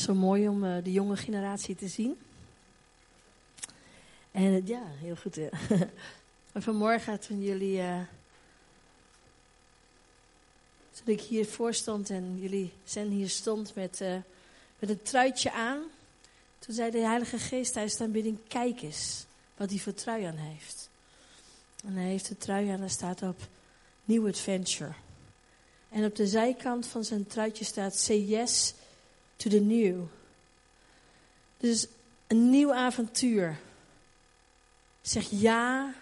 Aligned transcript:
Zo 0.00 0.14
mooi 0.14 0.48
om 0.48 0.64
uh, 0.64 0.84
de 0.84 0.92
jonge 0.92 1.16
generatie 1.16 1.74
te 1.74 1.88
zien. 1.88 2.18
En 4.30 4.42
uh, 4.42 4.66
ja, 4.66 4.82
heel 4.86 5.16
goed. 5.16 5.38
Uh. 5.38 5.46
vanmorgen 6.54 7.20
toen 7.20 7.42
jullie. 7.42 7.82
toen 10.92 11.14
ik 11.14 11.20
hier 11.20 11.46
voor 11.46 11.74
stond 11.74 12.10
en 12.10 12.38
jullie 12.38 12.72
Zen 12.84 13.08
hier 13.08 13.28
stond 13.28 13.74
met, 13.74 14.00
met 14.78 14.90
een 14.90 15.02
truitje 15.02 15.52
aan. 15.52 15.80
Toen 16.58 16.74
zei 16.74 16.90
de 16.90 16.98
Heilige 16.98 17.38
Geest 17.38 17.72
tijdens 17.72 17.96
de 17.96 18.04
aanbidding: 18.04 18.38
Kijk 18.48 18.82
eens 18.82 19.24
wat 19.56 19.70
hij 19.70 19.78
voor 19.78 19.94
trui 19.94 20.24
aan 20.24 20.36
heeft. 20.36 20.88
En 21.84 21.94
hij 21.94 22.08
heeft 22.08 22.28
de 22.28 22.36
trui 22.36 22.68
aan, 22.68 22.80
daar 22.80 22.90
staat 22.90 23.22
op 23.22 23.40
New 24.04 24.26
Adventure. 24.26 24.92
En 25.88 26.04
op 26.04 26.16
de 26.16 26.26
zijkant 26.26 26.86
van 26.86 27.04
zijn 27.04 27.26
truitje 27.26 27.64
staat: 27.64 28.06
yes 28.06 28.74
to 29.40 29.50
the 29.50 29.60
new. 29.60 30.02
Dus 31.56 31.86
een 32.26 32.50
nieuw 32.50 32.72
avontuur. 32.72 33.58
Zeg 35.00 35.26
ja 35.30 35.94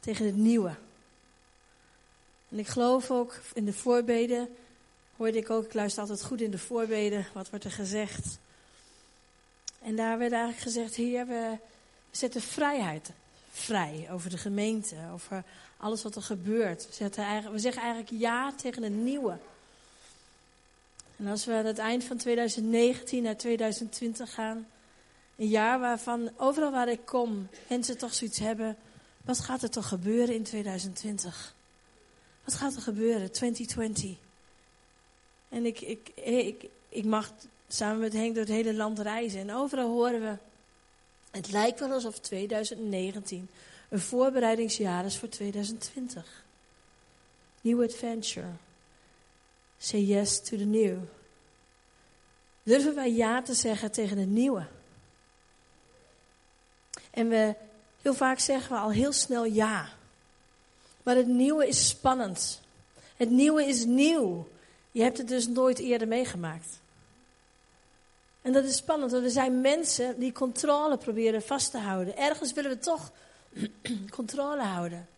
tegen 0.00 0.26
het 0.26 0.36
nieuwe. 0.36 0.74
En 2.48 2.58
ik 2.58 2.66
geloof 2.66 3.10
ook 3.10 3.40
in 3.54 3.64
de 3.64 3.72
voorbeden, 3.72 4.48
hoorde 5.16 5.38
ik 5.38 5.50
ook, 5.50 5.64
ik 5.64 5.74
luister 5.74 6.00
altijd 6.00 6.24
goed 6.24 6.40
in 6.40 6.50
de 6.50 6.58
voorbeden, 6.58 7.26
wat 7.32 7.50
wordt 7.50 7.64
er 7.64 7.70
gezegd. 7.70 8.38
En 9.82 9.96
daar 9.96 10.18
werd 10.18 10.32
eigenlijk 10.32 10.62
gezegd, 10.62 10.94
Heer, 10.94 11.26
we 11.26 11.58
zetten 12.10 12.40
vrijheid 12.40 13.10
vrij 13.50 14.08
over 14.10 14.30
de 14.30 14.38
gemeente, 14.38 14.96
over 15.12 15.44
alles 15.76 16.02
wat 16.02 16.16
er 16.16 16.22
gebeurt. 16.22 16.98
We, 16.98 17.10
eigenlijk, 17.10 17.54
we 17.54 17.60
zeggen 17.60 17.82
eigenlijk 17.82 18.22
ja 18.22 18.52
tegen 18.52 18.82
het 18.82 18.92
nieuwe. 18.92 19.38
En 21.16 21.26
als 21.26 21.44
we 21.44 21.52
aan 21.52 21.64
het 21.64 21.78
eind 21.78 22.04
van 22.04 22.16
2019 22.16 23.22
naar 23.22 23.36
2020 23.36 24.34
gaan, 24.34 24.66
een 25.36 25.48
jaar 25.48 25.80
waarvan 25.80 26.30
overal 26.36 26.70
waar 26.70 26.88
ik 26.88 27.04
kom 27.04 27.48
mensen 27.68 27.98
toch 27.98 28.14
zoiets 28.14 28.38
hebben, 28.38 28.76
wat 29.24 29.40
gaat 29.40 29.62
er 29.62 29.70
toch 29.70 29.88
gebeuren 29.88 30.34
in 30.34 30.42
2020? 30.42 31.54
Wat 32.44 32.54
gaat 32.54 32.74
er 32.74 32.82
gebeuren, 32.82 33.32
2020? 33.32 34.16
En 35.48 35.66
ik, 35.66 35.80
ik, 35.80 36.08
ik, 36.14 36.64
ik 36.88 37.04
mag 37.04 37.32
samen 37.68 38.00
met 38.00 38.12
Henk 38.12 38.34
door 38.34 38.44
het 38.44 38.52
hele 38.52 38.74
land 38.74 38.98
reizen 38.98 39.40
en 39.40 39.54
overal 39.54 39.88
horen 39.88 40.20
we, 40.20 40.36
het 41.30 41.50
lijkt 41.50 41.80
wel 41.80 41.92
alsof 41.92 42.18
2019 42.18 43.48
een 43.88 44.00
voorbereidingsjaar 44.00 45.04
is 45.04 45.18
voor 45.18 45.28
2020. 45.28 46.44
New 47.60 47.82
adventure. 47.82 48.46
Say 49.82 50.00
yes 50.00 50.40
to 50.40 50.56
the 50.56 50.64
new. 50.64 50.98
Durven 52.62 52.94
wij 52.94 53.12
ja 53.12 53.42
te 53.42 53.54
zeggen 53.54 53.92
tegen 53.92 54.18
het 54.18 54.28
nieuwe? 54.28 54.66
En 57.10 57.28
we, 57.28 57.54
heel 58.02 58.14
vaak 58.14 58.38
zeggen 58.38 58.72
we 58.72 58.78
al 58.78 58.90
heel 58.90 59.12
snel 59.12 59.44
ja. 59.44 59.88
Maar 61.02 61.16
het 61.16 61.26
nieuwe 61.26 61.68
is 61.68 61.88
spannend. 61.88 62.60
Het 63.16 63.30
nieuwe 63.30 63.64
is 63.64 63.84
nieuw. 63.84 64.48
Je 64.90 65.02
hebt 65.02 65.18
het 65.18 65.28
dus 65.28 65.48
nooit 65.48 65.78
eerder 65.78 66.08
meegemaakt. 66.08 66.80
En 68.42 68.52
dat 68.52 68.64
is 68.64 68.76
spannend, 68.76 69.12
want 69.12 69.24
er 69.24 69.30
zijn 69.30 69.60
mensen 69.60 70.18
die 70.18 70.32
controle 70.32 70.96
proberen 70.96 71.42
vast 71.42 71.70
te 71.70 71.78
houden. 71.78 72.16
Ergens 72.16 72.52
willen 72.52 72.70
we 72.70 72.78
toch 72.78 73.12
controle 74.10 74.62
houden. 74.62 75.08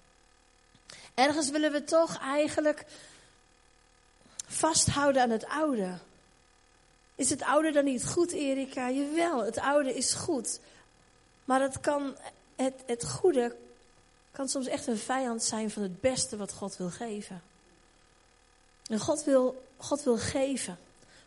Ergens 1.15 1.51
willen 1.51 1.73
we 1.73 1.84
toch 1.84 2.19
eigenlijk 2.19 2.84
vasthouden 4.47 5.23
aan 5.23 5.31
het 5.31 5.47
oude. 5.47 5.98
Is 7.14 7.31
het 7.31 7.42
oude 7.42 7.73
dan 7.73 7.84
niet 7.84 8.06
goed, 8.06 8.33
Erika? 8.33 8.91
Jawel, 8.91 9.45
het 9.45 9.59
oude 9.59 9.95
is 9.95 10.12
goed. 10.12 10.61
Maar 11.45 11.61
het, 11.61 11.81
kan, 11.81 12.17
het, 12.56 12.75
het 12.87 13.09
goede 13.09 13.56
kan 14.33 14.48
soms 14.48 14.67
echt 14.67 14.87
een 14.87 14.98
vijand 14.98 15.42
zijn 15.42 15.70
van 15.70 15.83
het 15.83 16.00
beste 16.00 16.37
wat 16.37 16.53
God 16.53 16.77
wil 16.77 16.91
geven. 16.91 17.43
En 18.87 18.99
God 18.99 19.25
wil, 19.25 19.65
God 19.77 20.03
wil 20.03 20.19
geven. 20.19 20.78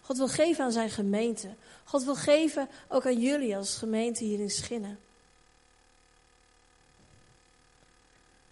God 0.01 0.17
wil 0.17 0.27
geven 0.27 0.63
aan 0.63 0.71
zijn 0.71 0.89
gemeente. 0.89 1.49
God 1.83 2.03
wil 2.03 2.15
geven 2.15 2.69
ook 2.87 3.05
aan 3.05 3.19
jullie 3.19 3.57
als 3.57 3.77
gemeente 3.77 4.23
hier 4.23 4.39
in 4.39 4.49
Schinnen. 4.49 4.99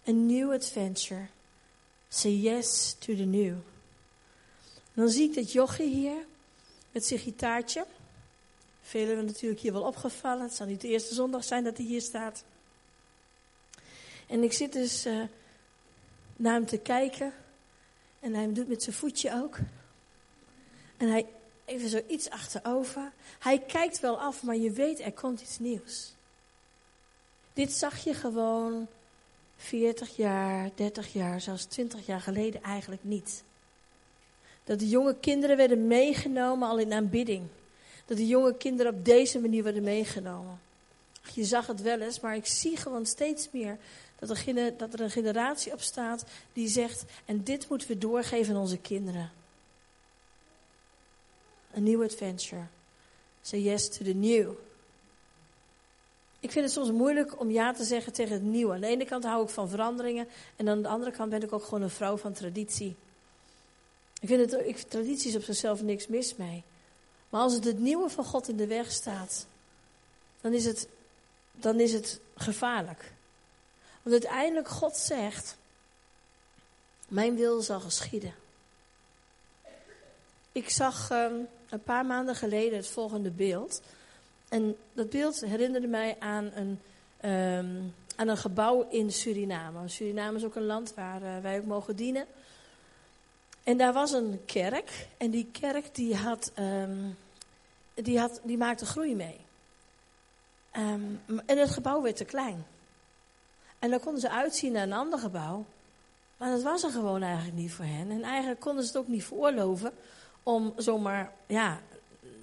A 0.08 0.10
new 0.10 0.52
adventure. 0.52 1.26
Say 2.08 2.30
yes 2.30 2.96
to 2.98 3.14
the 3.14 3.24
new. 3.24 3.54
Dan 4.96 5.08
zie 5.08 5.28
ik 5.28 5.34
dat 5.34 5.52
jochie 5.52 5.94
hier 5.94 6.26
met 6.92 7.04
zijn 7.04 7.20
gitaartje. 7.20 7.86
Velen 8.80 9.06
hebben 9.06 9.26
natuurlijk 9.26 9.60
hier 9.60 9.72
wel 9.72 9.82
opgevallen. 9.82 10.42
Het 10.42 10.54
zal 10.54 10.66
niet 10.66 10.80
de 10.80 10.88
eerste 10.88 11.14
zondag 11.14 11.44
zijn 11.44 11.64
dat 11.64 11.76
hij 11.76 11.86
hier 11.86 12.00
staat. 12.00 12.44
En 14.26 14.42
ik 14.42 14.52
zit 14.52 14.72
dus 14.72 15.06
uh, 15.06 15.22
naar 16.36 16.52
hem 16.52 16.66
te 16.66 16.78
kijken. 16.78 17.32
En 18.20 18.34
hij 18.34 18.52
doet 18.52 18.68
met 18.68 18.82
zijn 18.82 18.96
voetje 18.96 19.34
ook. 19.42 19.58
En 20.96 21.08
hij 21.08 21.26
even 21.64 21.88
zo 21.88 22.00
iets 22.08 22.30
achterover. 22.30 23.12
Hij 23.38 23.58
kijkt 23.58 24.00
wel 24.00 24.20
af, 24.20 24.42
maar 24.42 24.56
je 24.56 24.70
weet 24.70 25.00
er 25.00 25.12
komt 25.12 25.40
iets 25.40 25.58
nieuws. 25.58 26.14
Dit 27.52 27.72
zag 27.72 28.04
je 28.04 28.14
gewoon 28.14 28.86
40 29.56 30.16
jaar, 30.16 30.70
30 30.74 31.12
jaar, 31.12 31.40
zelfs 31.40 31.64
20 31.64 32.06
jaar 32.06 32.20
geleden 32.20 32.62
eigenlijk 32.62 33.04
niet. 33.04 33.44
Dat 34.66 34.78
de 34.78 34.88
jonge 34.88 35.16
kinderen 35.20 35.56
werden 35.56 35.86
meegenomen 35.86 36.68
al 36.68 36.78
in 36.78 36.92
aanbidding. 36.92 37.46
Dat 38.04 38.16
de 38.16 38.26
jonge 38.26 38.56
kinderen 38.56 38.94
op 38.94 39.04
deze 39.04 39.40
manier 39.40 39.62
werden 39.62 39.82
meegenomen. 39.82 40.60
Je 41.32 41.44
zag 41.44 41.66
het 41.66 41.82
wel 41.82 42.00
eens, 42.00 42.20
maar 42.20 42.36
ik 42.36 42.46
zie 42.46 42.76
gewoon 42.76 43.06
steeds 43.06 43.48
meer 43.52 43.76
dat 44.18 44.30
er, 44.30 44.76
dat 44.76 44.92
er 44.92 45.00
een 45.00 45.10
generatie 45.10 45.72
op 45.72 45.80
staat 45.80 46.24
die 46.52 46.68
zegt: 46.68 47.04
En 47.24 47.44
dit 47.44 47.68
moeten 47.68 47.88
we 47.88 47.98
doorgeven 47.98 48.54
aan 48.54 48.60
onze 48.60 48.78
kinderen. 48.78 49.30
A 51.76 51.80
new 51.80 52.02
adventure. 52.02 52.64
Say 53.42 53.60
yes 53.60 53.88
to 53.88 54.04
the 54.04 54.14
new. 54.14 54.52
Ik 56.40 56.50
vind 56.50 56.64
het 56.64 56.74
soms 56.74 56.90
moeilijk 56.90 57.40
om 57.40 57.50
ja 57.50 57.72
te 57.72 57.84
zeggen 57.84 58.12
tegen 58.12 58.32
het 58.32 58.42
nieuwe. 58.42 58.74
Aan 58.74 58.80
de 58.80 58.86
ene 58.86 59.04
kant 59.04 59.24
hou 59.24 59.42
ik 59.42 59.48
van 59.48 59.68
veranderingen 59.68 60.28
en 60.56 60.68
aan 60.68 60.82
de 60.82 60.88
andere 60.88 61.10
kant 61.10 61.30
ben 61.30 61.42
ik 61.42 61.52
ook 61.52 61.64
gewoon 61.64 61.82
een 61.82 61.90
vrouw 61.90 62.16
van 62.16 62.32
traditie. 62.32 62.96
Ik 64.26 64.32
vind, 64.32 64.50
het, 64.50 64.66
ik, 64.66 64.76
tradities 64.76 65.36
op 65.36 65.42
zichzelf 65.42 65.82
niks 65.82 66.06
mis 66.06 66.36
mee. 66.36 66.62
Maar 67.28 67.40
als 67.40 67.54
het 67.54 67.64
het 67.64 67.78
nieuwe 67.78 68.08
van 68.08 68.24
God 68.24 68.48
in 68.48 68.56
de 68.56 68.66
weg 68.66 68.90
staat, 68.90 69.46
dan 70.40 70.52
is 70.52 70.64
het, 70.64 70.88
dan 71.52 71.80
is 71.80 71.92
het 71.92 72.20
gevaarlijk. 72.36 73.12
Want 74.02 74.24
uiteindelijk 74.24 74.68
God 74.68 74.96
zegt, 74.96 75.56
mijn 77.08 77.36
wil 77.36 77.60
zal 77.60 77.80
geschieden. 77.80 78.34
Ik 80.52 80.70
zag 80.70 81.10
um, 81.10 81.48
een 81.68 81.82
paar 81.82 82.06
maanden 82.06 82.34
geleden 82.34 82.76
het 82.76 82.88
volgende 82.88 83.30
beeld. 83.30 83.80
En 84.48 84.76
dat 84.92 85.10
beeld 85.10 85.40
herinnerde 85.40 85.86
mij 85.86 86.16
aan 86.18 86.50
een, 86.54 86.80
um, 87.30 87.94
aan 88.16 88.28
een 88.28 88.36
gebouw 88.36 88.88
in 88.90 89.12
Suriname. 89.12 89.88
Suriname 89.88 90.36
is 90.36 90.44
ook 90.44 90.54
een 90.54 90.66
land 90.66 90.94
waar 90.94 91.22
uh, 91.22 91.38
wij 91.38 91.58
ook 91.58 91.66
mogen 91.66 91.96
dienen. 91.96 92.26
En 93.66 93.76
daar 93.76 93.92
was 93.92 94.12
een 94.12 94.42
kerk. 94.44 95.08
En 95.16 95.30
die 95.30 95.48
kerk 95.52 95.94
die 95.94 96.16
had, 96.16 96.52
um, 96.58 97.16
die 97.94 98.18
had, 98.18 98.40
die 98.42 98.58
maakte 98.58 98.86
groei 98.86 99.14
mee. 99.14 99.40
Um, 100.76 101.20
en 101.46 101.58
het 101.58 101.70
gebouw 101.70 102.02
werd 102.02 102.16
te 102.16 102.24
klein. 102.24 102.66
En 103.78 103.90
dan 103.90 104.00
konden 104.00 104.20
ze 104.20 104.30
uitzien 104.30 104.72
naar 104.72 104.82
een 104.82 104.92
ander 104.92 105.18
gebouw. 105.18 105.64
Maar 106.36 106.50
dat 106.50 106.62
was 106.62 106.82
er 106.82 106.90
gewoon 106.90 107.22
eigenlijk 107.22 107.56
niet 107.56 107.72
voor 107.72 107.84
hen. 107.84 108.10
En 108.10 108.22
eigenlijk 108.22 108.60
konden 108.60 108.84
ze 108.84 108.88
het 108.88 108.98
ook 108.98 109.08
niet 109.08 109.24
veroorloven 109.24 109.92
om 110.42 110.72
zomaar 110.76 111.32
ja, 111.46 111.80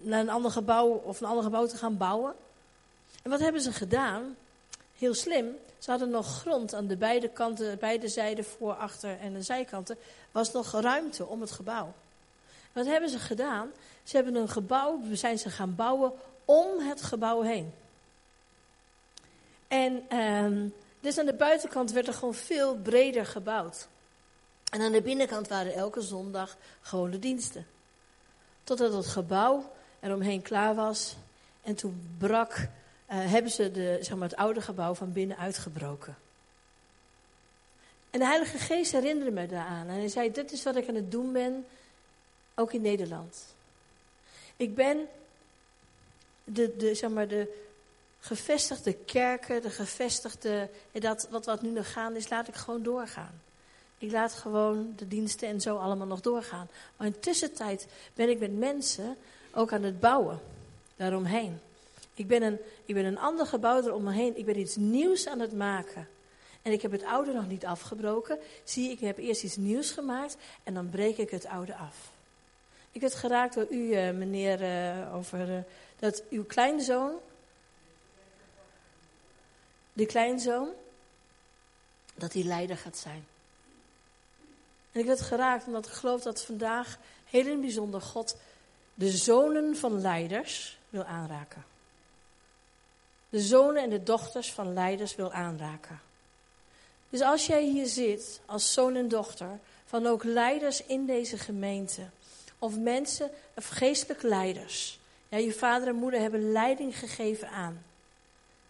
naar 0.01 0.19
een 0.19 0.29
ander 0.29 0.51
gebouw 0.51 0.88
of 0.88 1.22
een 1.22 1.28
ander 1.28 1.44
gebouw 1.44 1.66
te 1.66 1.78
gaan 1.78 1.97
bouwen. 1.97 2.34
En 3.22 3.29
wat 3.29 3.40
hebben 3.40 3.61
ze 3.61 3.72
gedaan? 3.72 4.35
Heel 4.97 5.14
slim. 5.14 5.55
Ze 5.84 5.90
hadden 5.90 6.09
nog 6.09 6.40
grond 6.40 6.74
aan 6.74 6.88
de 6.88 6.97
beide 6.97 7.30
kanten, 7.30 7.80
beide 7.80 8.08
zijden, 8.08 8.46
voor, 8.46 8.74
achter 8.74 9.20
en 9.20 9.34
de 9.34 9.41
zijkanten. 9.41 9.97
Was 10.32 10.52
nog 10.52 10.72
ruimte 10.72 11.26
om 11.26 11.41
het 11.41 11.52
gebouw. 11.52 11.94
Wat 12.72 12.85
hebben 12.85 13.09
ze 13.09 13.20
gedaan? 13.20 13.72
Ze 14.03 14.16
hebben 14.16 14.35
een 14.35 14.50
gebouw, 14.50 15.00
zijn 15.12 15.40
ze 15.40 15.50
gaan 15.50 15.76
bouwen 15.76 16.12
om 16.46 16.80
het 16.80 17.02
gebouw 17.02 17.41
heen. 17.41 17.74
En 19.68 20.03
ehm, 20.09 20.68
dus 21.00 21.18
aan 21.18 21.26
de 21.26 21.34
buitenkant 21.34 21.91
werd 21.91 22.08
er 22.08 22.14
gewoon 22.14 22.35
veel 22.35 22.76
breder 22.76 23.26
gebouwd. 23.26 23.88
En 24.70 24.82
aan 24.82 24.91
de 24.91 25.02
binnenkant 25.02 25.47
waren 25.47 25.74
elke 25.74 26.02
zondag 26.02 26.58
gewoon 26.82 27.12
de 27.12 27.20
diensten. 27.20 27.68
Totdat 28.64 28.94
het 28.94 29.08
gebouw 29.08 29.72
eromheen 30.00 30.41
klaar 30.41 30.76
was. 30.76 31.16
En 31.62 31.76
toen 31.76 32.16
brak, 32.18 32.68
hebben 33.15 33.51
ze 33.51 33.71
de, 33.71 33.97
zeg 34.01 34.17
maar, 34.17 34.29
het 34.29 34.37
oude 34.37 34.61
gebouw 34.61 34.93
van 34.93 35.13
binnen 35.13 35.37
uitgebroken. 35.37 36.17
En 38.09 38.19
de 38.19 38.25
Heilige 38.25 38.57
Geest 38.57 38.91
herinnerde 38.91 39.31
me 39.31 39.47
daaraan. 39.47 39.87
En 39.87 39.93
hij 39.93 40.07
zei, 40.07 40.31
dit 40.31 40.51
is 40.51 40.63
wat 40.63 40.75
ik 40.75 40.87
aan 40.87 40.95
het 40.95 41.11
doen 41.11 41.31
ben, 41.31 41.65
ook 42.55 42.73
in 42.73 42.81
Nederland. 42.81 43.45
Ik 44.55 44.75
ben 44.75 45.07
de, 46.43 46.75
de, 46.77 46.95
zeg 46.95 47.09
maar, 47.09 47.27
de 47.27 47.61
gevestigde 48.19 48.93
kerken, 48.93 49.61
de 49.61 49.69
gevestigde, 49.69 50.69
dat 50.91 51.27
wat, 51.29 51.45
wat 51.45 51.61
nu 51.61 51.69
nog 51.69 51.91
gaande 51.91 52.19
is, 52.19 52.29
laat 52.29 52.47
ik 52.47 52.55
gewoon 52.55 52.83
doorgaan. 52.83 53.41
Ik 53.97 54.11
laat 54.11 54.33
gewoon 54.33 54.93
de 54.95 55.07
diensten 55.07 55.47
en 55.47 55.61
zo 55.61 55.77
allemaal 55.77 56.07
nog 56.07 56.21
doorgaan. 56.21 56.69
Maar 56.97 57.07
in 57.07 57.19
tussentijd 57.19 57.87
ben 58.13 58.29
ik 58.29 58.39
met 58.39 58.57
mensen 58.57 59.17
ook 59.53 59.73
aan 59.73 59.83
het 59.83 59.99
bouwen 59.99 60.39
daaromheen. 60.95 61.59
Ik 62.13 62.27
ben 62.27 62.41
een, 62.41 62.59
ik 62.85 62.95
ben 62.95 63.05
een 63.05 63.17
ander 63.17 63.45
gebouw 63.45 63.81
eromheen. 63.81 64.37
Ik 64.37 64.45
ben 64.45 64.59
iets 64.59 64.75
nieuws 64.75 65.27
aan 65.27 65.39
het 65.39 65.53
maken. 65.53 66.07
En 66.61 66.71
ik 66.71 66.81
heb 66.81 66.91
het 66.91 67.03
oude 67.03 67.33
nog 67.33 67.47
niet 67.47 67.65
afgebroken. 67.65 68.39
Zie, 68.63 68.91
ik 68.91 68.99
heb 68.99 69.17
eerst 69.17 69.43
iets 69.43 69.55
nieuws 69.55 69.91
gemaakt 69.91 70.37
en 70.63 70.73
dan 70.73 70.89
breek 70.89 71.17
ik 71.17 71.29
het 71.29 71.45
oude 71.45 71.75
af. 71.75 72.11
Ik 72.91 73.01
werd 73.01 73.15
geraakt 73.15 73.53
door 73.53 73.67
u, 73.69 73.93
eh, 73.93 74.11
meneer, 74.11 74.61
uh, 74.61 75.15
over 75.15 75.49
uh, 75.49 75.57
dat 75.99 76.23
uw 76.29 76.45
kleinzoon, 76.45 77.11
de 79.93 80.05
kleinzoon, 80.05 80.69
dat 82.15 82.33
hij 82.33 82.43
leider 82.43 82.77
gaat 82.77 82.97
zijn. 82.97 83.25
En 84.91 84.99
ik 84.99 85.05
werd 85.05 85.21
geraakt 85.21 85.65
omdat 85.65 85.85
ik 85.85 85.91
geloof 85.91 86.21
dat 86.21 86.43
vandaag 86.43 86.97
heel 87.25 87.47
in 87.47 87.61
bijzonder 87.61 88.01
God 88.01 88.37
de 88.93 89.09
zonen 89.09 89.75
van 89.75 90.01
leiders 90.01 90.77
wil 90.89 91.03
aanraken. 91.03 91.72
De 93.34 93.40
zonen 93.40 93.84
en 93.84 93.90
de 93.90 94.03
dochters 94.03 94.52
van 94.52 94.74
leiders 94.74 95.16
wil 95.16 95.32
aanraken. 95.32 96.02
Dus 97.09 97.22
als 97.22 97.46
jij 97.46 97.64
hier 97.64 97.88
zit 97.88 98.41
als 98.46 98.74
zoon 98.74 98.96
en 98.96 99.08
dochter 99.08 99.59
van 99.85 100.08
ook 100.08 100.24
leiders 100.24 100.84
in 100.85 101.06
deze 101.06 101.38
gemeente, 101.38 102.02
of 102.59 102.78
mensen, 102.78 103.32
of 103.56 103.68
geestelijke 103.68 104.28
leiders. 104.28 105.00
Ja, 105.30 105.38
je 105.38 105.53
vader 105.53 105.88
en 105.88 105.96
moeder 105.96 106.20
hebben 106.20 106.52
leiding 106.52 107.00
gegeven 107.00 107.50
aan. 107.50 107.84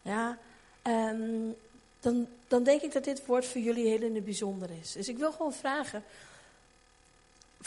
Ja, 0.02 0.38
um, 0.84 1.56
dan, 2.00 2.28
dan 2.48 2.64
denk 2.64 2.82
ik 2.82 2.92
dat 2.92 3.04
dit 3.04 3.26
woord 3.26 3.46
voor 3.46 3.62
jullie 3.62 3.88
heel 3.88 4.02
in 4.02 4.16
het 4.16 4.26
bijzonder 4.26 4.70
is. 4.82 4.92
Dus 4.92 5.08
ik 5.08 5.18
wil 5.18 5.32
gewoon 5.32 5.54
vragen, 5.54 6.04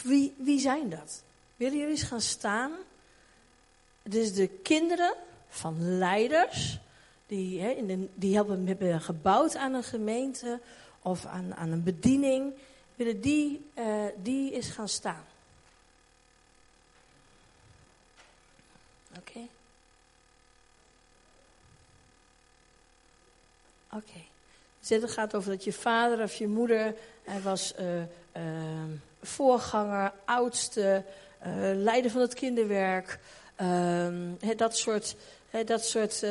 wie, 0.02 0.34
wie 0.36 0.60
zijn 0.60 0.90
dat? 0.90 1.22
Willen 1.56 1.78
jullie 1.78 1.94
eens 1.94 2.02
gaan 2.02 2.20
staan? 2.20 2.72
Dus 4.02 4.34
de 4.34 4.48
kinderen 4.48 5.14
van 5.48 5.98
leiders, 5.98 6.78
die, 7.26 7.60
hè, 7.60 7.70
in 7.70 7.86
de, 7.86 8.08
die 8.14 8.36
hebben, 8.36 9.00
gebouwd 9.00 9.56
aan 9.56 9.74
een 9.74 9.82
gemeente 9.82 10.60
of 11.02 11.26
aan, 11.26 11.54
aan 11.54 11.70
een 11.70 11.82
bediening, 11.82 12.54
willen 12.94 13.20
die, 13.20 13.70
uh, 13.78 14.04
die 14.22 14.52
eens 14.52 14.68
gaan 14.68 14.88
staan. 14.88 15.24
Oké. 19.18 19.40
Oké. 23.92 24.24
Dus 24.80 24.88
het 24.88 25.10
gaat 25.10 25.34
over 25.34 25.50
dat 25.50 25.64
je 25.64 25.72
vader 25.72 26.22
of 26.22 26.34
je 26.34 26.48
moeder, 26.48 26.94
hij 27.24 27.40
was 27.40 27.74
uh, 27.80 27.98
uh, 27.98 28.04
voorganger, 29.22 30.12
oudste, 30.24 31.04
uh, 31.46 31.52
leider 31.74 32.10
van 32.10 32.20
het 32.20 32.34
kinderwerk. 32.34 33.18
He, 34.38 34.54
dat 34.56 34.76
soort, 34.76 35.16
dat 35.64 35.84
soort 35.84 36.24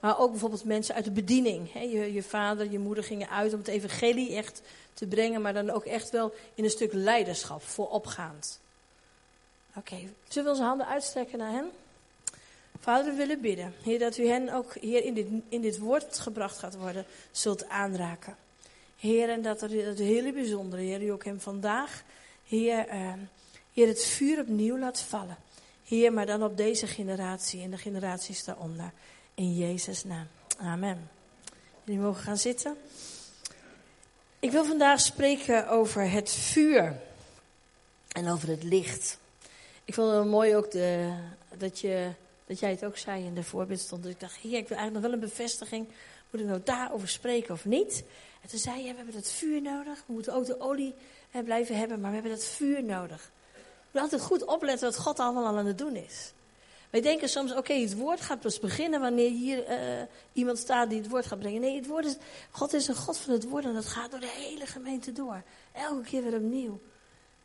maar 0.00 0.18
ook 0.18 0.30
bijvoorbeeld 0.30 0.64
mensen 0.64 0.94
uit 0.94 1.04
de 1.04 1.10
bediening. 1.10 1.72
Je, 1.72 2.12
je 2.12 2.22
vader, 2.22 2.70
je 2.70 2.78
moeder 2.78 3.04
gingen 3.04 3.28
uit 3.28 3.52
om 3.52 3.58
het 3.58 3.68
evangelie 3.68 4.36
echt 4.36 4.62
te 4.94 5.06
brengen, 5.06 5.42
maar 5.42 5.54
dan 5.54 5.70
ook 5.70 5.84
echt 5.84 6.10
wel 6.10 6.32
in 6.54 6.64
een 6.64 6.70
stuk 6.70 6.92
leiderschap, 6.92 7.62
vooropgaand. 7.62 8.60
Oké, 9.74 9.96
zullen 10.28 10.44
we 10.44 10.50
onze 10.50 10.62
handen 10.62 10.86
uitstrekken 10.86 11.38
naar 11.38 11.52
hen? 11.52 11.70
Vader, 12.80 13.10
we 13.10 13.16
willen 13.16 13.40
bidden, 13.40 13.74
Heer, 13.82 13.98
dat 13.98 14.16
u 14.16 14.26
hen 14.26 14.54
ook 14.54 14.74
hier 14.74 15.04
in 15.04 15.14
dit, 15.14 15.26
in 15.48 15.60
dit 15.60 15.78
woord 15.78 16.18
gebracht 16.18 16.58
gaat 16.58 16.76
worden, 16.76 17.04
zult 17.30 17.68
aanraken. 17.68 18.36
Heer, 18.96 19.28
en 19.28 19.42
dat 19.42 19.62
er 19.62 19.84
dat 19.84 19.98
hele 19.98 20.32
bijzondere, 20.32 20.82
Heer, 20.82 21.02
u 21.02 21.08
ook 21.08 21.24
hem 21.24 21.40
vandaag, 21.40 22.02
Heer, 22.44 22.94
uh, 22.94 23.12
Heer, 23.72 23.86
het 23.86 24.04
vuur 24.04 24.40
opnieuw 24.40 24.78
laat 24.78 25.00
vallen. 25.00 25.36
Heer, 25.86 26.12
maar 26.12 26.26
dan 26.26 26.42
op 26.42 26.56
deze 26.56 26.86
generatie 26.86 27.62
en 27.62 27.70
de 27.70 27.76
generaties 27.76 28.44
daaronder. 28.44 28.92
In 29.34 29.54
Jezus' 29.54 30.04
naam. 30.04 30.26
Amen. 30.58 31.10
Jullie 31.84 32.00
mogen 32.00 32.22
gaan 32.22 32.36
zitten. 32.36 32.76
Ik 34.38 34.50
wil 34.50 34.64
vandaag 34.64 35.00
spreken 35.00 35.68
over 35.68 36.10
het 36.10 36.30
vuur 36.30 37.00
en 38.08 38.28
over 38.28 38.48
het 38.48 38.62
licht. 38.62 39.18
Ik 39.84 39.94
vond 39.94 40.12
het 40.12 40.26
mooi 40.26 40.56
ook 40.56 40.70
de, 40.70 41.12
dat 41.56 41.80
je 41.80 42.10
dat 42.46 42.58
jij 42.58 42.70
het 42.70 42.84
ook 42.84 42.96
zei 42.96 43.24
in 43.24 43.34
de 43.34 43.42
voorbeeld 43.42 43.80
stond. 43.80 44.02
Dus 44.02 44.12
ik 44.12 44.20
dacht, 44.20 44.36
heer, 44.36 44.58
ik 44.58 44.68
wil 44.68 44.76
eigenlijk 44.78 44.92
nog 44.92 45.02
wel 45.02 45.12
een 45.12 45.28
bevestiging. 45.28 45.88
Moet 46.30 46.40
ik 46.40 46.46
nou 46.46 46.60
daarover 46.64 47.08
spreken 47.08 47.54
of 47.54 47.64
niet? 47.64 48.04
En 48.42 48.48
toen 48.48 48.58
zei 48.58 48.76
je, 48.76 48.90
we 48.90 48.96
hebben 48.96 49.14
dat 49.14 49.32
vuur 49.32 49.62
nodig. 49.62 50.02
We 50.06 50.12
moeten 50.12 50.34
ook 50.34 50.46
de 50.46 50.60
olie 50.60 50.94
hè, 51.30 51.42
blijven 51.42 51.78
hebben, 51.78 52.00
maar 52.00 52.10
we 52.10 52.16
hebben 52.16 52.34
dat 52.34 52.44
vuur 52.44 52.84
nodig. 52.84 53.30
We 53.96 54.02
moeten 54.02 54.18
altijd 54.20 54.40
goed 54.40 54.54
opletten 54.54 54.88
wat 54.88 54.98
God 54.98 55.18
allemaal 55.18 55.46
aan 55.46 55.66
het 55.66 55.78
doen 55.78 55.96
is. 55.96 56.32
Wij 56.90 57.00
denken 57.00 57.28
soms, 57.28 57.54
oké, 57.54 57.72
het 57.72 57.96
woord 57.96 58.20
gaat 58.20 58.40
pas 58.40 58.58
beginnen 58.58 59.00
wanneer 59.00 59.30
hier 59.30 59.70
uh, 59.70 60.02
iemand 60.32 60.58
staat 60.58 60.90
die 60.90 60.98
het 60.98 61.08
woord 61.08 61.26
gaat 61.26 61.38
brengen. 61.38 61.60
Nee, 61.60 61.76
het 61.76 61.86
woord 61.86 62.04
is, 62.04 62.16
God 62.50 62.72
is 62.72 62.88
een 62.88 62.94
God 62.94 63.18
van 63.18 63.32
het 63.32 63.48
woord 63.48 63.64
en 63.64 63.74
dat 63.74 63.86
gaat 63.86 64.10
door 64.10 64.20
de 64.20 64.34
hele 64.36 64.66
gemeente 64.66 65.12
door. 65.12 65.42
Elke 65.72 66.02
keer 66.02 66.22
weer 66.22 66.34
opnieuw. 66.34 66.80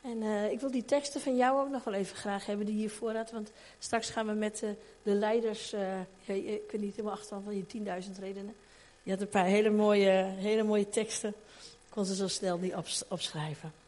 En 0.00 0.22
uh, 0.22 0.50
ik 0.50 0.60
wil 0.60 0.70
die 0.70 0.84
teksten 0.84 1.20
van 1.20 1.36
jou 1.36 1.60
ook 1.60 1.70
nog 1.70 1.84
wel 1.84 1.94
even 1.94 2.16
graag 2.16 2.46
hebben 2.46 2.66
die 2.66 2.78
je 2.78 2.90
voorraad. 2.90 3.30
Want 3.30 3.52
straks 3.78 4.10
gaan 4.10 4.26
we 4.26 4.32
met 4.32 4.62
uh, 4.62 4.70
de 5.02 5.14
leiders, 5.14 5.70
ja, 5.70 6.06
ik 6.24 6.70
weet 6.70 6.80
niet 6.80 6.96
helemaal 6.96 7.16
achteraan 7.16 7.42
van 7.42 7.56
je 7.56 7.64
10.000 8.04 8.18
redenen. 8.20 8.54
Je 9.02 9.10
had 9.10 9.20
een 9.20 9.28
paar 9.28 9.44
hele 9.44 9.70
mooie, 9.70 10.10
hele 10.36 10.62
mooie 10.62 10.88
teksten. 10.88 11.34
Ik 11.60 11.88
kon 11.88 12.04
ze 12.04 12.14
zo 12.14 12.28
snel 12.28 12.58
niet 12.58 12.74
ops, 12.74 13.02
opschrijven. 13.08 13.81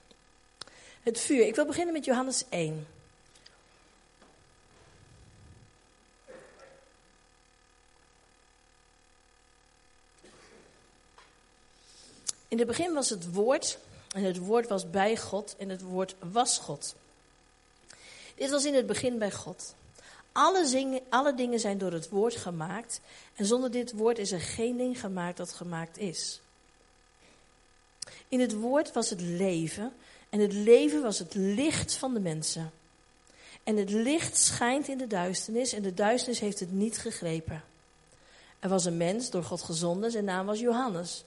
Het 1.04 1.20
vuur. 1.20 1.46
Ik 1.46 1.54
wil 1.54 1.66
beginnen 1.66 1.94
met 1.94 2.04
Johannes 2.04 2.44
1. 2.48 2.86
In 12.48 12.58
het 12.58 12.66
begin 12.66 12.92
was 12.92 13.10
het 13.10 13.32
woord 13.32 13.78
en 14.14 14.22
het 14.22 14.38
woord 14.38 14.68
was 14.68 14.90
bij 14.90 15.16
God 15.16 15.56
en 15.58 15.68
het 15.68 15.82
woord 15.82 16.14
was 16.32 16.58
God. 16.58 16.94
Dit 18.34 18.50
was 18.50 18.64
in 18.64 18.74
het 18.74 18.86
begin 18.86 19.18
bij 19.18 19.32
God. 19.32 19.74
Alle, 20.32 20.66
zingen, 20.66 21.00
alle 21.08 21.34
dingen 21.34 21.60
zijn 21.60 21.78
door 21.78 21.92
het 21.92 22.08
woord 22.08 22.36
gemaakt. 22.36 23.00
En 23.34 23.46
zonder 23.46 23.70
dit 23.70 23.92
woord 23.92 24.18
is 24.18 24.32
er 24.32 24.40
geen 24.40 24.76
ding 24.76 25.00
gemaakt 25.00 25.36
dat 25.36 25.52
gemaakt 25.52 25.98
is. 25.98 26.40
In 28.28 28.40
het 28.40 28.54
woord 28.54 28.92
was 28.92 29.10
het 29.10 29.20
leven. 29.20 29.92
En 30.34 30.40
het 30.40 30.52
leven 30.52 31.02
was 31.02 31.18
het 31.18 31.34
licht 31.34 31.94
van 31.94 32.14
de 32.14 32.20
mensen. 32.20 32.72
En 33.62 33.76
het 33.76 33.90
licht 33.90 34.36
schijnt 34.36 34.88
in 34.88 34.98
de 34.98 35.06
duisternis. 35.06 35.72
En 35.72 35.82
de 35.82 35.94
duisternis 35.94 36.40
heeft 36.40 36.60
het 36.60 36.72
niet 36.72 36.98
gegrepen. 36.98 37.64
Er 38.58 38.68
was 38.68 38.84
een 38.84 38.96
mens 38.96 39.30
door 39.30 39.44
God 39.44 39.62
gezonden. 39.62 40.10
Zijn 40.10 40.24
naam 40.24 40.46
was 40.46 40.58
Johannes. 40.58 41.24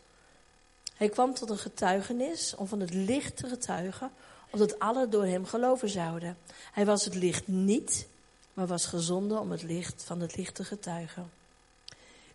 Hij 0.95 1.09
kwam 1.09 1.33
tot 1.33 1.49
een 1.49 1.57
getuigenis 1.57 2.55
om 2.55 2.67
van 2.67 2.79
het 2.79 2.93
licht 2.93 3.37
te 3.37 3.47
getuigen, 3.47 4.11
opdat 4.51 4.79
alle 4.79 5.09
door 5.09 5.25
hem 5.25 5.45
geloven 5.45 5.89
zouden. 5.89 6.37
Hij 6.71 6.85
was 6.85 7.05
het 7.05 7.15
licht 7.15 7.47
niet, 7.47 8.07
maar 8.53 8.67
was 8.67 8.85
gezonden 8.85 9.39
om 9.39 9.51
het 9.51 9.63
licht 9.63 10.03
van 10.03 10.19
het 10.19 10.35
licht 10.35 10.55
te 10.55 10.63
getuigen. 10.63 11.31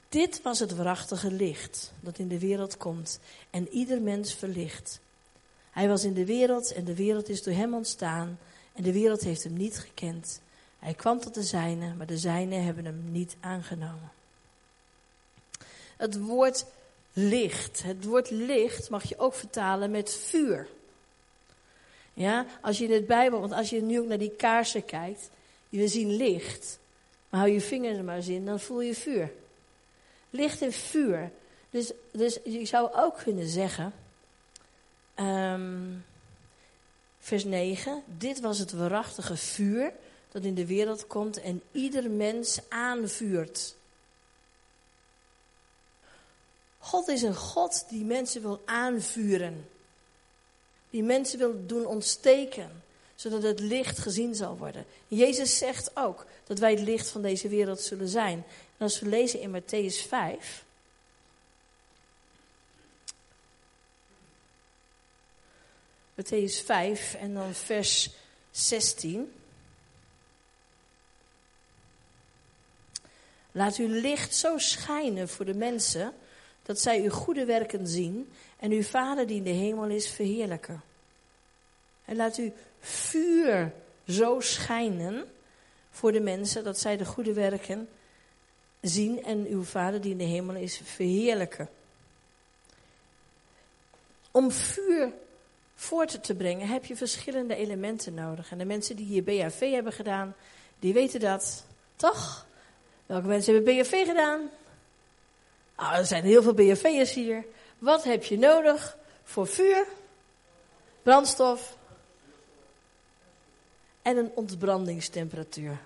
Dit 0.08 0.42
was 0.42 0.58
het 0.58 0.74
waarachtige 0.74 1.30
licht 1.30 1.92
dat 2.00 2.18
in 2.18 2.28
de 2.28 2.38
wereld 2.38 2.76
komt 2.76 3.18
en 3.50 3.68
ieder 3.68 4.00
mens 4.00 4.34
verlicht. 4.34 5.00
Hij 5.72 5.88
was 5.88 6.04
in 6.04 6.14
de 6.14 6.26
wereld 6.26 6.72
en 6.72 6.84
de 6.84 6.94
wereld 6.94 7.28
is 7.28 7.42
door 7.42 7.54
hem 7.54 7.74
ontstaan 7.74 8.38
en 8.72 8.82
de 8.82 8.92
wereld 8.92 9.22
heeft 9.22 9.44
hem 9.44 9.56
niet 9.56 9.78
gekend. 9.78 10.40
Hij 10.78 10.94
kwam 10.94 11.20
tot 11.20 11.34
de 11.34 11.42
zijnen, 11.42 11.96
maar 11.96 12.06
de 12.06 12.18
zijnen 12.18 12.64
hebben 12.64 12.84
hem 12.84 13.04
niet 13.10 13.36
aangenomen. 13.40 14.12
Het 15.96 16.18
woord 16.18 16.64
licht. 17.12 17.82
Het 17.82 18.04
woord 18.04 18.30
licht 18.30 18.90
mag 18.90 19.08
je 19.08 19.18
ook 19.18 19.34
vertalen 19.34 19.90
met 19.90 20.14
vuur. 20.14 20.68
Ja, 22.14 22.46
als 22.60 22.78
je 22.78 22.84
in 22.84 22.92
het 22.92 23.06
Bijbel, 23.06 23.40
want 23.40 23.52
als 23.52 23.70
je 23.70 23.82
nu 23.82 24.00
ook 24.00 24.06
naar 24.06 24.18
die 24.18 24.36
kaarsen 24.36 24.84
kijkt, 24.84 25.30
je 25.68 25.88
zien 25.88 26.16
licht, 26.16 26.78
maar 27.28 27.40
hou 27.40 27.52
je 27.52 27.60
vinger 27.60 27.96
er 27.96 28.04
maar 28.04 28.16
eens 28.16 28.28
in, 28.28 28.44
dan 28.44 28.60
voel 28.60 28.80
je 28.80 28.94
vuur. 28.94 29.32
Licht 30.30 30.62
en 30.62 30.72
vuur. 30.72 31.30
Dus, 31.70 31.92
dus 32.10 32.38
je 32.44 32.64
zou 32.64 32.90
ook 32.94 33.16
kunnen 33.22 33.48
zeggen, 33.48 33.92
um, 35.16 36.04
vers 37.20 37.44
9, 37.44 38.02
dit 38.18 38.40
was 38.40 38.58
het 38.58 38.72
waarachtige 38.72 39.36
vuur 39.36 39.92
dat 40.32 40.44
in 40.44 40.54
de 40.54 40.66
wereld 40.66 41.06
komt 41.06 41.40
en 41.40 41.62
ieder 41.72 42.10
mens 42.10 42.60
aanvuurt. 42.68 43.74
God 46.78 47.08
is 47.08 47.22
een 47.22 47.36
God 47.36 47.84
die 47.88 48.04
mensen 48.04 48.42
wil 48.42 48.62
aanvuren. 48.64 49.68
Die 50.90 51.02
mensen 51.02 51.38
wil 51.38 51.66
doen 51.66 51.86
ontsteken. 51.86 52.82
zodat 53.22 53.42
het 53.42 53.60
licht 53.60 53.98
gezien 53.98 54.34
zal 54.34 54.56
worden. 54.56 54.84
Jezus 55.08 55.58
zegt 55.58 55.90
ook 55.96 56.26
dat 56.44 56.58
wij 56.58 56.70
het 56.70 56.80
licht 56.80 57.08
van 57.08 57.22
deze 57.22 57.48
wereld 57.48 57.80
zullen 57.80 58.08
zijn. 58.08 58.44
En 58.76 58.78
als 58.78 59.00
we 59.00 59.08
lezen 59.08 59.40
in 59.40 59.60
Matthäus 59.60 60.08
5. 60.08 60.64
Matthäus 66.14 66.60
5 66.60 67.14
en 67.14 67.34
dan 67.34 67.54
vers 67.54 68.10
16. 68.50 69.32
Laat 73.52 73.76
uw 73.76 73.88
licht 73.88 74.34
zo 74.34 74.58
schijnen 74.58 75.28
voor 75.28 75.44
de 75.44 75.54
mensen 75.54 76.14
dat 76.62 76.80
zij 76.80 77.02
uw 77.02 77.10
goede 77.10 77.44
werken 77.44 77.86
zien 77.86 78.32
en 78.58 78.70
uw 78.70 78.82
Vader 78.82 79.26
die 79.26 79.36
in 79.36 79.42
de 79.42 79.50
hemel 79.50 79.88
is 79.88 80.08
verheerlijken. 80.08 80.82
En 82.04 82.16
laat 82.16 82.36
uw 82.36 82.52
vuur 82.80 83.72
zo 84.06 84.40
schijnen 84.40 85.32
voor 85.90 86.12
de 86.12 86.20
mensen 86.20 86.64
dat 86.64 86.78
zij 86.78 86.96
de 86.96 87.04
goede 87.04 87.32
werken 87.32 87.88
zien 88.80 89.24
en 89.24 89.46
uw 89.46 89.62
Vader 89.62 90.00
die 90.00 90.10
in 90.10 90.18
de 90.18 90.24
hemel 90.24 90.54
is 90.54 90.80
verheerlijken. 90.84 91.68
Om 94.30 94.50
vuur 94.50 95.12
voort 95.82 96.24
te 96.24 96.34
brengen 96.34 96.68
heb 96.68 96.84
je 96.84 96.96
verschillende 96.96 97.54
elementen 97.54 98.14
nodig. 98.14 98.50
En 98.50 98.58
de 98.58 98.64
mensen 98.64 98.96
die 98.96 99.06
hier 99.06 99.22
BHV 99.22 99.70
hebben 99.72 99.92
gedaan, 99.92 100.34
die 100.78 100.92
weten 100.92 101.20
dat, 101.20 101.64
toch? 101.96 102.46
Welke 103.06 103.26
mensen 103.26 103.54
hebben 103.54 103.74
BHV 103.74 104.06
gedaan? 104.06 104.50
Nou, 105.76 105.94
er 105.94 106.06
zijn 106.06 106.24
heel 106.24 106.42
veel 106.42 106.54
BHV'ers 106.54 107.12
hier. 107.12 107.44
Wat 107.78 108.04
heb 108.04 108.24
je 108.24 108.38
nodig 108.38 108.96
voor 109.24 109.46
vuur, 109.46 109.86
brandstof 111.02 111.76
en 114.02 114.16
een 114.16 114.30
ontbrandingstemperatuur? 114.34 115.78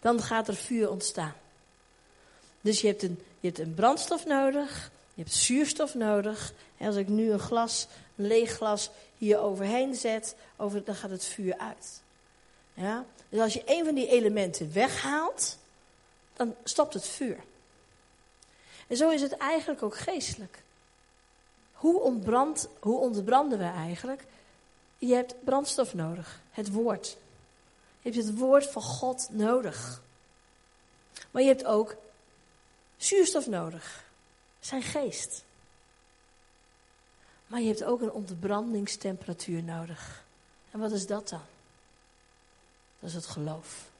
Dan 0.00 0.22
gaat 0.22 0.48
er 0.48 0.56
vuur 0.56 0.90
ontstaan. 0.90 1.34
Dus 2.60 2.80
je 2.80 2.86
hebt 2.86 3.02
een, 3.02 3.22
je 3.40 3.46
hebt 3.46 3.58
een 3.58 3.74
brandstof 3.74 4.26
nodig, 4.26 4.90
je 5.16 5.22
hebt 5.22 5.34
zuurstof 5.34 5.94
nodig. 5.94 6.52
En 6.76 6.86
als 6.86 6.96
ik 6.96 7.08
nu 7.08 7.30
een 7.30 7.38
glas, 7.38 7.86
een 8.16 8.26
leeg 8.26 8.52
glas 8.52 8.90
hier 9.18 9.38
overheen 9.38 9.94
zet, 9.94 10.34
over, 10.56 10.84
dan 10.84 10.94
gaat 10.94 11.10
het 11.10 11.24
vuur 11.24 11.58
uit. 11.58 12.02
Ja? 12.74 13.04
Dus 13.28 13.40
als 13.40 13.52
je 13.52 13.62
een 13.66 13.84
van 13.84 13.94
die 13.94 14.08
elementen 14.08 14.72
weghaalt, 14.72 15.58
dan 16.34 16.54
stopt 16.64 16.94
het 16.94 17.06
vuur. 17.06 17.38
En 18.86 18.96
zo 18.96 19.10
is 19.10 19.20
het 19.20 19.36
eigenlijk 19.36 19.82
ook 19.82 19.96
geestelijk. 19.96 20.62
Hoe, 21.72 22.00
ontbrand, 22.00 22.68
hoe 22.80 22.98
ontbranden 22.98 23.58
we 23.58 23.64
eigenlijk? 23.64 24.24
Je 24.98 25.14
hebt 25.14 25.44
brandstof 25.44 25.94
nodig, 25.94 26.40
het 26.50 26.72
woord. 26.72 27.16
Je 28.00 28.10
hebt 28.10 28.26
het 28.26 28.38
woord 28.38 28.66
van 28.66 28.82
God 28.82 29.28
nodig. 29.30 30.02
Maar 31.30 31.42
je 31.42 31.48
hebt 31.48 31.64
ook 31.64 31.96
zuurstof 32.96 33.46
nodig, 33.46 34.04
zijn 34.66 34.82
geest. 34.82 35.44
Maar 37.46 37.60
je 37.60 37.66
hebt 37.66 37.84
ook 37.84 38.00
een 38.00 38.12
ontbrandingstemperatuur 38.12 39.62
nodig. 39.62 40.24
En 40.70 40.78
wat 40.78 40.92
is 40.92 41.06
dat 41.06 41.28
dan? 41.28 41.42
Dat 42.98 43.08
is 43.08 43.14
het 43.14 43.26
geloof. 43.26 43.90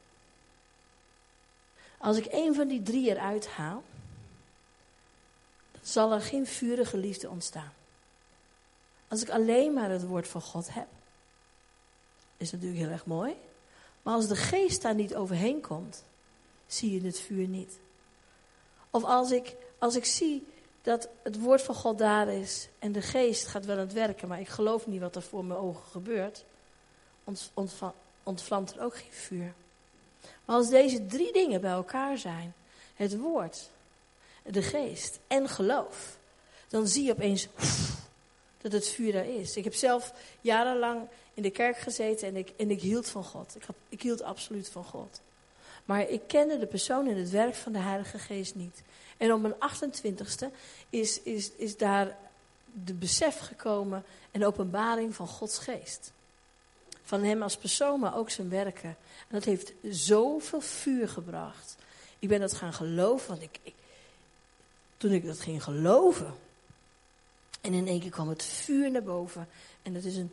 Als 1.98 2.16
ik 2.16 2.26
een 2.30 2.54
van 2.54 2.68
die 2.68 2.82
drie 2.82 3.08
eruit 3.08 3.48
haal, 3.48 3.82
dan 5.72 5.80
zal 5.82 6.12
er 6.12 6.20
geen 6.20 6.46
vurige 6.46 6.96
liefde 6.96 7.28
ontstaan. 7.28 7.72
Als 9.08 9.22
ik 9.22 9.30
alleen 9.30 9.72
maar 9.72 9.90
het 9.90 10.06
woord 10.06 10.28
van 10.28 10.42
God 10.42 10.74
heb, 10.74 10.86
is 12.36 12.52
natuurlijk 12.52 12.80
heel 12.80 12.90
erg 12.90 13.06
mooi. 13.06 13.34
Maar 14.02 14.14
als 14.14 14.26
de 14.28 14.36
geest 14.36 14.82
daar 14.82 14.94
niet 14.94 15.14
overheen 15.14 15.60
komt, 15.60 16.04
zie 16.66 16.92
je 16.92 17.06
het 17.06 17.20
vuur 17.20 17.46
niet. 17.46 17.78
Of 18.90 19.04
als 19.04 19.30
ik, 19.30 19.56
als 19.78 19.96
ik 19.96 20.04
zie 20.04 20.46
dat 20.86 21.08
het 21.22 21.40
woord 21.40 21.62
van 21.62 21.74
God 21.74 21.98
daar 21.98 22.28
is 22.28 22.68
en 22.78 22.92
de 22.92 23.02
geest 23.02 23.46
gaat 23.46 23.64
wel 23.64 23.74
aan 23.74 23.80
het 23.80 23.92
werken, 23.92 24.28
maar 24.28 24.40
ik 24.40 24.48
geloof 24.48 24.86
niet 24.86 25.00
wat 25.00 25.16
er 25.16 25.22
voor 25.22 25.44
mijn 25.44 25.60
ogen 25.60 25.90
gebeurt, 25.90 26.44
ontvlamt 28.22 28.74
er 28.74 28.82
ook 28.82 28.96
geen 28.96 29.12
vuur. 29.12 29.54
Maar 30.44 30.56
als 30.56 30.68
deze 30.68 31.06
drie 31.06 31.32
dingen 31.32 31.60
bij 31.60 31.70
elkaar 31.70 32.18
zijn, 32.18 32.54
het 32.94 33.18
woord, 33.18 33.70
de 34.42 34.62
geest 34.62 35.18
en 35.26 35.48
geloof, 35.48 36.16
dan 36.68 36.86
zie 36.86 37.04
je 37.04 37.12
opeens 37.12 37.48
dat 38.62 38.72
het 38.72 38.88
vuur 38.88 39.12
daar 39.12 39.28
is. 39.28 39.56
Ik 39.56 39.64
heb 39.64 39.74
zelf 39.74 40.12
jarenlang 40.40 41.08
in 41.34 41.42
de 41.42 41.50
kerk 41.50 41.78
gezeten 41.78 42.28
en 42.28 42.36
ik, 42.36 42.52
en 42.56 42.70
ik 42.70 42.80
hield 42.80 43.08
van 43.08 43.24
God. 43.24 43.56
Ik, 43.56 43.62
had, 43.62 43.76
ik 43.88 44.02
hield 44.02 44.22
absoluut 44.22 44.68
van 44.68 44.84
God. 44.84 45.20
Maar 45.84 46.08
ik 46.08 46.22
kende 46.26 46.58
de 46.58 46.66
persoon 46.66 47.06
en 47.08 47.16
het 47.16 47.30
werk 47.30 47.54
van 47.54 47.72
de 47.72 47.78
Heilige 47.78 48.18
Geest 48.18 48.54
niet. 48.54 48.82
En 49.16 49.32
op 49.32 49.40
mijn 49.40 49.54
28ste 49.54 50.46
is, 50.90 51.22
is, 51.22 51.50
is 51.56 51.76
daar 51.76 52.16
de 52.84 52.94
besef 52.94 53.38
gekomen 53.38 54.04
en 54.30 54.46
openbaring 54.46 55.14
van 55.14 55.26
Gods 55.26 55.58
Geest. 55.58 56.12
Van 57.02 57.22
hem 57.22 57.42
als 57.42 57.56
persoon, 57.56 58.00
maar 58.00 58.16
ook 58.16 58.30
zijn 58.30 58.48
werken. 58.48 58.96
En 59.28 59.34
dat 59.34 59.44
heeft 59.44 59.72
zoveel 59.90 60.60
vuur 60.60 61.08
gebracht. 61.08 61.76
Ik 62.18 62.28
ben 62.28 62.40
dat 62.40 62.54
gaan 62.54 62.72
geloven, 62.72 63.28
want 63.28 63.42
ik, 63.42 63.58
ik 63.62 63.74
toen 64.96 65.12
ik 65.12 65.26
dat 65.26 65.40
ging 65.40 65.62
geloven. 65.62 66.34
En 67.60 67.72
in 67.72 67.86
één 67.86 68.00
keer 68.00 68.10
kwam 68.10 68.28
het 68.28 68.42
vuur 68.42 68.90
naar 68.90 69.02
boven. 69.02 69.48
En 69.82 69.92
dat 69.92 70.04
is 70.04 70.16
een, 70.16 70.32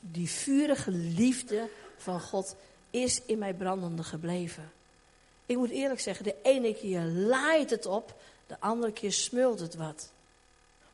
die 0.00 0.30
vurige 0.30 0.90
liefde 0.90 1.68
van 1.96 2.20
God 2.20 2.56
is 2.90 3.22
in 3.26 3.38
mij 3.38 3.54
brandende 3.54 4.02
gebleven. 4.02 4.72
Ik 5.50 5.56
moet 5.56 5.70
eerlijk 5.70 6.00
zeggen, 6.00 6.24
de 6.24 6.34
ene 6.42 6.74
keer 6.74 7.00
laait 7.02 7.70
het 7.70 7.86
op, 7.86 8.14
de 8.46 8.56
andere 8.60 8.92
keer 8.92 9.12
smult 9.12 9.60
het 9.60 9.74
wat. 9.74 10.10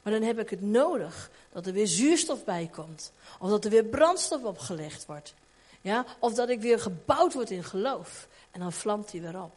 Maar 0.02 0.12
dan 0.12 0.22
heb 0.22 0.38
ik 0.38 0.50
het 0.50 0.62
nodig 0.62 1.30
dat 1.52 1.66
er 1.66 1.72
weer 1.72 1.86
zuurstof 1.86 2.44
bij 2.44 2.70
komt. 2.72 3.12
Of 3.38 3.50
dat 3.50 3.64
er 3.64 3.70
weer 3.70 3.84
brandstof 3.84 4.42
opgelegd 4.42 5.06
wordt. 5.06 5.34
Ja? 5.80 6.04
Of 6.18 6.34
dat 6.34 6.48
ik 6.48 6.60
weer 6.60 6.80
gebouwd 6.80 7.32
word 7.32 7.50
in 7.50 7.64
geloof. 7.64 8.28
En 8.50 8.60
dan 8.60 8.72
vlamt 8.72 9.12
hij 9.12 9.20
weer 9.20 9.42
op. 9.42 9.52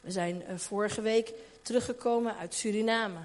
We 0.00 0.10
zijn 0.10 0.42
uh, 0.42 0.58
vorige 0.58 1.00
week 1.00 1.32
teruggekomen 1.62 2.36
uit 2.36 2.54
Suriname. 2.54 3.20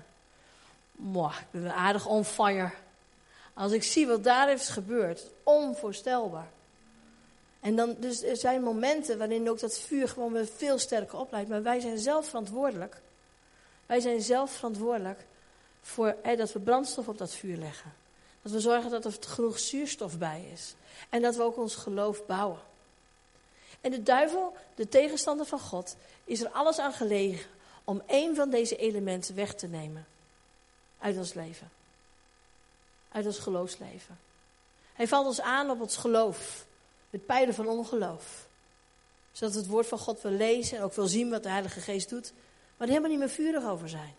Mwah, 0.91 1.36
ik 1.51 1.62
ben 1.62 1.74
aardig 1.74 2.06
on 2.06 2.25
fire. 2.25 2.72
Als 3.53 3.72
ik 3.72 3.84
zie 3.84 4.08
wat 4.08 4.24
daar 4.24 4.48
heeft 4.48 4.70
gebeurd, 4.70 5.22
onvoorstelbaar. 5.44 6.48
En 7.59 7.75
dan, 7.75 7.95
dus 7.99 8.23
er 8.23 8.37
zijn 8.37 8.61
momenten 8.61 9.17
waarin 9.17 9.49
ook 9.49 9.59
dat 9.59 9.79
vuur 9.79 10.09
gewoon 10.09 10.33
weer 10.33 10.47
veel 10.55 10.77
sterker 10.77 11.17
opleidt. 11.17 11.49
Maar 11.49 11.63
wij 11.63 11.79
zijn 11.79 11.97
zelf 11.97 12.27
verantwoordelijk. 12.27 13.01
Wij 13.85 13.99
zijn 13.99 14.21
zelf 14.21 14.51
verantwoordelijk 14.51 15.25
voor 15.81 16.15
dat 16.37 16.53
we 16.53 16.59
brandstof 16.59 17.07
op 17.07 17.17
dat 17.17 17.33
vuur 17.33 17.57
leggen. 17.57 17.93
Dat 18.41 18.51
we 18.51 18.59
zorgen 18.59 18.91
dat 18.91 19.05
er 19.05 19.13
genoeg 19.19 19.59
zuurstof 19.59 20.17
bij 20.17 20.49
is. 20.53 20.75
En 21.09 21.21
dat 21.21 21.35
we 21.35 21.43
ook 21.43 21.57
ons 21.57 21.75
geloof 21.75 22.25
bouwen. 22.25 22.59
En 23.81 23.91
de 23.91 24.03
duivel, 24.03 24.55
de 24.75 24.89
tegenstander 24.89 25.45
van 25.45 25.59
God, 25.59 25.95
is 26.23 26.41
er 26.41 26.49
alles 26.49 26.79
aan 26.79 26.93
gelegen 26.93 27.49
om 27.83 28.01
één 28.05 28.35
van 28.35 28.49
deze 28.49 28.75
elementen 28.75 29.35
weg 29.35 29.53
te 29.53 29.67
nemen 29.67 30.07
uit 30.99 31.17
ons 31.17 31.33
leven. 31.33 31.71
Uit 33.11 33.25
ons 33.25 33.39
geloofsleven. 33.39 34.19
Hij 34.93 35.07
valt 35.07 35.25
ons 35.25 35.41
aan 35.41 35.69
op 35.69 35.81
ons 35.81 35.97
geloof. 35.97 36.65
Het 37.09 37.25
pijlen 37.25 37.53
van 37.53 37.67
ongeloof. 37.67 38.47
Zodat 39.31 39.55
het 39.55 39.67
woord 39.67 39.87
van 39.87 39.99
God 39.99 40.21
wil 40.21 40.31
lezen 40.31 40.77
en 40.77 40.83
ook 40.83 40.93
wil 40.93 41.07
zien 41.07 41.29
wat 41.29 41.43
de 41.43 41.49
Heilige 41.49 41.79
Geest 41.79 42.09
doet. 42.09 42.33
Maar 42.77 42.87
er 42.87 42.93
helemaal 42.93 43.09
niet 43.09 43.19
meer 43.19 43.29
vurig 43.29 43.63
over 43.63 43.89
zijn. 43.89 44.15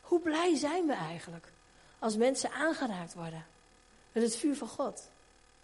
Hoe 0.00 0.20
blij 0.20 0.56
zijn 0.56 0.86
we 0.86 0.92
eigenlijk 0.92 1.46
als 1.98 2.16
mensen 2.16 2.50
aangeraakt 2.50 3.14
worden 3.14 3.46
met 4.12 4.22
het 4.22 4.36
vuur 4.36 4.56
van 4.56 4.68
God? 4.68 5.08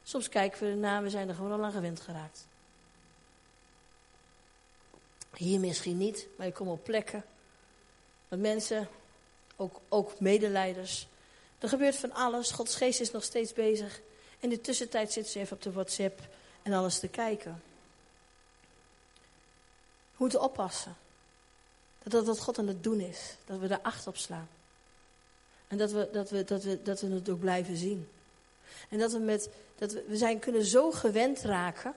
Soms 0.03 0.29
kijken 0.29 0.61
we 0.61 0.71
ernaar, 0.71 1.03
we 1.03 1.11
zijn 1.11 1.29
er 1.29 1.35
gewoon 1.35 1.53
al 1.53 1.65
aan 1.65 1.73
gewend 1.73 2.01
geraakt. 2.01 2.47
Hier 5.35 5.61
misschien 5.61 5.97
niet, 5.97 6.27
maar 6.37 6.47
ik 6.47 6.55
kom 6.55 6.69
op 6.69 6.85
plekken. 6.85 7.25
Dat 8.29 8.39
mensen, 8.39 8.89
ook, 9.57 9.81
ook 9.89 10.21
medeleiders. 10.21 11.07
Er 11.59 11.69
gebeurt 11.69 11.97
van 11.97 12.13
alles. 12.13 12.51
Gods 12.51 12.77
geest 12.77 13.01
is 13.01 13.11
nog 13.11 13.23
steeds 13.23 13.53
bezig. 13.53 14.01
In 14.41 14.49
de 14.49 14.61
tussentijd 14.61 15.13
zitten 15.13 15.33
ze 15.33 15.39
even 15.39 15.57
op 15.57 15.63
de 15.63 15.73
WhatsApp 15.73 16.21
en 16.63 16.73
alles 16.73 16.99
te 16.99 17.09
kijken. 17.09 17.63
We 20.11 20.17
moeten 20.17 20.43
oppassen. 20.43 20.97
Dat 22.03 22.13
dat 22.13 22.27
wat 22.27 22.41
God 22.41 22.59
aan 22.59 22.67
het 22.67 22.83
doen 22.83 23.01
is. 23.01 23.37
Dat 23.45 23.59
we 23.59 23.67
daar 23.67 23.81
acht 23.83 24.07
op 24.07 24.17
slaan. 24.17 24.49
En 25.69 25.79
dat 25.79 25.91
we, 25.91 26.09
dat 26.13 26.31
we, 26.31 26.45
dat 26.45 26.63
we, 26.63 26.83
dat 26.83 27.01
we 27.01 27.09
het 27.09 27.29
ook 27.29 27.41
blijven 27.41 27.77
zien. 27.77 28.09
En 28.89 28.99
dat 28.99 29.13
we 29.13 29.19
met, 29.19 29.49
dat 29.79 29.93
we, 29.93 30.05
we 30.09 30.17
zijn 30.17 30.39
kunnen 30.39 30.65
zo 30.65 30.91
gewend 30.91 31.41
raken 31.41 31.95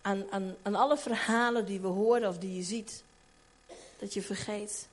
aan, 0.00 0.30
aan, 0.30 0.56
aan 0.62 0.74
alle 0.74 0.96
verhalen 0.96 1.66
die 1.66 1.80
we 1.80 1.86
horen 1.86 2.28
of 2.28 2.38
die 2.38 2.56
je 2.56 2.62
ziet. 2.62 3.02
Dat 3.98 4.14
je 4.14 4.22
vergeet 4.22 4.86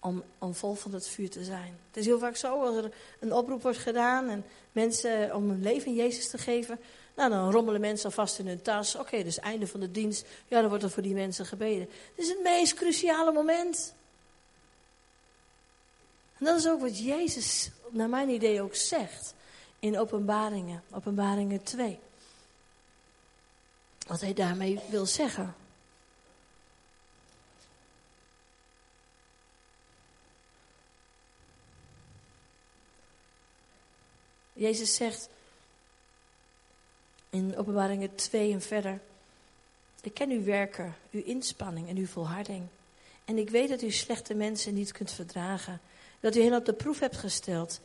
om, 0.00 0.22
om 0.38 0.54
vol 0.54 0.74
van 0.74 0.92
het 0.92 1.08
vuur 1.08 1.30
te 1.30 1.44
zijn. 1.44 1.78
Het 1.86 1.96
is 1.96 2.06
heel 2.06 2.18
vaak 2.18 2.36
zo, 2.36 2.62
als 2.62 2.76
er 2.76 2.92
een 3.20 3.32
oproep 3.32 3.62
wordt 3.62 3.78
gedaan 3.78 4.28
en 4.28 4.44
mensen 4.72 5.34
om 5.34 5.48
hun 5.48 5.62
leven 5.62 5.86
in 5.86 5.94
Jezus 5.94 6.30
te 6.30 6.38
geven, 6.38 6.78
nou, 7.16 7.30
dan 7.30 7.50
rommelen 7.50 7.80
mensen 7.80 8.06
alvast 8.06 8.38
in 8.38 8.46
hun 8.46 8.62
tas. 8.62 8.94
Oké, 8.94 9.22
dus 9.22 9.38
einde 9.38 9.66
van 9.66 9.80
de 9.80 9.90
dienst. 9.90 10.26
Ja, 10.48 10.60
dan 10.60 10.68
wordt 10.68 10.84
er 10.84 10.90
voor 10.90 11.02
die 11.02 11.14
mensen 11.14 11.46
gebeden. 11.46 11.88
Het 12.14 12.24
is 12.24 12.28
het 12.28 12.42
meest 12.42 12.74
cruciale 12.74 13.32
moment. 13.32 13.94
En 16.38 16.44
dat 16.44 16.58
is 16.58 16.68
ook 16.68 16.80
wat 16.80 16.98
Jezus, 16.98 17.70
naar 17.90 18.08
mijn 18.08 18.28
idee, 18.28 18.62
ook 18.62 18.74
zegt 18.74 19.34
in 19.78 19.98
Openbaringen, 19.98 20.82
Openbaringen 20.90 21.62
2. 21.62 21.98
Wat 24.06 24.20
hij 24.20 24.34
daarmee 24.34 24.80
wil 24.90 25.06
zeggen. 25.06 25.54
Jezus 34.56 34.94
zegt 34.94 35.28
in 37.30 37.56
Openbaringen 37.56 38.14
2 38.14 38.52
en 38.52 38.62
verder. 38.62 39.00
Ik 40.02 40.14
ken 40.14 40.30
uw 40.30 40.44
werken, 40.44 40.94
uw 41.10 41.22
inspanning 41.24 41.88
en 41.88 41.96
uw 41.96 42.06
volharding. 42.06 42.62
En 43.24 43.38
ik 43.38 43.50
weet 43.50 43.68
dat 43.68 43.82
u 43.82 43.90
slechte 43.90 44.34
mensen 44.34 44.74
niet 44.74 44.92
kunt 44.92 45.10
verdragen. 45.10 45.80
Dat 46.20 46.36
u 46.36 46.42
hen 46.42 46.54
op 46.54 46.64
de 46.64 46.72
proef 46.72 46.98
hebt 46.98 47.16
gesteld. 47.16 47.80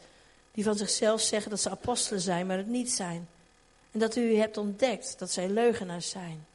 Die 0.52 0.64
van 0.64 0.76
zichzelf 0.76 1.22
zeggen 1.22 1.50
dat 1.50 1.60
ze 1.60 1.70
apostelen 1.70 2.22
zijn, 2.22 2.48
maar 2.48 2.58
het 2.58 2.68
niet 2.68 2.92
zijn. 2.92 3.28
En 3.92 4.00
dat 4.00 4.16
u 4.16 4.36
hebt 4.36 4.58
ontdekt 4.58 5.20
dat 5.20 5.32
zij 5.32 5.50
leugenaars 5.50 6.10
zijn. 6.10 6.46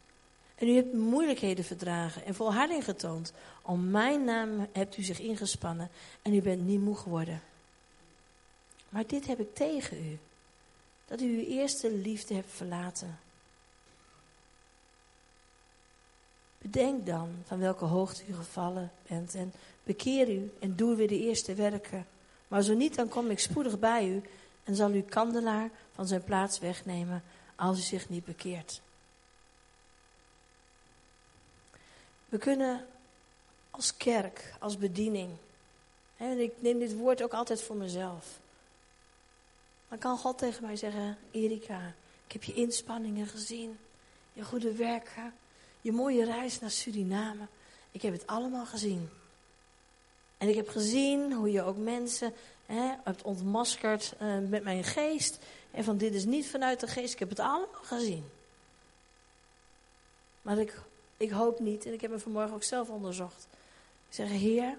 En 0.54 0.68
u 0.68 0.74
hebt 0.74 0.92
moeilijkheden 0.92 1.64
verdragen 1.64 2.24
en 2.24 2.34
volharding 2.34 2.84
getoond. 2.84 3.32
Om 3.62 3.90
mijn 3.90 4.24
naam 4.24 4.68
hebt 4.72 4.96
u 4.96 5.02
zich 5.02 5.20
ingespannen 5.20 5.90
en 6.22 6.34
u 6.34 6.42
bent 6.42 6.66
niet 6.66 6.80
moe 6.80 6.96
geworden. 6.96 7.42
Maar 8.88 9.06
dit 9.06 9.26
heb 9.26 9.40
ik 9.40 9.54
tegen 9.54 10.06
u. 10.06 10.18
Dat 11.04 11.20
u 11.20 11.24
uw 11.24 11.44
eerste 11.44 11.92
liefde 11.92 12.34
hebt 12.34 12.52
verlaten. 12.52 13.18
Bedenk 16.58 17.06
dan 17.06 17.34
van 17.46 17.58
welke 17.58 17.84
hoogte 17.84 18.22
u 18.28 18.34
gevallen 18.34 18.92
bent 19.08 19.34
en 19.34 19.52
bekeer 19.82 20.30
u 20.30 20.52
en 20.58 20.76
doe 20.76 20.96
weer 20.96 21.08
de 21.08 21.18
eerste 21.18 21.54
werken. 21.54 22.06
Maar 22.48 22.62
zo 22.62 22.74
niet, 22.74 22.94
dan 22.94 23.08
kom 23.08 23.30
ik 23.30 23.38
spoedig 23.38 23.78
bij 23.78 24.08
u 24.08 24.22
en 24.64 24.76
zal 24.76 24.90
uw 24.90 25.04
kandelaar 25.04 25.70
van 25.94 26.06
zijn 26.06 26.24
plaats 26.24 26.58
wegnemen 26.58 27.22
als 27.54 27.78
u 27.78 27.82
zich 27.82 28.08
niet 28.08 28.24
bekeert. 28.24 28.80
We 32.28 32.38
kunnen 32.38 32.86
als 33.70 33.96
kerk, 33.96 34.54
als 34.58 34.78
bediening, 34.78 35.30
en 36.16 36.38
ik 36.38 36.52
neem 36.58 36.78
dit 36.78 36.96
woord 36.96 37.22
ook 37.22 37.32
altijd 37.32 37.62
voor 37.62 37.76
mezelf. 37.76 38.38
Dan 39.96 40.10
kan 40.10 40.18
God 40.18 40.38
tegen 40.38 40.62
mij 40.62 40.76
zeggen, 40.76 41.18
Erika, 41.30 41.94
ik 42.26 42.32
heb 42.32 42.42
je 42.42 42.54
inspanningen 42.54 43.26
gezien, 43.26 43.78
je 44.32 44.44
goede 44.44 44.72
werken, 44.72 45.34
je 45.80 45.92
mooie 45.92 46.24
reis 46.24 46.60
naar 46.60 46.70
Suriname. 46.70 47.46
Ik 47.90 48.02
heb 48.02 48.12
het 48.12 48.26
allemaal 48.26 48.66
gezien. 48.66 49.08
En 50.38 50.48
ik 50.48 50.54
heb 50.54 50.68
gezien 50.68 51.32
hoe 51.32 51.52
je 51.52 51.62
ook 51.62 51.76
mensen 51.76 52.32
hè, 52.66 52.94
hebt 53.04 53.22
ontmaskerd 53.22 54.14
uh, 54.22 54.38
met 54.48 54.62
mijn 54.62 54.84
geest. 54.84 55.38
En 55.70 55.84
van 55.84 55.96
dit 55.96 56.14
is 56.14 56.24
niet 56.24 56.48
vanuit 56.48 56.80
de 56.80 56.86
geest. 56.86 57.12
Ik 57.12 57.18
heb 57.18 57.28
het 57.28 57.40
allemaal 57.40 57.68
gezien. 57.82 58.24
Maar 60.42 60.58
ik, 60.58 60.80
ik 61.16 61.30
hoop 61.30 61.58
niet, 61.58 61.86
en 61.86 61.92
ik 61.92 62.00
heb 62.00 62.10
me 62.10 62.18
vanmorgen 62.18 62.54
ook 62.54 62.62
zelf 62.62 62.88
onderzocht. 62.88 63.46
Ik 64.08 64.14
zeg, 64.14 64.28
Heer, 64.28 64.78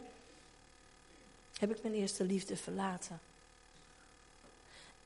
heb 1.60 1.72
ik 1.72 1.84
mijn 1.84 1.96
eerste 1.96 2.24
liefde 2.24 2.58
verlaten? 2.58 3.27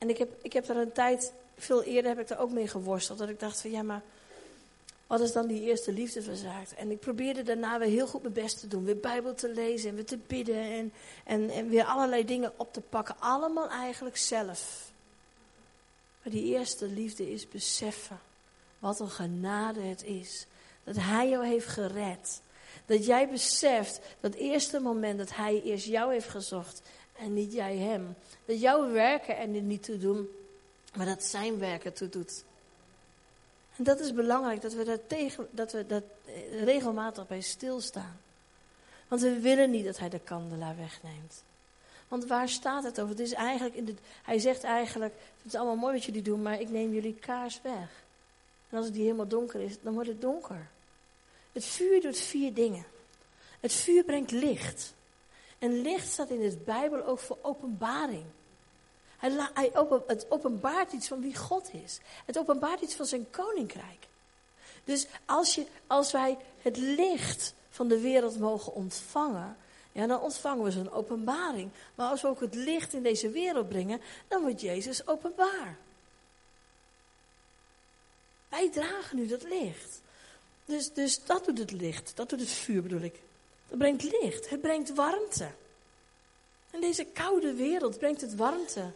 En 0.02 0.08
ik 0.08 0.18
heb, 0.18 0.32
ik 0.42 0.52
heb 0.52 0.68
er 0.68 0.76
een 0.76 0.92
tijd, 0.92 1.32
veel 1.56 1.82
eerder 1.82 2.10
heb 2.10 2.20
ik 2.20 2.30
er 2.30 2.38
ook 2.38 2.50
mee 2.50 2.68
geworsteld. 2.68 3.18
Dat 3.18 3.28
ik 3.28 3.40
dacht 3.40 3.60
van, 3.60 3.70
ja 3.70 3.82
maar 3.82 4.02
wat 5.06 5.20
is 5.20 5.32
dan 5.32 5.46
die 5.46 5.60
eerste 5.60 5.92
liefde 5.92 6.22
verzaakt? 6.22 6.74
En 6.74 6.90
ik 6.90 7.00
probeerde 7.00 7.42
daarna 7.42 7.78
weer 7.78 7.88
heel 7.88 8.06
goed 8.06 8.22
mijn 8.22 8.34
best 8.34 8.60
te 8.60 8.68
doen. 8.68 8.84
Weer 8.84 8.96
Bijbel 8.96 9.34
te 9.34 9.48
lezen 9.48 9.88
en 9.88 9.94
weer 9.94 10.04
te 10.04 10.18
bidden. 10.26 10.56
En, 10.56 10.92
en, 11.24 11.50
en 11.50 11.68
weer 11.68 11.84
allerlei 11.84 12.24
dingen 12.24 12.52
op 12.56 12.72
te 12.72 12.80
pakken. 12.80 13.14
Allemaal 13.18 13.68
eigenlijk 13.68 14.16
zelf. 14.16 14.92
Maar 16.22 16.32
die 16.32 16.44
eerste 16.44 16.86
liefde 16.86 17.32
is 17.32 17.48
beseffen. 17.48 18.20
Wat 18.78 19.00
een 19.00 19.10
genade 19.10 19.80
het 19.80 20.04
is. 20.04 20.46
Dat 20.84 20.96
Hij 20.96 21.28
jou 21.28 21.46
heeft 21.46 21.66
gered. 21.66 22.40
Dat 22.86 23.06
jij 23.06 23.28
beseft 23.28 24.00
dat 24.20 24.34
eerste 24.34 24.80
moment 24.80 25.18
dat 25.18 25.34
Hij 25.34 25.62
eerst 25.62 25.86
jou 25.86 26.12
heeft 26.12 26.28
gezocht. 26.28 26.82
En 27.22 27.34
niet 27.34 27.52
jij 27.52 27.76
Hem. 27.76 28.14
Dat 28.44 28.60
jouw 28.60 28.90
werken 28.90 29.36
er 29.36 29.48
niet 29.48 29.82
toe 29.82 29.98
doen. 29.98 30.28
Maar 30.96 31.06
dat 31.06 31.24
Zijn 31.24 31.58
werken 31.58 31.92
toe 31.92 32.08
doet. 32.08 32.44
En 33.76 33.84
dat 33.84 34.00
is 34.00 34.12
belangrijk, 34.12 34.60
dat 34.60 34.72
we 34.72 34.84
daar, 34.84 35.06
tegen, 35.06 35.48
dat 35.50 35.72
we 35.72 35.86
dat 35.86 36.02
regelmatig 36.50 37.26
bij 37.26 37.40
stilstaan. 37.40 38.20
Want 39.08 39.20
we 39.20 39.38
willen 39.40 39.70
niet 39.70 39.84
dat 39.84 39.98
hij 39.98 40.08
de 40.08 40.18
kandelaar 40.18 40.76
wegneemt. 40.76 41.42
Want 42.08 42.26
waar 42.26 42.48
staat 42.48 42.84
het 42.84 43.00
over? 43.00 43.10
Het 43.10 43.26
is 43.26 43.32
eigenlijk 43.32 43.74
in 43.74 43.84
de, 43.84 43.94
hij 44.22 44.38
zegt 44.38 44.64
eigenlijk, 44.64 45.14
het 45.42 45.52
is 45.52 45.54
allemaal 45.54 45.76
mooi 45.76 45.94
wat 45.94 46.04
jullie 46.04 46.22
doen, 46.22 46.42
maar 46.42 46.60
ik 46.60 46.70
neem 46.70 46.92
jullie 46.92 47.14
kaars 47.14 47.60
weg. 47.62 48.04
En 48.68 48.76
als 48.76 48.84
het 48.84 48.94
die 48.94 49.02
helemaal 49.02 49.28
donker 49.28 49.60
is, 49.60 49.74
dan 49.82 49.94
wordt 49.94 50.08
het 50.08 50.20
donker. 50.20 50.68
Het 51.52 51.64
vuur 51.64 52.00
doet 52.00 52.18
vier 52.18 52.54
dingen. 52.54 52.84
Het 53.60 53.72
vuur 53.72 54.04
brengt 54.04 54.30
licht. 54.30 54.94
En 55.62 55.82
licht 55.82 56.08
staat 56.08 56.30
in 56.30 56.40
de 56.40 56.56
Bijbel 56.64 57.04
ook 57.04 57.18
voor 57.18 57.38
openbaring. 57.42 58.24
Hij, 59.16 59.48
hij 59.54 59.70
het 60.06 60.26
openbaart 60.30 60.92
iets 60.92 61.08
van 61.08 61.20
wie 61.20 61.36
God 61.36 61.74
is. 61.84 62.00
Het 62.24 62.38
openbaart 62.38 62.80
iets 62.80 62.94
van 62.94 63.06
zijn 63.06 63.30
koninkrijk. 63.30 64.06
Dus 64.84 65.06
als, 65.26 65.54
je, 65.54 65.66
als 65.86 66.12
wij 66.12 66.36
het 66.62 66.76
licht 66.76 67.54
van 67.70 67.88
de 67.88 68.00
wereld 68.00 68.38
mogen 68.38 68.74
ontvangen, 68.74 69.56
ja, 69.92 70.06
dan 70.06 70.20
ontvangen 70.20 70.64
we 70.64 70.70
zo'n 70.70 70.92
openbaring. 70.92 71.70
Maar 71.94 72.10
als 72.10 72.22
we 72.22 72.28
ook 72.28 72.40
het 72.40 72.54
licht 72.54 72.92
in 72.92 73.02
deze 73.02 73.30
wereld 73.30 73.68
brengen, 73.68 74.00
dan 74.28 74.42
wordt 74.42 74.60
Jezus 74.60 75.06
openbaar. 75.06 75.76
Wij 78.48 78.70
dragen 78.70 79.16
nu 79.16 79.26
dat 79.26 79.42
licht. 79.42 80.00
Dus, 80.64 80.92
dus 80.92 81.24
dat 81.24 81.44
doet 81.44 81.58
het 81.58 81.70
licht, 81.70 82.12
dat 82.16 82.28
doet 82.28 82.40
het 82.40 82.50
vuur 82.50 82.82
bedoel 82.82 83.00
ik. 83.00 83.20
Het 83.72 83.80
brengt 83.80 84.02
licht, 84.02 84.50
het 84.50 84.60
brengt 84.60 84.94
warmte. 84.94 85.48
In 86.70 86.80
deze 86.80 87.04
koude 87.04 87.54
wereld 87.54 87.98
brengt 87.98 88.20
het 88.20 88.34
warmte. 88.34 88.90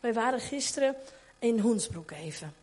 Wij 0.00 0.12
waren 0.12 0.40
gisteren 0.40 0.96
in 1.38 1.58
Hoensbroek 1.58 2.10
even. 2.10 2.54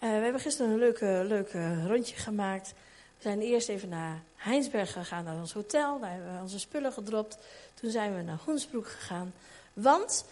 we 0.00 0.06
hebben 0.06 0.40
gisteren 0.40 0.72
een 0.72 0.78
leuke, 0.78 1.24
leuke 1.26 1.86
rondje 1.86 2.16
gemaakt. 2.16 2.68
We 3.16 3.22
zijn 3.22 3.40
eerst 3.40 3.68
even 3.68 3.88
naar 3.88 4.22
Heinsberg 4.34 4.92
gegaan, 4.92 5.24
naar 5.24 5.38
ons 5.38 5.52
hotel. 5.52 6.00
Daar 6.00 6.10
hebben 6.10 6.34
we 6.34 6.42
onze 6.42 6.58
spullen 6.58 6.92
gedropt. 6.92 7.38
Toen 7.74 7.90
zijn 7.90 8.16
we 8.16 8.22
naar 8.22 8.40
Hoensbroek 8.44 8.88
gegaan. 8.88 9.34
Want 9.72 10.24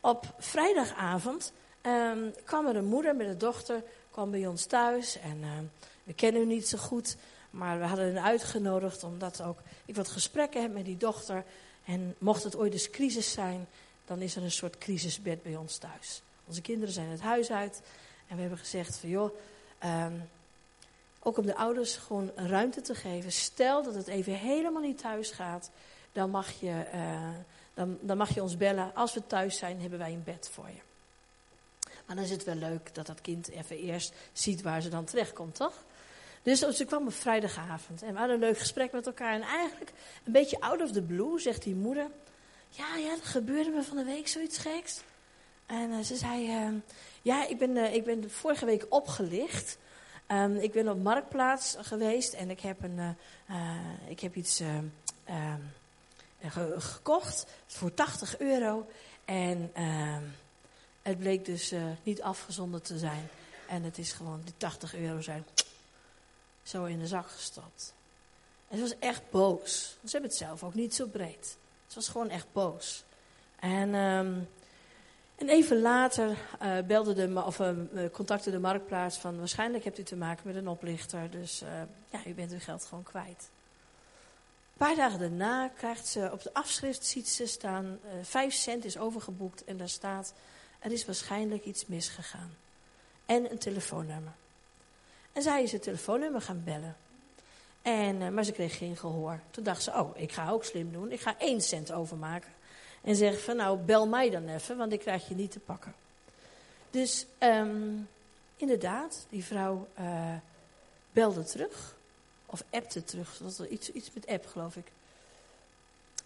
op 0.00 0.34
vrijdagavond 0.38 1.52
um, 1.82 2.34
kwam 2.44 2.66
er 2.66 2.76
een 2.76 2.84
moeder 2.84 3.16
met 3.16 3.26
een 3.26 3.38
dochter 3.38 3.82
kwam 4.10 4.30
bij 4.30 4.46
ons 4.46 4.64
thuis. 4.64 5.18
En 5.18 5.38
uh, 5.40 5.48
we 6.04 6.14
kennen 6.14 6.42
u 6.42 6.46
niet 6.46 6.68
zo 6.68 6.78
goed. 6.78 7.16
Maar 7.58 7.78
we 7.78 7.84
hadden 7.84 8.14
hen 8.14 8.22
uitgenodigd 8.22 9.04
omdat 9.04 9.42
ook 9.42 9.58
ik 9.84 9.96
wat 9.96 10.08
gesprekken 10.08 10.62
heb 10.62 10.72
met 10.72 10.84
die 10.84 10.96
dochter. 10.96 11.44
En 11.84 12.14
mocht 12.18 12.42
het 12.42 12.56
ooit 12.56 12.72
eens 12.72 12.90
crisis 12.90 13.32
zijn, 13.32 13.66
dan 14.04 14.20
is 14.20 14.36
er 14.36 14.42
een 14.42 14.50
soort 14.50 14.78
crisisbed 14.78 15.42
bij 15.42 15.56
ons 15.56 15.76
thuis. 15.76 16.22
Onze 16.44 16.60
kinderen 16.60 16.94
zijn 16.94 17.08
het 17.08 17.20
huis 17.20 17.50
uit 17.50 17.80
en 18.28 18.34
we 18.34 18.40
hebben 18.40 18.58
gezegd 18.58 18.96
van 18.96 19.08
joh, 19.08 19.34
um, 19.84 20.28
ook 21.18 21.38
om 21.38 21.46
de 21.46 21.56
ouders 21.56 21.96
gewoon 21.96 22.30
ruimte 22.34 22.80
te 22.80 22.94
geven. 22.94 23.32
Stel 23.32 23.82
dat 23.82 23.94
het 23.94 24.06
even 24.06 24.32
helemaal 24.32 24.82
niet 24.82 24.98
thuis 24.98 25.30
gaat, 25.30 25.70
dan 26.12 26.30
mag 26.30 26.60
je, 26.60 26.86
uh, 26.94 27.28
dan, 27.74 27.98
dan 28.00 28.16
mag 28.16 28.34
je 28.34 28.42
ons 28.42 28.56
bellen. 28.56 28.94
Als 28.94 29.14
we 29.14 29.26
thuis 29.26 29.58
zijn, 29.58 29.80
hebben 29.80 29.98
wij 29.98 30.12
een 30.12 30.24
bed 30.24 30.50
voor 30.52 30.68
je. 30.68 30.80
Maar 32.06 32.16
dan 32.16 32.24
is 32.24 32.30
het 32.30 32.44
wel 32.44 32.54
leuk 32.54 32.94
dat 32.94 33.06
dat 33.06 33.20
kind 33.20 33.48
even 33.48 33.78
eerst 33.78 34.12
ziet 34.32 34.62
waar 34.62 34.80
ze 34.80 34.88
dan 34.88 35.04
terechtkomt, 35.04 35.54
toch? 35.54 35.84
Dus 36.42 36.58
ze 36.58 36.84
kwam 36.84 37.06
op 37.06 37.14
vrijdagavond 37.14 38.02
en 38.02 38.12
we 38.12 38.18
hadden 38.18 38.36
een 38.36 38.42
leuk 38.42 38.58
gesprek 38.58 38.92
met 38.92 39.06
elkaar. 39.06 39.34
En 39.34 39.42
eigenlijk 39.42 39.92
een 40.24 40.32
beetje 40.32 40.60
out 40.60 40.82
of 40.82 40.92
the 40.92 41.02
blue 41.02 41.38
zegt 41.40 41.62
die 41.62 41.74
moeder... 41.74 42.10
Ja, 42.68 42.96
ja, 42.96 43.10
er 43.10 43.18
gebeurde 43.22 43.70
me 43.70 43.82
van 43.82 43.96
de 43.96 44.04
week 44.04 44.28
zoiets 44.28 44.58
geks. 44.58 45.02
En 45.66 45.90
uh, 45.90 46.00
ze 46.00 46.16
zei, 46.16 46.46
uh, 46.46 46.74
ja, 47.22 47.46
ik 47.46 47.58
ben, 47.58 47.76
uh, 47.76 47.94
ik 47.94 48.04
ben 48.04 48.30
vorige 48.30 48.64
week 48.64 48.86
opgelicht. 48.88 49.78
Um, 50.28 50.56
ik 50.56 50.72
ben 50.72 50.88
op 50.88 51.02
Marktplaats 51.02 51.76
geweest 51.80 52.32
en 52.32 52.50
ik 52.50 52.60
heb, 52.60 52.82
een, 52.82 53.16
eh, 53.46 53.76
ik 54.06 54.20
heb 54.20 54.34
iets 54.34 54.60
ehm, 54.60 55.60
ge 56.42 56.74
gekocht 56.78 57.46
voor 57.66 57.94
80 57.94 58.38
euro. 58.38 58.86
En 59.24 59.70
ehm, 59.74 60.22
het 61.02 61.18
bleek 61.18 61.44
dus 61.44 61.72
niet 62.02 62.22
afgezonderd 62.22 62.84
te 62.84 62.98
zijn. 62.98 63.28
En 63.68 63.82
het 63.82 63.98
is 63.98 64.12
gewoon, 64.12 64.40
die 64.44 64.54
80 64.56 64.94
euro 64.94 65.20
zijn 65.20 65.44
zo 66.68 66.84
in 66.84 66.98
de 66.98 67.06
zak 67.06 67.28
gestopt. 67.28 67.94
En 68.68 68.76
ze 68.76 68.82
was 68.82 68.98
echt 68.98 69.30
boos. 69.30 69.96
Ze 70.04 70.10
hebben 70.10 70.30
het 70.30 70.38
zelf 70.38 70.64
ook 70.64 70.74
niet 70.74 70.94
zo 70.94 71.06
breed. 71.06 71.56
Ze 71.86 71.94
was 71.94 72.08
gewoon 72.08 72.28
echt 72.28 72.46
boos. 72.52 73.04
En, 73.60 73.94
ehm, 73.94 74.38
en 75.36 75.48
even 75.48 75.80
later 75.80 76.36
uh, 76.62 76.78
belde 76.86 77.14
de, 77.14 77.42
of, 77.46 77.58
uh, 77.58 78.42
de 78.42 78.58
marktplaats 78.58 79.16
van 79.16 79.38
waarschijnlijk 79.38 79.84
hebt 79.84 79.98
u 79.98 80.02
te 80.02 80.16
maken 80.16 80.46
met 80.46 80.56
een 80.56 80.68
oplichter. 80.68 81.30
Dus 81.30 81.62
uh, 81.62 81.68
ja, 82.10 82.26
u 82.26 82.34
bent 82.34 82.52
uw 82.52 82.58
geld 82.58 82.84
gewoon 82.84 83.04
kwijt. 83.04 83.50
Een 84.72 84.86
paar 84.86 84.96
dagen 84.96 85.18
daarna 85.18 85.68
krijgt 85.68 86.06
ze 86.06 86.30
op 86.32 86.42
de 86.42 86.54
afschrift 86.54 87.04
ziet 87.04 87.28
ze 87.28 87.46
staan, 87.46 87.98
5 88.22 88.54
cent 88.54 88.84
is 88.84 88.98
overgeboekt 88.98 89.64
en 89.64 89.76
daar 89.76 89.88
staat, 89.88 90.34
er 90.78 90.92
is 90.92 91.06
waarschijnlijk 91.06 91.64
iets 91.64 91.86
misgegaan. 91.86 92.56
En 93.26 93.50
een 93.50 93.58
telefoonnummer. 93.58 94.32
En 95.38 95.44
zij 95.44 95.62
is 95.62 95.72
het 95.72 95.82
telefoonnummer 95.82 96.40
gaan 96.40 96.62
bellen. 96.64 96.96
En, 97.82 98.34
maar 98.34 98.44
ze 98.44 98.52
kreeg 98.52 98.76
geen 98.76 98.96
gehoor. 98.96 99.40
Toen 99.50 99.64
dacht 99.64 99.82
ze, 99.82 99.90
oh, 99.90 100.16
ik 100.16 100.32
ga 100.32 100.50
ook 100.50 100.64
slim 100.64 100.92
doen. 100.92 101.12
Ik 101.12 101.20
ga 101.20 101.38
1 101.38 101.60
cent 101.60 101.92
overmaken. 101.92 102.50
En 103.02 103.16
zeg 103.16 103.40
van, 103.40 103.56
nou, 103.56 103.78
bel 103.78 104.06
mij 104.06 104.30
dan 104.30 104.48
even, 104.48 104.76
want 104.76 104.92
ik 104.92 105.00
krijg 105.00 105.28
je 105.28 105.34
niet 105.34 105.50
te 105.50 105.58
pakken. 105.58 105.94
Dus 106.90 107.26
um, 107.38 108.08
inderdaad, 108.56 109.26
die 109.28 109.44
vrouw 109.44 109.88
uh, 110.00 110.34
belde 111.12 111.44
terug. 111.44 111.96
Of 112.46 112.64
appte 112.70 113.04
terug. 113.04 113.36
Dat 113.36 113.56
was 113.56 113.68
iets, 113.68 113.92
iets 113.92 114.10
met 114.14 114.26
app, 114.26 114.46
geloof 114.46 114.76
ik. 114.76 114.86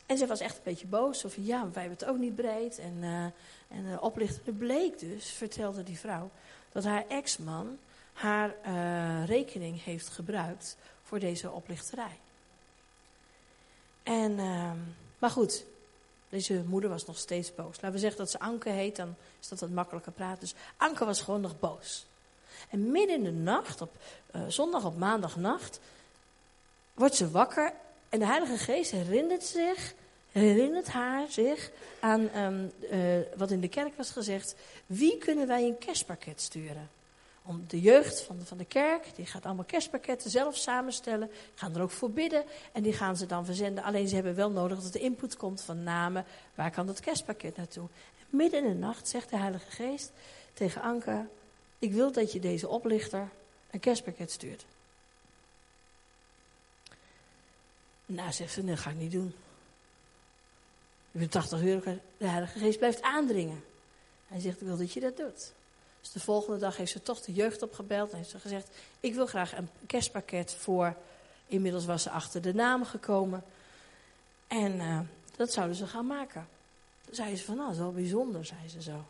En 0.06 0.18
ze 0.18 0.26
was 0.26 0.40
echt 0.40 0.56
een 0.56 0.62
beetje 0.64 0.86
boos. 0.86 1.20
Van, 1.20 1.44
ja, 1.44 1.60
wij 1.72 1.82
hebben 1.82 1.98
het 1.98 2.08
ook 2.08 2.18
niet 2.18 2.34
breed. 2.34 2.78
En, 2.78 2.96
uh, 3.00 3.24
en 3.78 3.90
de 3.90 4.00
oplichter 4.00 4.52
bleek 4.52 4.98
dus, 4.98 5.26
vertelde 5.26 5.82
die 5.82 5.98
vrouw, 5.98 6.30
dat 6.72 6.84
haar 6.84 7.04
ex-man 7.08 7.78
haar 8.12 8.54
uh, 8.66 9.26
rekening 9.26 9.84
heeft 9.84 10.08
gebruikt 10.08 10.76
voor 11.02 11.18
deze 11.18 11.50
oplichterij. 11.50 12.18
En, 14.02 14.32
uh, 14.32 14.70
maar 15.18 15.30
goed, 15.30 15.64
deze 16.28 16.62
moeder 16.66 16.90
was 16.90 17.06
nog 17.06 17.18
steeds 17.18 17.54
boos. 17.54 17.74
Laten 17.74 17.92
we 17.92 17.98
zeggen 17.98 18.18
dat 18.18 18.30
ze 18.30 18.38
Anke 18.38 18.68
heet, 18.68 18.96
dan 18.96 19.14
is 19.40 19.48
dat 19.48 19.60
wat 19.60 19.70
makkelijker 19.70 20.12
praten. 20.12 20.40
Dus 20.40 20.54
Anke 20.76 21.04
was 21.04 21.20
gewoon 21.20 21.40
nog 21.40 21.58
boos. 21.58 22.06
En 22.70 22.90
midden 22.90 23.16
in 23.16 23.22
de 23.22 23.30
nacht, 23.30 23.80
op 23.80 23.92
uh, 24.34 24.42
zondag 24.48 24.84
op 24.84 24.96
maandagnacht, 24.96 25.80
wordt 26.94 27.14
ze 27.14 27.30
wakker. 27.30 27.72
En 28.08 28.18
de 28.18 28.26
Heilige 28.26 28.58
Geest 28.58 28.90
herinnert, 28.90 29.44
zich, 29.44 29.94
herinnert 30.30 30.88
haar 30.88 31.30
zich 31.30 31.70
aan 32.00 32.36
um, 32.36 32.72
uh, 32.90 33.18
wat 33.36 33.50
in 33.50 33.60
de 33.60 33.68
kerk 33.68 33.96
was 33.96 34.10
gezegd. 34.10 34.54
Wie 34.86 35.18
kunnen 35.18 35.46
wij 35.46 35.64
een 35.64 35.78
kerstpakket 35.78 36.40
sturen? 36.40 36.90
Om 37.44 37.64
de 37.68 37.80
jeugd 37.80 38.20
van 38.20 38.38
de, 38.38 38.44
van 38.44 38.58
de 38.58 38.64
kerk, 38.64 39.14
die 39.14 39.26
gaat 39.26 39.44
allemaal 39.44 39.64
kerstpakketten 39.64 40.30
zelf 40.30 40.56
samenstellen. 40.56 41.30
Gaan 41.54 41.74
er 41.74 41.82
ook 41.82 41.90
voor 41.90 42.10
bidden 42.10 42.44
en 42.72 42.82
die 42.82 42.92
gaan 42.92 43.16
ze 43.16 43.26
dan 43.26 43.44
verzenden. 43.44 43.84
Alleen 43.84 44.08
ze 44.08 44.14
hebben 44.14 44.34
wel 44.34 44.50
nodig 44.50 44.82
dat 44.82 44.92
de 44.92 44.98
input 44.98 45.36
komt 45.36 45.60
van 45.60 45.82
namen. 45.82 46.24
Waar 46.54 46.70
kan 46.70 46.86
dat 46.86 47.00
kerstpakket 47.00 47.56
naartoe? 47.56 47.88
En 48.18 48.36
midden 48.36 48.64
in 48.64 48.68
de 48.68 48.78
nacht 48.78 49.08
zegt 49.08 49.30
de 49.30 49.36
Heilige 49.36 49.70
Geest 49.70 50.12
tegen 50.52 50.82
Anke: 50.82 51.26
Ik 51.78 51.92
wil 51.92 52.12
dat 52.12 52.32
je 52.32 52.40
deze 52.40 52.68
oplichter 52.68 53.28
een 53.70 53.80
kerstpakket 53.80 54.30
stuurt. 54.30 54.64
Nou, 58.06 58.32
zegt 58.32 58.52
ze, 58.52 58.64
dat 58.64 58.78
ga 58.78 58.90
ik 58.90 58.96
niet 58.96 59.12
doen. 59.12 59.34
Je 61.10 61.18
bent 61.18 61.30
80 61.30 61.62
euro. 61.62 61.98
De 62.16 62.28
Heilige 62.28 62.58
Geest 62.58 62.78
blijft 62.78 63.02
aandringen. 63.02 63.64
Hij 64.28 64.40
zegt, 64.40 64.60
ik 64.60 64.66
wil 64.66 64.76
dat 64.76 64.92
je 64.92 65.00
dat 65.00 65.16
doet. 65.16 65.52
Dus 66.02 66.12
de 66.12 66.20
volgende 66.20 66.58
dag 66.58 66.76
heeft 66.76 66.92
ze 66.92 67.02
toch 67.02 67.20
de 67.20 67.32
jeugd 67.32 67.62
opgebeld 67.62 68.10
en 68.10 68.16
heeft 68.16 68.30
ze 68.30 68.38
gezegd: 68.38 68.68
Ik 69.00 69.14
wil 69.14 69.26
graag 69.26 69.56
een 69.56 69.68
kerstpakket 69.86 70.56
voor. 70.58 70.94
Inmiddels 71.46 71.84
was 71.84 72.02
ze 72.02 72.10
achter 72.10 72.42
de 72.42 72.54
naam 72.54 72.84
gekomen. 72.84 73.44
En 74.46 74.72
uh, 74.74 75.00
dat 75.36 75.52
zouden 75.52 75.76
ze 75.76 75.86
gaan 75.86 76.06
maken. 76.06 76.46
Toen 77.04 77.14
zei 77.14 77.36
ze 77.36 77.44
van, 77.44 77.56
nou, 77.56 77.66
dat 77.66 77.76
is 77.76 77.82
wel 77.82 77.92
bijzonder, 77.92 78.44
zei 78.44 78.68
ze 78.68 78.82
zo. 78.82 79.04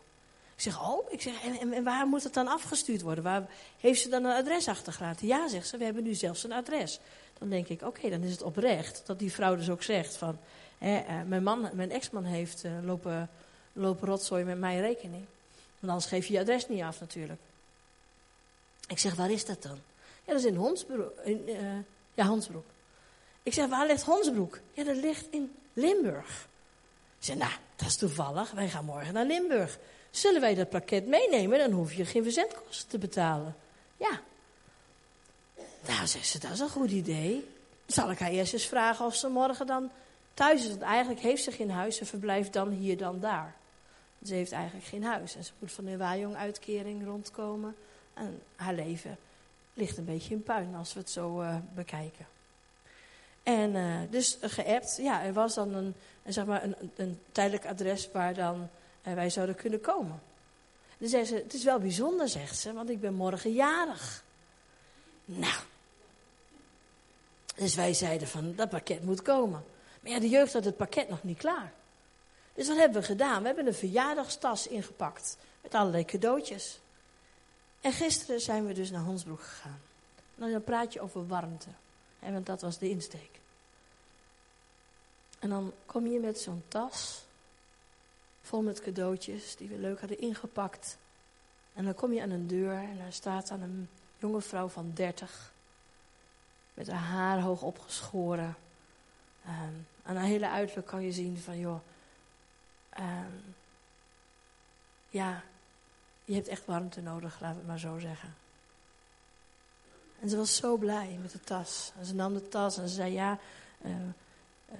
Ik 0.55 0.61
zeg, 0.61 0.81
oh, 0.81 1.11
ik 1.11 1.21
zeg, 1.21 1.43
en, 1.43 1.73
en, 1.73 1.83
waar 1.83 2.07
moet 2.07 2.23
het 2.23 2.33
dan 2.33 2.47
afgestuurd 2.47 3.01
worden? 3.01 3.23
Waar 3.23 3.47
heeft 3.79 4.01
ze 4.01 4.09
dan 4.09 4.23
een 4.23 4.35
adres 4.35 4.67
achtergelaten? 4.67 5.27
Ja, 5.27 5.47
zegt 5.47 5.67
ze, 5.67 5.77
we 5.77 5.83
hebben 5.83 6.03
nu 6.03 6.13
zelfs 6.13 6.43
een 6.43 6.51
adres. 6.51 6.99
Dan 7.37 7.49
denk 7.49 7.67
ik, 7.67 7.81
oké, 7.81 8.09
dan 8.09 8.23
is 8.23 8.31
het 8.31 8.41
oprecht 8.41 9.01
dat 9.05 9.19
die 9.19 9.31
vrouw 9.31 9.55
dus 9.55 9.69
ook 9.69 9.83
zegt 9.83 10.15
van, 10.15 10.37
hè, 10.77 10.99
uh, 10.99 11.21
mijn, 11.25 11.43
man, 11.43 11.69
mijn 11.73 11.91
ex-man 11.91 12.23
heeft 12.23 12.63
uh, 12.63 12.71
lopen, 12.83 13.29
lopen 13.73 14.07
rotzooi 14.07 14.43
met 14.43 14.59
mijn 14.59 14.81
rekening. 14.81 15.25
Want 15.83 15.95
anders 15.95 16.11
geef 16.11 16.27
je 16.27 16.33
je 16.33 16.39
adres 16.39 16.67
niet 16.67 16.81
af 16.81 16.99
natuurlijk. 16.99 17.39
Ik 18.87 18.99
zeg, 18.99 19.15
waar 19.15 19.31
is 19.31 19.45
dat 19.45 19.61
dan? 19.61 19.79
Ja, 20.25 20.33
dat 20.33 20.39
is 20.39 20.45
in 20.45 20.55
Honsbroek. 20.55 21.19
In, 21.23 21.43
uh, 21.47 21.55
ja, 22.13 22.25
Honsbroek. 22.25 22.65
Ik 23.43 23.53
zeg, 23.53 23.67
waar 23.67 23.87
ligt 23.87 24.03
Honsbroek? 24.03 24.59
Ja, 24.73 24.83
dat 24.83 24.95
ligt 24.95 25.25
in 25.29 25.55
Limburg. 25.73 26.47
Ik 27.19 27.25
zeg, 27.25 27.35
nou, 27.35 27.51
dat 27.75 27.87
is 27.87 27.95
toevallig. 27.95 28.51
Wij 28.51 28.69
gaan 28.69 28.85
morgen 28.85 29.13
naar 29.13 29.25
Limburg. 29.25 29.77
Zullen 30.11 30.41
wij 30.41 30.55
dat 30.55 30.69
pakket 30.69 31.07
meenemen? 31.07 31.59
Dan 31.59 31.71
hoef 31.71 31.93
je 31.93 32.05
geen 32.05 32.23
verzendkosten 32.23 32.89
te 32.89 32.97
betalen. 32.97 33.55
Ja. 33.97 34.21
Nou, 35.87 36.07
zegt 36.07 36.27
ze, 36.27 36.39
dat 36.39 36.51
is 36.51 36.59
een 36.59 36.69
goed 36.69 36.91
idee. 36.91 37.49
Zal 37.85 38.11
ik 38.11 38.19
haar 38.19 38.31
eerst 38.31 38.53
eens 38.53 38.65
vragen 38.65 39.05
of 39.05 39.15
ze 39.15 39.27
morgen 39.27 39.67
dan 39.67 39.91
thuis 40.33 40.63
is. 40.63 40.69
Want 40.69 40.81
eigenlijk 40.81 41.21
heeft 41.21 41.43
ze 41.43 41.51
geen 41.51 41.71
huis. 41.71 41.97
Ze 41.97 42.05
verblijft 42.05 42.53
dan 42.53 42.69
hier, 42.69 42.97
dan 42.97 43.19
daar. 43.19 43.61
Ze 44.23 44.33
heeft 44.33 44.51
eigenlijk 44.51 44.85
geen 44.85 45.03
huis 45.03 45.35
en 45.35 45.43
ze 45.43 45.51
moet 45.59 45.71
van 45.71 45.85
een 45.85 45.97
waaijong-uitkering 45.97 47.05
rondkomen. 47.05 47.75
En 48.13 48.41
haar 48.55 48.73
leven 48.73 49.17
ligt 49.73 49.97
een 49.97 50.05
beetje 50.05 50.33
in 50.33 50.43
puin 50.43 50.75
als 50.75 50.93
we 50.93 50.99
het 50.99 51.09
zo 51.09 51.41
uh, 51.41 51.55
bekijken. 51.73 52.25
En 53.43 53.75
uh, 53.75 53.99
dus 54.09 54.37
geappt, 54.41 54.97
ja, 55.01 55.23
er 55.23 55.33
was 55.33 55.53
dan 55.53 55.73
een, 55.73 55.95
zeg 56.25 56.45
maar 56.45 56.63
een, 56.63 56.75
een 56.95 57.19
tijdelijk 57.31 57.65
adres 57.65 58.11
waar 58.11 58.33
dan 58.33 58.69
uh, 59.07 59.13
wij 59.13 59.29
zouden 59.29 59.55
kunnen 59.55 59.81
komen. 59.81 60.21
Dan 60.97 61.09
zei 61.09 61.25
ze, 61.25 61.35
het 61.35 61.53
is 61.53 61.63
wel 61.63 61.79
bijzonder, 61.79 62.29
zegt 62.29 62.57
ze, 62.57 62.73
want 62.73 62.89
ik 62.89 62.99
ben 62.99 63.13
morgen 63.13 63.53
jarig. 63.53 64.23
Nou. 65.25 65.63
Dus 67.55 67.75
wij 67.75 67.93
zeiden 67.93 68.27
van, 68.27 68.55
dat 68.55 68.69
pakket 68.69 69.03
moet 69.03 69.21
komen. 69.21 69.63
Maar 69.99 70.11
ja, 70.11 70.19
de 70.19 70.29
jeugd 70.29 70.53
had 70.53 70.65
het 70.65 70.77
pakket 70.77 71.09
nog 71.09 71.23
niet 71.23 71.37
klaar. 71.37 71.71
Dus 72.53 72.67
wat 72.67 72.77
hebben 72.77 73.01
we 73.01 73.07
gedaan? 73.07 73.39
We 73.41 73.47
hebben 73.47 73.67
een 73.67 73.73
verjaardagstas 73.73 74.67
ingepakt 74.67 75.37
met 75.61 75.73
allerlei 75.73 76.05
cadeautjes. 76.05 76.79
En 77.81 77.91
gisteren 77.91 78.41
zijn 78.41 78.65
we 78.65 78.73
dus 78.73 78.91
naar 78.91 79.03
Honsbroek 79.03 79.41
gegaan. 79.41 79.81
Nou, 80.35 80.51
dan 80.51 80.63
praat 80.63 80.93
je 80.93 81.01
over 81.01 81.27
warmte. 81.27 81.69
Hè, 82.19 82.31
want 82.31 82.45
dat 82.45 82.61
was 82.61 82.77
de 82.77 82.89
insteek. 82.89 83.29
En 85.39 85.49
dan 85.49 85.73
kom 85.85 86.07
je 86.07 86.19
met 86.19 86.39
zo'n 86.39 86.63
tas. 86.67 87.23
Vol 88.41 88.61
met 88.61 88.81
cadeautjes 88.81 89.55
die 89.55 89.67
we 89.67 89.77
leuk 89.77 89.99
hadden 89.99 90.19
ingepakt. 90.19 90.97
En 91.73 91.85
dan 91.85 91.93
kom 91.93 92.13
je 92.13 92.21
aan 92.21 92.29
een 92.29 92.47
deur 92.47 92.73
en 92.73 92.97
daar 92.97 93.13
staat 93.13 93.47
dan 93.47 93.61
een 93.61 93.89
jonge 94.17 94.41
vrouw 94.41 94.67
van 94.67 94.91
dertig. 94.93 95.51
Met 96.73 96.87
haar 96.87 96.99
haar 96.99 97.39
hoog 97.39 97.61
opgeschoren. 97.61 98.55
Um, 99.45 99.87
aan 100.03 100.15
haar 100.15 100.25
hele 100.25 100.49
uiterlijk 100.49 100.87
kan 100.87 101.03
je 101.03 101.11
zien 101.11 101.37
van 101.37 101.59
joh, 101.59 101.79
Um, 102.99 103.55
ja, 105.09 105.43
je 106.25 106.33
hebt 106.33 106.47
echt 106.47 106.65
warmte 106.65 107.01
nodig, 107.01 107.39
we 107.39 107.45
het 107.45 107.67
maar 107.67 107.79
zo 107.79 107.99
zeggen. 107.99 108.35
En 110.19 110.29
ze 110.29 110.37
was 110.37 110.55
zo 110.55 110.77
blij 110.77 111.17
met 111.21 111.31
de 111.31 111.39
tas. 111.39 111.91
En 111.99 112.05
ze 112.05 112.15
nam 112.15 112.33
de 112.33 112.47
tas 112.47 112.77
en 112.77 112.87
ze 112.87 112.95
zei 112.95 113.13
ja. 113.13 113.39
Uh, 113.85 113.91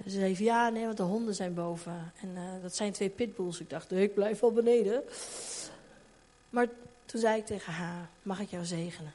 ze 0.04 0.10
zei 0.10 0.44
ja, 0.44 0.68
nee, 0.68 0.84
want 0.84 0.96
de 0.96 1.02
honden 1.02 1.34
zijn 1.34 1.54
boven. 1.54 2.12
En 2.20 2.28
uh, 2.28 2.62
dat 2.62 2.76
zijn 2.76 2.92
twee 2.92 3.08
pitbulls. 3.08 3.60
Ik 3.60 3.70
dacht, 3.70 3.92
ik 3.92 4.14
blijf 4.14 4.40
wel 4.40 4.52
beneden. 4.52 5.02
Maar 6.50 6.68
toen 7.04 7.20
zei 7.20 7.38
ik 7.38 7.46
tegen 7.46 7.72
haar, 7.72 8.08
mag 8.22 8.40
ik 8.40 8.50
jou 8.50 8.64
zegenen? 8.64 9.12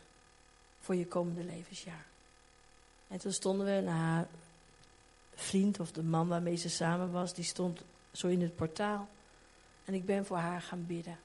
Voor 0.80 0.96
je 0.96 1.08
komende 1.08 1.44
levensjaar. 1.44 2.06
En 3.08 3.20
toen 3.20 3.34
stonden 3.34 3.66
we 3.66 3.82
naar 3.82 3.96
haar 3.96 4.28
vriend 5.36 5.80
of 5.80 5.92
de 5.92 6.04
man 6.04 6.28
waarmee 6.28 6.56
ze 6.56 6.70
samen 6.70 7.12
was. 7.12 7.34
Die 7.34 7.44
stond 7.44 7.82
zo 8.20 8.28
in 8.28 8.42
het 8.42 8.56
portaal. 8.56 9.08
En 9.86 9.94
ik 9.94 10.06
ben 10.06 10.26
voor 10.26 10.38
haar 10.38 10.62
gaan 10.62 10.86
bidden. 10.86 11.20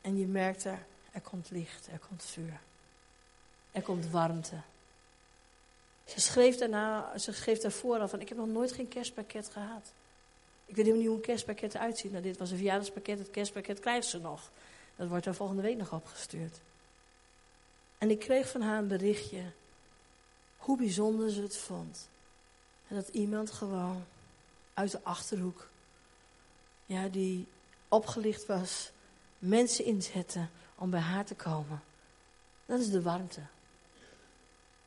En 0.00 0.18
je 0.18 0.26
merkte, 0.26 0.74
er 1.10 1.20
komt 1.20 1.50
licht, 1.50 1.88
er 1.92 2.00
komt 2.08 2.24
vuur. 2.24 2.60
Er 3.72 3.82
komt 3.82 4.10
warmte. 4.10 4.56
Ze 6.04 6.20
schreef, 6.20 6.56
daarna, 6.56 7.18
ze 7.18 7.32
schreef 7.32 7.58
daarvoor 7.58 7.98
al 7.98 8.08
van, 8.08 8.20
ik 8.20 8.28
heb 8.28 8.38
nog 8.38 8.46
nooit 8.46 8.72
geen 8.72 8.88
kerstpakket 8.88 9.48
gehad. 9.48 9.92
Ik 10.66 10.76
weet 10.76 10.84
helemaal 10.84 10.98
niet 10.98 11.06
hoe 11.06 11.16
een 11.16 11.22
kerstpakket 11.22 11.74
eruit 11.74 11.98
ziet. 11.98 12.10
Nou, 12.10 12.22
dit 12.22 12.38
was 12.38 12.50
een 12.50 12.56
verjaardagspakket, 12.56 13.18
het 13.18 13.30
kerstpakket 13.30 13.80
krijgt 13.80 14.06
ze 14.06 14.18
nog. 14.18 14.50
Dat 14.96 15.08
wordt 15.08 15.26
er 15.26 15.34
volgende 15.34 15.62
week 15.62 15.76
nog 15.76 15.92
opgestuurd. 15.92 16.60
En 17.98 18.10
ik 18.10 18.18
kreeg 18.18 18.48
van 18.48 18.60
haar 18.60 18.78
een 18.78 18.88
berichtje 18.88 19.42
hoe 20.56 20.76
bijzonder 20.76 21.30
ze 21.30 21.42
het 21.42 21.56
vond. 21.56 22.08
En 22.88 22.96
dat 22.96 23.08
iemand 23.08 23.50
gewoon 23.50 24.04
uit 24.74 24.90
de 24.90 25.00
achterhoek. 25.02 25.68
Ja, 26.86 27.08
die 27.08 27.46
opgelicht 27.88 28.46
was. 28.46 28.90
Mensen 29.38 29.84
inzetten 29.84 30.50
om 30.74 30.90
bij 30.90 31.00
haar 31.00 31.24
te 31.24 31.34
komen. 31.34 31.82
Dat 32.66 32.80
is 32.80 32.90
de 32.90 33.02
warmte. 33.02 33.40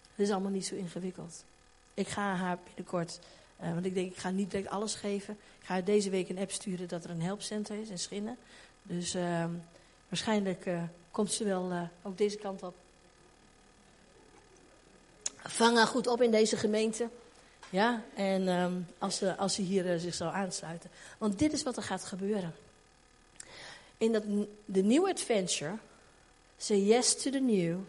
Het 0.09 0.25
is 0.25 0.31
allemaal 0.31 0.51
niet 0.51 0.65
zo 0.65 0.75
ingewikkeld. 0.75 1.43
Ik 1.93 2.07
ga 2.07 2.35
haar 2.35 2.57
binnenkort, 2.63 3.19
uh, 3.61 3.73
want 3.73 3.85
ik 3.85 3.93
denk 3.93 4.11
ik 4.11 4.17
ga 4.17 4.29
niet 4.29 4.51
direct 4.51 4.69
alles 4.69 4.95
geven. 4.95 5.33
Ik 5.59 5.65
ga 5.65 5.73
haar 5.73 5.83
deze 5.83 6.09
week 6.09 6.29
een 6.29 6.37
app 6.37 6.51
sturen 6.51 6.87
dat 6.87 7.03
er 7.03 7.09
een 7.09 7.21
helpcenter 7.21 7.81
is 7.81 7.89
in 7.89 7.99
Schinnen. 7.99 8.37
Dus 8.81 9.15
uh, 9.15 9.45
waarschijnlijk 10.09 10.65
uh, 10.65 10.83
komt 11.11 11.31
ze 11.31 11.43
wel 11.43 11.71
uh, 11.71 11.81
ook 12.01 12.17
deze 12.17 12.37
kant 12.37 12.63
op. 12.63 12.75
Vang 15.35 15.77
haar 15.77 15.87
goed 15.87 16.07
op 16.07 16.21
in 16.21 16.31
deze 16.31 16.57
gemeente. 16.57 17.09
Ja, 17.73 18.03
en 18.15 18.47
um, 18.47 18.87
als, 18.97 19.17
ze, 19.17 19.37
als 19.37 19.53
ze 19.53 19.61
hier 19.61 19.99
zich 19.99 20.13
zou 20.13 20.33
aansluiten. 20.33 20.89
Want 21.17 21.39
dit 21.39 21.53
is 21.53 21.63
wat 21.63 21.77
er 21.77 21.83
gaat 21.83 22.03
gebeuren. 22.03 22.55
In 23.97 24.11
dat, 24.11 24.23
de 24.65 24.83
New 24.83 25.07
Adventure, 25.07 25.77
Say 26.57 26.77
Yes 26.77 27.21
to 27.21 27.31
the 27.31 27.39
New, 27.39 27.79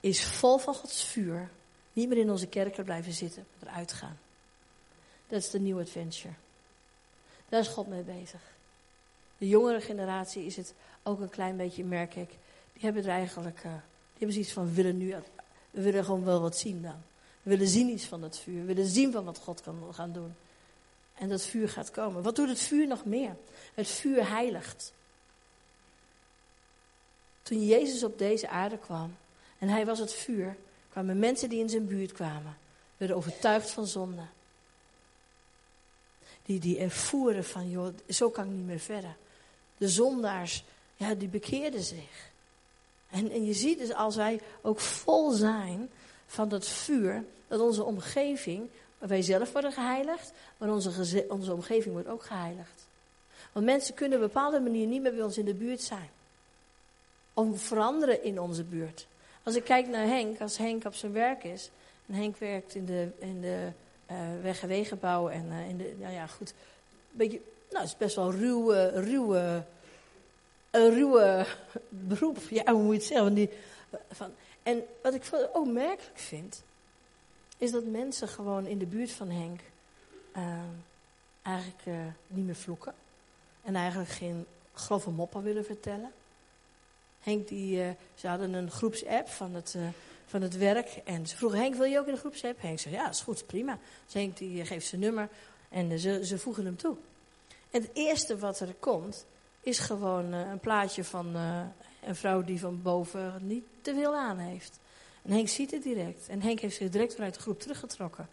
is 0.00 0.24
vol 0.24 0.58
van 0.58 0.74
Gods 0.74 1.04
vuur. 1.04 1.50
Niet 1.92 2.08
meer 2.08 2.18
in 2.18 2.30
onze 2.30 2.46
kerken 2.46 2.84
blijven 2.84 3.12
zitten, 3.12 3.46
maar 3.58 3.70
eruit 3.70 3.92
gaan. 3.92 4.18
Dat 5.28 5.42
is 5.42 5.50
de 5.50 5.60
New 5.60 5.80
Adventure. 5.80 6.34
Daar 7.48 7.60
is 7.60 7.68
God 7.68 7.88
mee 7.88 8.02
bezig. 8.02 8.40
De 9.38 9.48
jongere 9.48 9.80
generatie 9.80 10.44
is 10.44 10.56
het 10.56 10.74
ook 11.02 11.20
een 11.20 11.30
klein 11.30 11.56
beetje, 11.56 11.84
merk 11.84 12.14
ik. 12.14 12.30
Die 12.72 12.82
hebben 12.82 13.02
er 13.02 13.10
eigenlijk, 13.10 13.58
uh, 13.58 13.62
die 13.62 14.18
hebben 14.18 14.32
zoiets 14.32 14.52
van, 14.52 14.74
willen 14.74 14.96
nu, 14.96 15.14
we 15.70 15.82
willen 15.82 16.04
gewoon 16.04 16.24
wel 16.24 16.40
wat 16.40 16.56
zien 16.56 16.82
dan. 16.82 17.02
We 17.44 17.50
willen 17.50 17.68
zien 17.68 17.88
iets 17.88 18.04
van 18.04 18.22
het 18.22 18.38
vuur. 18.38 18.60
We 18.60 18.74
willen 18.74 18.90
zien 18.90 19.12
van 19.12 19.24
wat 19.24 19.38
God 19.38 19.60
kan 19.60 19.94
gaan 19.94 20.12
doen. 20.12 20.34
En 21.14 21.28
dat 21.28 21.42
vuur 21.42 21.68
gaat 21.68 21.90
komen. 21.90 22.22
Wat 22.22 22.36
doet 22.36 22.48
het 22.48 22.60
vuur 22.60 22.86
nog 22.86 23.04
meer? 23.04 23.36
Het 23.74 23.86
vuur 23.86 24.28
heiligt. 24.28 24.92
Toen 27.42 27.66
Jezus 27.66 28.04
op 28.04 28.18
deze 28.18 28.48
aarde 28.48 28.78
kwam 28.78 29.16
en 29.58 29.68
hij 29.68 29.86
was 29.86 29.98
het 29.98 30.12
vuur, 30.12 30.56
kwamen 30.90 31.18
mensen 31.18 31.48
die 31.48 31.60
in 31.60 31.68
zijn 31.68 31.86
buurt 31.86 32.12
kwamen, 32.12 32.56
werden 32.96 33.16
overtuigd 33.16 33.70
van 33.70 33.86
zonde. 33.86 34.22
Die, 36.42 36.60
die 36.60 36.78
ervoeren 36.78 37.44
van, 37.44 37.70
joh, 37.70 37.94
zo 38.08 38.30
kan 38.30 38.44
ik 38.44 38.50
niet 38.50 38.66
meer 38.66 38.78
verder. 38.78 39.16
De 39.76 39.88
zondaars, 39.88 40.64
ja, 40.96 41.14
die 41.14 41.28
bekeerden 41.28 41.82
zich. 41.82 42.30
En, 43.10 43.30
en 43.30 43.44
je 43.44 43.54
ziet 43.54 43.78
dus 43.78 43.92
als 43.92 44.16
wij 44.16 44.40
ook 44.62 44.80
vol 44.80 45.30
zijn 45.30 45.90
van 46.34 46.48
dat 46.48 46.66
vuur, 46.66 47.24
dat 47.48 47.60
onze 47.60 47.84
omgeving, 47.84 48.68
wij 48.98 49.22
zelf 49.22 49.52
worden 49.52 49.72
geheiligd, 49.72 50.32
maar 50.56 50.70
onze, 50.70 51.24
onze 51.28 51.52
omgeving 51.52 51.94
wordt 51.94 52.08
ook 52.08 52.22
geheiligd. 52.22 52.86
Want 53.52 53.66
mensen 53.66 53.94
kunnen 53.94 54.18
op 54.18 54.24
een 54.24 54.30
bepaalde 54.32 54.60
manier 54.60 54.86
niet 54.86 55.02
meer 55.02 55.14
bij 55.14 55.22
ons 55.22 55.38
in 55.38 55.44
de 55.44 55.54
buurt 55.54 55.80
zijn. 55.80 56.10
Of 57.34 57.62
veranderen 57.62 58.22
in 58.22 58.40
onze 58.40 58.64
buurt. 58.64 59.06
Als 59.42 59.54
ik 59.54 59.64
kijk 59.64 59.88
naar 59.88 60.06
Henk, 60.06 60.40
als 60.40 60.58
Henk 60.58 60.84
op 60.84 60.94
zijn 60.94 61.12
werk 61.12 61.44
is. 61.44 61.70
En 62.06 62.14
Henk 62.14 62.36
werkt 62.36 62.74
in 62.74 62.84
de, 62.84 63.08
in 63.18 63.40
de 63.40 63.68
uh, 64.10 64.16
weg- 64.42 64.62
en 64.62 64.68
wegenbouw. 64.68 65.28
En 65.28 65.46
uh, 65.46 65.68
in 65.68 65.76
de, 65.76 65.94
nou 66.00 66.12
ja, 66.12 66.26
goed. 66.26 66.48
Een 66.48 67.16
beetje, 67.16 67.40
nou, 67.70 67.82
het 67.82 67.92
is 67.92 67.96
best 67.96 68.16
wel 68.16 68.32
ruwe, 68.32 68.88
ruwe, 68.88 69.64
een 70.70 70.90
ruwe 70.94 71.46
beroep. 72.08 72.38
Ja, 72.50 72.72
hoe 72.72 72.82
moet 72.82 72.92
je 72.92 72.98
het 72.98 73.08
zeggen? 73.08 73.34
Die, 73.34 73.50
van, 74.10 74.30
en 74.64 74.84
wat 75.02 75.14
ik 75.14 75.22
ook 75.52 75.66
merkelijk 75.66 76.18
vind, 76.18 76.62
is 77.58 77.70
dat 77.70 77.84
mensen 77.84 78.28
gewoon 78.28 78.66
in 78.66 78.78
de 78.78 78.86
buurt 78.86 79.10
van 79.10 79.30
Henk 79.30 79.60
uh, 80.36 80.58
eigenlijk 81.42 81.86
uh, 81.86 81.96
niet 82.26 82.44
meer 82.44 82.54
vloeken. 82.54 82.94
En 83.62 83.74
eigenlijk 83.74 84.10
geen 84.10 84.46
grove 84.74 85.10
moppen 85.10 85.42
willen 85.42 85.64
vertellen. 85.64 86.12
Henk, 87.20 87.48
die, 87.48 87.76
uh, 87.76 87.88
ze 88.14 88.28
hadden 88.28 88.52
een 88.52 88.70
groepsapp 88.70 89.28
van 89.28 89.54
het, 89.54 89.76
van 90.26 90.42
het 90.42 90.56
werk. 90.56 91.00
En 91.04 91.26
ze 91.26 91.36
vroegen, 91.36 91.58
Henk, 91.58 91.74
wil 91.74 91.86
je 91.86 91.98
ook 91.98 92.06
in 92.06 92.14
de 92.14 92.20
groepsapp? 92.20 92.60
Henk 92.60 92.78
zei, 92.78 92.94
ja, 92.94 93.08
is 93.08 93.20
goed, 93.20 93.46
prima. 93.46 93.78
Dus 94.04 94.14
Henk 94.14 94.36
die 94.36 94.64
geeft 94.64 94.86
zijn 94.86 95.00
nummer 95.00 95.28
en 95.68 95.98
ze, 95.98 96.26
ze 96.26 96.38
voegen 96.38 96.64
hem 96.64 96.76
toe. 96.76 96.96
En 97.70 97.82
het 97.82 97.90
eerste 97.92 98.38
wat 98.38 98.60
er 98.60 98.74
komt, 98.78 99.26
is 99.60 99.78
gewoon 99.78 100.32
een 100.32 100.60
plaatje 100.60 101.04
van 101.04 101.36
een 102.08 102.16
vrouw 102.16 102.42
die 102.42 102.60
van 102.60 102.82
boven 102.82 103.46
niet 103.46 103.64
te 103.80 103.94
veel 103.94 104.14
aan 104.14 104.38
heeft. 104.38 104.78
En 105.22 105.32
Henk 105.32 105.48
ziet 105.48 105.70
het 105.70 105.82
direct. 105.82 106.28
En 106.28 106.42
Henk 106.42 106.60
heeft 106.60 106.76
zich 106.76 106.90
direct 106.90 107.14
vanuit 107.14 107.34
de 107.34 107.40
groep 107.40 107.60
teruggetrokken. 107.60 108.28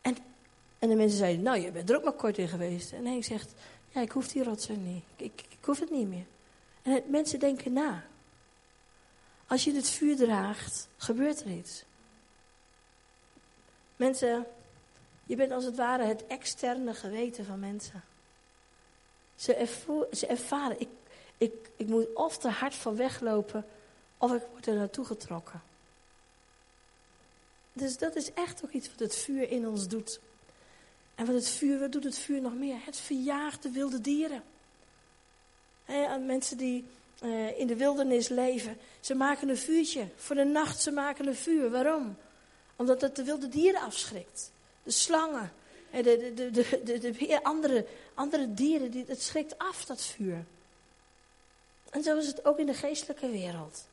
En, 0.00 0.16
en 0.78 0.88
de 0.88 0.94
mensen 0.94 1.18
zeiden, 1.18 1.42
nou, 1.42 1.58
je 1.58 1.70
bent 1.70 1.90
er 1.90 1.96
ook 1.96 2.04
maar 2.04 2.12
kort 2.12 2.38
in 2.38 2.48
geweest. 2.48 2.92
En 2.92 3.06
Henk 3.06 3.24
zegt, 3.24 3.54
ja, 3.88 4.00
ik 4.00 4.10
hoef 4.10 4.28
die 4.28 4.44
rotzooi 4.44 4.78
niet. 4.78 5.04
Ik, 5.16 5.44
ik, 5.48 5.64
hoef 5.64 5.80
het 5.80 5.90
niet 5.90 6.08
meer. 6.08 6.26
En 6.82 6.92
het, 6.92 7.10
mensen 7.10 7.38
denken 7.38 7.72
na. 7.72 8.04
Als 9.46 9.64
je 9.64 9.74
het 9.74 9.90
vuur 9.90 10.16
draagt, 10.16 10.88
gebeurt 10.96 11.40
er 11.40 11.50
iets. 11.50 11.84
Mensen, 13.96 14.46
je 15.24 15.36
bent 15.36 15.52
als 15.52 15.64
het 15.64 15.76
ware 15.76 16.04
het 16.04 16.26
externe 16.26 16.94
geweten 16.94 17.44
van 17.44 17.60
mensen. 17.60 18.04
Ze, 19.34 19.66
ze 20.12 20.26
ervaren, 20.26 20.76
ik, 21.38 21.70
ik 21.76 21.86
moet 21.86 22.14
of 22.14 22.38
te 22.38 22.48
hard 22.48 22.74
van 22.74 22.96
weglopen, 22.96 23.64
of 24.18 24.32
ik 24.32 24.42
word 24.52 24.66
er 24.66 24.74
naartoe 24.74 25.04
getrokken. 25.04 25.62
Dus 27.72 27.98
dat 27.98 28.16
is 28.16 28.32
echt 28.32 28.64
ook 28.64 28.70
iets 28.70 28.88
wat 28.88 28.98
het 28.98 29.16
vuur 29.16 29.50
in 29.50 29.68
ons 29.68 29.88
doet. 29.88 30.20
En 31.14 31.26
wat, 31.26 31.34
het 31.34 31.48
vuur, 31.48 31.78
wat 31.78 31.92
doet 31.92 32.04
het 32.04 32.18
vuur 32.18 32.40
nog 32.40 32.54
meer? 32.54 32.76
Het 32.84 32.96
verjaagt 32.96 33.62
de 33.62 33.70
wilde 33.70 34.00
dieren. 34.00 34.42
He, 35.84 36.18
mensen 36.18 36.56
die 36.56 36.84
uh, 37.22 37.58
in 37.58 37.66
de 37.66 37.76
wildernis 37.76 38.28
leven, 38.28 38.78
ze 39.00 39.14
maken 39.14 39.48
een 39.48 39.56
vuurtje. 39.56 40.08
Voor 40.16 40.36
de 40.36 40.44
nacht, 40.44 40.80
ze 40.80 40.90
maken 40.90 41.26
een 41.26 41.36
vuur. 41.36 41.70
Waarom? 41.70 42.16
Omdat 42.76 43.00
het 43.00 43.16
de 43.16 43.24
wilde 43.24 43.48
dieren 43.48 43.80
afschrikt. 43.80 44.50
De 44.82 44.90
slangen, 44.90 45.52
de, 45.90 46.02
de, 46.02 46.50
de, 46.50 46.80
de, 46.84 46.98
de, 46.98 47.10
de 47.10 47.42
andere, 47.42 47.86
andere 48.14 48.54
dieren, 48.54 48.90
die, 48.90 49.04
het 49.06 49.22
schrikt 49.22 49.58
af, 49.58 49.84
dat 49.84 50.02
vuur. 50.02 50.44
En 51.96 52.02
zo 52.02 52.16
is 52.16 52.26
het 52.26 52.44
ook 52.44 52.58
in 52.58 52.66
de 52.66 52.74
geestelijke 52.74 53.30
wereld. 53.30 53.86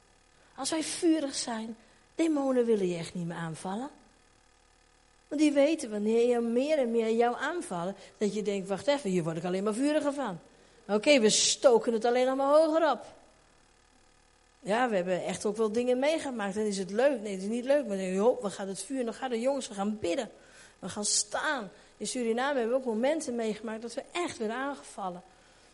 Als 0.55 0.69
wij 0.69 0.83
vurig 0.83 1.35
zijn, 1.35 1.77
demonen 2.15 2.65
willen 2.65 2.87
je 2.87 2.97
echt 2.97 3.13
niet 3.13 3.27
meer 3.27 3.37
aanvallen. 3.37 3.89
Want 5.27 5.41
die 5.41 5.51
weten 5.51 5.89
wanneer 5.89 6.27
je 6.27 6.39
meer 6.39 6.77
en 6.77 6.91
meer 6.91 7.11
jou 7.11 7.35
aanvallen, 7.39 7.95
dat 8.17 8.33
je 8.33 8.41
denkt, 8.41 8.67
wacht 8.67 8.87
even, 8.87 9.09
hier 9.09 9.23
word 9.23 9.37
ik 9.37 9.43
alleen 9.43 9.63
maar 9.63 9.73
vuriger 9.73 10.13
van. 10.13 10.39
Oké, 10.87 11.19
we 11.19 11.29
stoken 11.29 11.93
het 11.93 12.05
alleen 12.05 12.25
nog 12.25 12.35
maar 12.35 12.53
hoger 12.53 12.91
op. 12.91 13.05
Ja, 14.59 14.89
we 14.89 14.95
hebben 14.95 15.23
echt 15.23 15.45
ook 15.45 15.57
wel 15.57 15.71
dingen 15.71 15.99
meegemaakt. 15.99 16.55
En 16.55 16.65
is 16.65 16.77
het 16.77 16.91
leuk? 16.91 17.21
Nee, 17.21 17.33
het 17.33 17.41
is 17.41 17.49
niet 17.49 17.65
leuk. 17.65 17.87
Maar 17.87 17.97
dan 17.97 18.13
denk 18.13 18.41
we 18.41 18.49
gaan 18.49 18.67
het 18.67 18.83
vuur, 18.83 19.05
dan 19.05 19.13
gaan 19.13 19.29
de 19.29 19.39
jongens, 19.39 19.67
we 19.67 19.73
gaan 19.73 19.99
bidden. 19.99 20.31
We 20.79 20.89
gaan 20.89 21.05
staan. 21.05 21.71
In 21.97 22.07
Suriname 22.07 22.59
hebben 22.59 22.75
we 22.75 22.81
ook 22.81 22.93
momenten 22.93 23.35
meegemaakt 23.35 23.81
dat 23.81 23.93
we 23.93 24.03
echt 24.11 24.37
werden 24.37 24.57
aangevallen. 24.57 25.23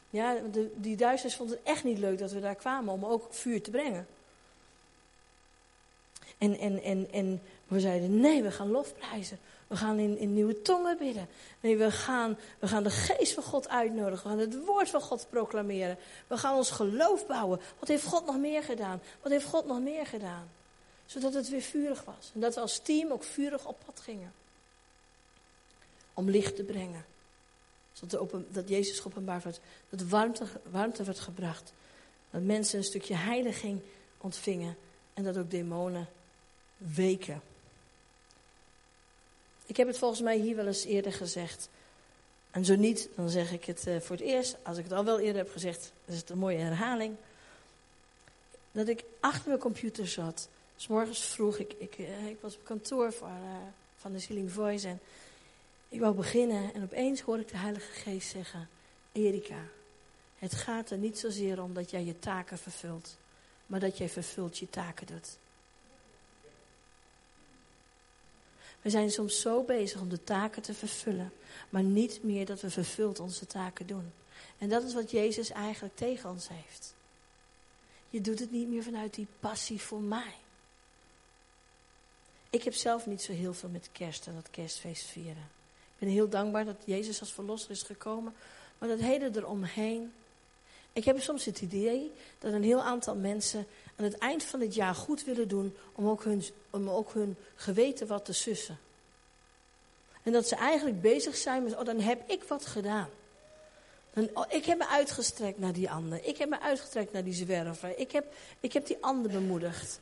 Ja, 0.09 0.35
de, 0.51 0.71
die 0.75 0.97
Duitsers 0.97 1.35
vonden 1.35 1.57
het 1.57 1.67
echt 1.67 1.83
niet 1.83 1.97
leuk 1.97 2.17
dat 2.17 2.31
we 2.31 2.39
daar 2.39 2.55
kwamen 2.55 2.93
om 2.93 3.05
ook 3.05 3.27
vuur 3.29 3.61
te 3.61 3.71
brengen. 3.71 4.07
En, 6.37 6.57
en, 6.57 6.83
en, 6.83 7.07
en 7.11 7.41
we 7.67 7.79
zeiden, 7.79 8.19
nee, 8.19 8.43
we 8.43 8.51
gaan 8.51 8.71
lofprijzen. 8.71 9.39
We 9.67 9.75
gaan 9.75 9.99
in, 9.99 10.17
in 10.17 10.33
nieuwe 10.33 10.61
tongen 10.61 10.97
bidden. 10.97 11.27
Nee, 11.59 11.77
we 11.77 11.91
gaan, 11.91 12.37
we 12.59 12.67
gaan 12.67 12.83
de 12.83 12.89
geest 12.89 13.33
van 13.33 13.43
God 13.43 13.69
uitnodigen. 13.69 14.23
We 14.23 14.29
gaan 14.29 14.39
het 14.39 14.65
woord 14.65 14.89
van 14.89 15.01
God 15.01 15.27
proclameren. 15.29 15.97
We 16.27 16.37
gaan 16.37 16.55
ons 16.55 16.71
geloof 16.71 17.27
bouwen. 17.27 17.59
Wat 17.79 17.87
heeft 17.87 18.03
God 18.05 18.25
nog 18.25 18.37
meer 18.37 18.63
gedaan? 18.63 19.01
Wat 19.21 19.31
heeft 19.31 19.45
God 19.45 19.65
nog 19.65 19.79
meer 19.79 20.05
gedaan? 20.05 20.49
Zodat 21.05 21.33
het 21.33 21.49
weer 21.49 21.61
vurig 21.61 22.03
was. 22.03 22.31
En 22.33 22.39
dat 22.39 22.55
we 22.55 22.61
als 22.61 22.79
team 22.79 23.11
ook 23.11 23.23
vurig 23.23 23.65
op 23.65 23.77
pad 23.85 23.99
gingen. 23.99 24.33
Om 26.13 26.29
licht 26.29 26.55
te 26.55 26.63
brengen. 26.63 27.05
Zodat 27.99 28.19
open, 28.19 28.47
dat 28.51 28.69
Jezus 28.69 29.03
openbaar 29.03 29.41
werd. 29.43 29.59
Dat 29.89 30.01
warmte, 30.01 30.45
warmte 30.71 31.03
werd 31.03 31.19
gebracht. 31.19 31.73
Dat 32.31 32.41
mensen 32.41 32.77
een 32.77 32.83
stukje 32.83 33.15
heiliging 33.15 33.81
ontvingen. 34.17 34.77
En 35.13 35.23
dat 35.23 35.37
ook 35.37 35.51
demonen 35.51 36.07
weken. 36.77 37.41
Ik 39.65 39.77
heb 39.77 39.87
het 39.87 39.97
volgens 39.97 40.21
mij 40.21 40.37
hier 40.37 40.55
wel 40.55 40.67
eens 40.67 40.85
eerder 40.85 41.13
gezegd. 41.13 41.69
En 42.51 42.65
zo 42.65 42.75
niet, 42.75 43.09
dan 43.15 43.29
zeg 43.29 43.51
ik 43.51 43.65
het 43.65 43.87
uh, 43.87 43.99
voor 43.99 44.15
het 44.15 44.25
eerst. 44.25 44.55
Als 44.63 44.77
ik 44.77 44.83
het 44.83 44.93
al 44.93 45.05
wel 45.05 45.19
eerder 45.19 45.41
heb 45.41 45.51
gezegd, 45.51 45.91
is 46.05 46.17
het 46.17 46.29
een 46.29 46.37
mooie 46.37 46.57
herhaling. 46.57 47.15
Dat 48.71 48.87
ik 48.87 49.03
achter 49.19 49.47
mijn 49.47 49.59
computer 49.59 50.07
zat. 50.07 50.49
S 50.75 50.87
morgens 50.87 51.19
vroeg, 51.19 51.57
ik, 51.57 51.73
ik, 51.77 51.97
uh, 51.97 52.27
ik 52.27 52.37
was 52.41 52.55
op 52.55 52.63
kantoor 52.63 53.13
uh, 53.21 53.29
van 53.95 54.11
de 54.11 54.19
Sealing 54.19 54.51
Voice. 54.51 54.87
En 54.87 54.99
ik 55.89 55.99
wou 55.99 56.15
beginnen 56.15 56.73
en 56.73 56.83
opeens 56.83 57.21
hoor 57.21 57.39
ik 57.39 57.47
de 57.47 57.57
Heilige 57.57 57.91
Geest 57.91 58.29
zeggen: 58.29 58.69
Erika, 59.11 59.63
het 60.37 60.53
gaat 60.53 60.89
er 60.89 60.97
niet 60.97 61.19
zozeer 61.19 61.61
om 61.61 61.73
dat 61.73 61.89
jij 61.89 62.03
je 62.03 62.19
taken 62.19 62.57
vervult, 62.57 63.17
maar 63.65 63.79
dat 63.79 63.97
jij 63.97 64.09
vervult 64.09 64.57
je 64.57 64.69
taken 64.69 65.07
doet. 65.07 65.37
We 68.81 68.89
zijn 68.89 69.11
soms 69.11 69.41
zo 69.41 69.63
bezig 69.63 70.01
om 70.01 70.09
de 70.09 70.23
taken 70.23 70.61
te 70.61 70.73
vervullen, 70.73 71.31
maar 71.69 71.83
niet 71.83 72.23
meer 72.23 72.45
dat 72.45 72.61
we 72.61 72.69
vervuld 72.69 73.19
onze 73.19 73.45
taken 73.45 73.87
doen. 73.87 74.11
En 74.57 74.69
dat 74.69 74.83
is 74.83 74.93
wat 74.93 75.11
Jezus 75.11 75.49
eigenlijk 75.49 75.95
tegen 75.95 76.29
ons 76.29 76.47
heeft. 76.47 76.93
Je 78.09 78.21
doet 78.21 78.39
het 78.39 78.51
niet 78.51 78.67
meer 78.67 78.83
vanuit 78.83 79.13
die 79.13 79.27
passie 79.39 79.81
voor 79.81 80.01
mij. 80.01 80.33
Ik 82.49 82.63
heb 82.63 82.73
zelf 82.73 83.05
niet 83.05 83.21
zo 83.21 83.31
heel 83.31 83.53
veel 83.53 83.69
met 83.69 83.89
kerst 83.91 84.27
en 84.27 84.33
dat 84.35 84.49
kerstfeest 84.49 85.05
vieren. 85.05 85.58
Ben 85.99 86.09
heel 86.09 86.29
dankbaar 86.29 86.65
dat 86.65 86.75
Jezus 86.85 87.19
als 87.19 87.31
verlosser 87.31 87.71
is 87.71 87.81
gekomen. 87.81 88.33
Maar 88.77 88.89
dat 88.89 88.99
hele 88.99 89.31
eromheen. 89.35 90.13
Ik 90.93 91.03
heb 91.05 91.21
soms 91.21 91.45
het 91.45 91.61
idee 91.61 92.11
dat 92.39 92.53
een 92.53 92.63
heel 92.63 92.81
aantal 92.81 93.15
mensen 93.15 93.67
aan 93.95 94.05
het 94.05 94.17
eind 94.17 94.43
van 94.43 94.61
het 94.61 94.75
jaar 94.75 94.95
goed 94.95 95.23
willen 95.23 95.47
doen 95.47 95.75
om 95.95 96.07
ook 96.07 96.23
hun, 96.23 96.43
om 96.69 96.89
ook 96.89 97.13
hun 97.13 97.35
geweten 97.55 98.07
wat 98.07 98.25
te 98.25 98.33
sussen. 98.33 98.79
En 100.23 100.31
dat 100.31 100.47
ze 100.47 100.55
eigenlijk 100.55 101.01
bezig 101.01 101.35
zijn 101.35 101.63
met, 101.63 101.75
oh 101.75 101.85
dan 101.85 101.99
heb 101.99 102.29
ik 102.29 102.43
wat 102.43 102.65
gedaan. 102.65 103.09
Dan, 104.13 104.29
oh, 104.33 104.45
ik 104.49 104.65
heb 104.65 104.77
me 104.77 104.87
uitgestrekt 104.87 105.59
naar 105.59 105.73
die 105.73 105.89
ander. 105.89 106.25
Ik 106.25 106.37
heb 106.37 106.49
me 106.49 106.59
uitgestrekt 106.59 107.11
naar 107.11 107.23
die 107.23 107.33
zwerver. 107.33 107.97
Ik 107.97 108.11
heb, 108.11 108.33
ik 108.59 108.73
heb 108.73 108.85
die 108.85 108.97
ander 109.01 109.31
bemoedigd. 109.31 109.99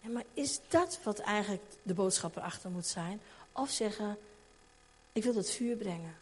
Maar 0.00 0.24
is 0.34 0.60
dat 0.68 0.98
wat 1.02 1.18
eigenlijk 1.18 1.62
de 1.82 1.94
boodschap 1.94 2.36
erachter 2.36 2.70
moet 2.70 2.86
zijn? 2.86 3.20
Of 3.52 3.70
zeggen, 3.70 4.18
ik 5.16 5.24
wil 5.24 5.34
het 5.34 5.50
vuur 5.50 5.76
brengen. 5.76 6.16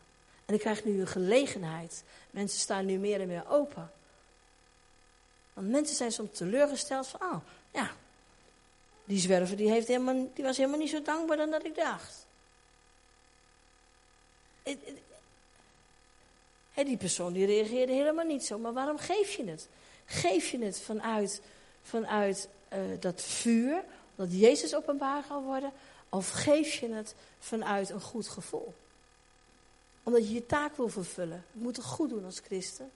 En 0.45 0.55
ik 0.55 0.61
krijg 0.61 0.85
nu 0.85 1.01
een 1.01 1.07
gelegenheid. 1.07 2.05
Mensen 2.31 2.61
staan 2.61 2.87
nu 2.87 2.99
meer 2.99 3.21
en 3.21 3.27
meer 3.27 3.49
open. 3.49 3.93
Want 5.53 5.69
mensen 5.69 5.97
zijn 5.97 6.13
soms 6.13 6.37
teleurgesteld 6.37 7.07
van, 7.07 7.21
oh, 7.21 7.37
ja, 7.73 7.91
die 9.05 9.19
zwerver 9.19 9.57
die, 9.57 9.71
heeft 9.71 9.89
helemaal, 9.89 10.31
die 10.35 10.45
was 10.45 10.57
helemaal 10.57 10.79
niet 10.79 10.91
zo 10.91 11.03
dankbaar 11.03 11.37
dan 11.37 11.51
dat 11.51 11.65
ik 11.65 11.75
dacht. 11.75 12.27
die 16.75 16.97
persoon 16.97 17.33
die 17.33 17.47
reageerde 17.47 17.93
helemaal 17.93 18.27
niet 18.27 18.45
zo. 18.45 18.59
Maar 18.59 18.73
waarom 18.73 18.99
geef 18.99 19.31
je 19.31 19.45
het? 19.45 19.69
Geef 20.07 20.51
je 20.51 20.65
het 20.65 20.81
vanuit, 20.81 21.43
vanuit 21.83 22.49
uh, 22.73 22.79
dat 23.01 23.23
vuur, 23.23 23.85
dat 24.15 24.29
Jezus 24.31 24.75
openbaar 24.75 25.25
zal 25.29 25.43
worden? 25.43 25.73
Of 26.09 26.31
geef 26.31 26.75
je 26.75 26.93
het 26.93 27.15
vanuit 27.39 27.91
een 27.91 28.01
goed 28.01 28.29
gevoel? 28.29 28.75
Omdat 30.05 30.29
je 30.29 30.35
je 30.35 30.47
taak 30.47 30.77
wil 30.77 30.89
vervullen. 30.89 31.45
We 31.53 31.61
moeten 31.61 31.83
goed 31.83 32.09
doen 32.09 32.25
als 32.25 32.41
christen. 32.45 32.91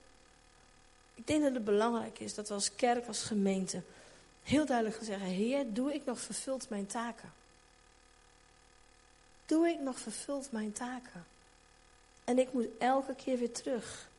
Ik 1.15 1.27
denk 1.27 1.43
dat 1.43 1.53
het 1.53 1.63
belangrijk 1.63 2.19
is 2.19 2.33
dat 2.33 2.47
we 2.47 2.53
als 2.53 2.75
kerk, 2.75 3.07
als 3.07 3.23
gemeente, 3.23 3.81
heel 4.43 4.65
duidelijk 4.65 4.97
gaan 4.97 5.05
zeggen: 5.05 5.27
Heer, 5.27 5.73
doe 5.73 5.93
ik 5.93 6.05
nog 6.05 6.19
vervuld 6.19 6.69
mijn 6.69 6.85
taken? 6.85 7.33
Doe 9.45 9.67
ik 9.67 9.79
nog 9.79 9.99
vervuld 9.99 10.51
mijn 10.51 10.71
taken? 10.71 11.25
En 12.23 12.39
ik 12.39 12.53
moet 12.53 12.67
elke 12.77 13.15
keer 13.15 13.37
weer 13.37 13.51
terug. 13.51 14.09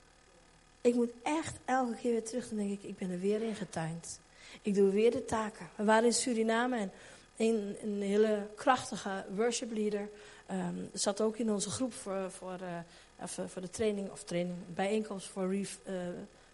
Ik 0.80 0.94
moet 0.94 1.10
echt 1.22 1.56
elke 1.64 1.94
keer 1.94 2.10
weer 2.10 2.24
terug. 2.24 2.48
Dan 2.48 2.58
denk 2.58 2.70
ik, 2.70 2.82
ik 2.82 2.98
ben 2.98 3.10
er 3.10 3.20
weer 3.20 3.42
in 3.42 3.54
getuind. 3.54 4.20
Ik 4.62 4.74
doe 4.74 4.90
weer 4.90 5.10
de 5.10 5.24
taken. 5.24 5.68
We 5.76 5.84
waren 5.84 6.04
in 6.04 6.14
Suriname 6.14 6.76
en 6.78 6.92
een, 7.36 7.76
een 7.82 8.02
hele 8.02 8.46
krachtige 8.56 9.24
worship 9.34 9.72
leader 9.72 10.08
um, 10.52 10.90
zat 10.92 11.20
ook 11.20 11.36
in 11.36 11.50
onze 11.50 11.70
groep 11.70 11.92
voor, 11.92 12.30
voor, 12.30 12.58
uh, 12.62 13.46
voor 13.46 13.62
de 13.62 13.70
training, 13.70 14.10
of 14.10 14.24
training, 14.24 14.56
bijeenkomst 14.66 15.26
voor, 15.26 15.54
ref, 15.54 15.78
uh, 15.82 15.92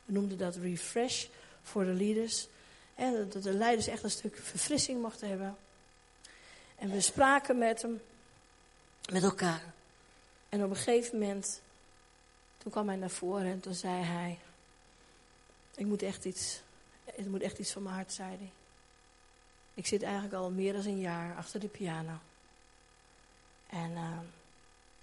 we 0.04 0.12
noemden 0.12 0.38
dat 0.38 0.56
refresh 0.56 1.26
voor 1.62 1.84
de 1.84 1.92
leaders. 1.92 2.48
En 2.94 3.28
dat 3.30 3.42
de 3.42 3.52
leiders 3.52 3.86
echt 3.86 4.02
een 4.02 4.10
stuk 4.10 4.36
verfrissing 4.42 5.02
mochten 5.02 5.28
hebben. 5.28 5.56
En 6.76 6.90
we 6.90 7.00
spraken 7.00 7.58
met 7.58 7.82
hem, 7.82 8.00
met 9.12 9.22
elkaar. 9.22 9.62
En 10.48 10.64
op 10.64 10.70
een 10.70 10.76
gegeven 10.76 11.18
moment, 11.18 11.60
toen 12.58 12.72
kwam 12.72 12.88
hij 12.88 12.96
naar 12.96 13.10
voren 13.10 13.46
en 13.46 13.60
toen 13.60 13.74
zei 13.74 14.02
hij, 14.02 14.38
ik 15.74 15.86
moet 15.86 16.02
echt 16.02 16.24
iets, 16.24 16.60
het 17.04 17.28
moet 17.28 17.42
echt 17.42 17.58
iets 17.58 17.72
van 17.72 17.82
mijn 17.82 17.94
hart, 17.94 18.12
zei 18.12 18.28
hij. 18.28 18.50
Ik 19.74 19.86
zit 19.86 20.02
eigenlijk 20.02 20.34
al 20.34 20.50
meer 20.50 20.72
dan 20.72 20.84
een 20.84 21.00
jaar 21.00 21.36
achter 21.36 21.60
de 21.60 21.68
piano. 21.68 22.18
En 23.66 23.90
uh, 23.90 24.18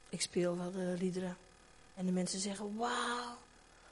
ik 0.10 0.22
speel 0.22 0.58
wel 0.58 0.72
de 0.72 0.96
liederen. 1.00 1.38
En 1.96 2.06
de 2.06 2.12
mensen 2.12 2.40
zeggen, 2.40 2.76
wauw, 2.76 3.38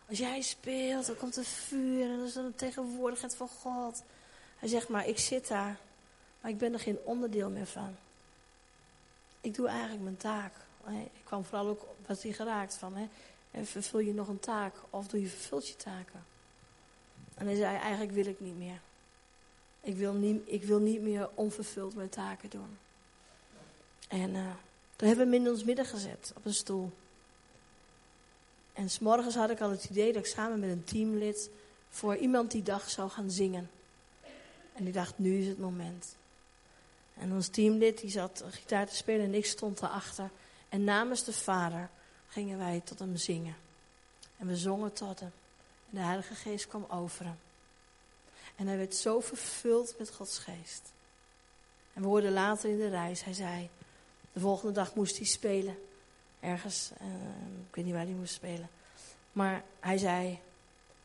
als 0.10 0.18
jij 0.18 0.42
speelt, 0.42 1.06
dan 1.06 1.18
komt 1.18 1.36
er 1.36 1.46
vuur 1.46 2.04
en 2.04 2.18
dan 2.18 2.26
is 2.26 2.36
er 2.36 2.46
een 2.46 2.56
tegenwoordigheid 2.56 3.36
van 3.36 3.48
God. 3.48 4.04
Hij 4.58 4.70
zegt, 4.70 4.90
maar 4.90 5.08
ik 5.08 5.20
zit 5.20 5.48
daar, 5.48 5.80
maar 6.42 6.52
ik 6.52 6.58
ben 6.58 6.74
er 6.74 6.80
geen 6.80 7.00
onderdeel 7.04 7.50
meer 7.50 7.66
van. 7.66 7.96
Ik 9.42 9.56
doe 9.56 9.68
eigenlijk 9.68 10.04
mijn 10.04 10.18
taak. 10.18 10.54
Ik 10.88 11.22
kwam 11.24 11.44
vooral 11.46 11.68
ook, 11.68 11.86
was 12.06 12.24
hij 12.24 12.32
geraakt 12.32 12.74
van, 12.74 12.96
hè, 12.96 13.08
en 13.52 13.66
vervul 13.66 14.00
je 14.00 14.14
nog 14.14 14.28
een 14.28 14.40
taak 14.40 14.74
of 14.90 15.08
doe 15.08 15.22
je 15.22 15.28
vervult 15.28 15.68
je 15.68 15.76
taken. 15.76 16.26
En 17.34 17.46
hij 17.46 17.56
zei, 17.56 17.78
eigenlijk 17.78 18.12
wil 18.12 18.26
ik 18.26 18.40
niet 18.40 18.58
meer. 18.58 18.82
Ik 19.82 19.96
wil 19.96 20.14
niet, 20.14 20.42
ik 20.46 20.64
wil 20.64 20.80
niet 20.80 21.02
meer 21.02 21.30
onvervuld 21.34 21.96
mijn 21.96 22.10
taken 22.10 22.50
doen. 22.50 22.78
En 24.12 24.30
uh, 24.36 24.52
toen 24.96 25.08
hebben 25.08 25.30
we 25.30 25.36
hem 25.36 25.46
in 25.46 25.52
ons 25.52 25.64
midden 25.64 25.86
gezet, 25.86 26.34
op 26.36 26.46
een 26.46 26.54
stoel. 26.54 26.92
En 28.74 28.90
s'morgens 28.90 29.36
had 29.36 29.50
ik 29.50 29.62
al 29.62 29.70
het 29.70 29.84
idee 29.84 30.14
dat 30.14 30.26
ik 30.26 30.32
samen 30.32 30.60
met 30.60 30.70
een 30.70 30.84
teamlid 30.84 31.50
voor 31.90 32.16
iemand 32.16 32.52
die 32.52 32.64
dag 32.64 32.90
zou 32.90 33.10
gaan 33.10 33.32
zingen. 33.32 33.70
En 34.74 34.88
ik 34.88 34.94
dacht, 34.94 35.18
nu 35.18 35.40
is 35.42 35.48
het 35.48 35.60
moment. 35.60 36.16
En 37.14 37.32
ons 37.32 37.48
teamlid 37.48 38.00
die 38.00 38.10
zat 38.10 38.44
gitaar 38.50 38.88
te 38.88 38.96
spelen 38.96 39.26
en 39.26 39.34
ik 39.34 39.46
stond 39.46 39.82
erachter. 39.82 40.30
En 40.70 40.84
namens 40.84 41.24
de 41.24 41.34
Vader 41.34 41.90
gingen 42.28 42.58
wij 42.58 42.82
tot 42.84 43.00
hem 43.00 43.18
zingen. 43.18 43.56
En 44.38 44.48
we 44.48 44.58
zongen 44.58 44.94
tot 44.94 45.20
hem. 45.20 45.32
En 45.90 45.98
de 45.98 46.04
Heilige 46.04 46.36
Geest 46.36 46.68
kwam 46.68 46.86
over 46.90 47.26
hem. 47.26 47.40
En 48.56 48.68
hij 48.68 48.78
werd 48.78 48.96
zo 48.96 49.20
vervuld 49.20 49.96
met 49.98 50.10
Gods 50.10 50.38
Geest. 50.38 50.92
En 51.94 52.02
we 52.02 52.08
hoorden 52.08 52.32
later 52.32 52.70
in 52.70 52.78
de 52.78 52.90
reis, 52.90 53.24
hij 53.24 53.34
zei, 53.34 53.70
de 54.34 54.40
volgende 54.40 54.74
dag 54.74 54.96
moest 54.96 55.18
hij 55.18 55.26
spelen. 55.26 55.78
Ergens, 56.40 56.92
uh, 57.02 57.08
ik 57.70 57.76
weet 57.76 57.86
niet 57.86 57.94
waar 57.94 58.04
hij 58.06 58.14
moest 58.14 58.34
spelen. 58.34 58.70
Maar 59.32 59.64
hij 59.80 59.98
zei, 59.98 60.40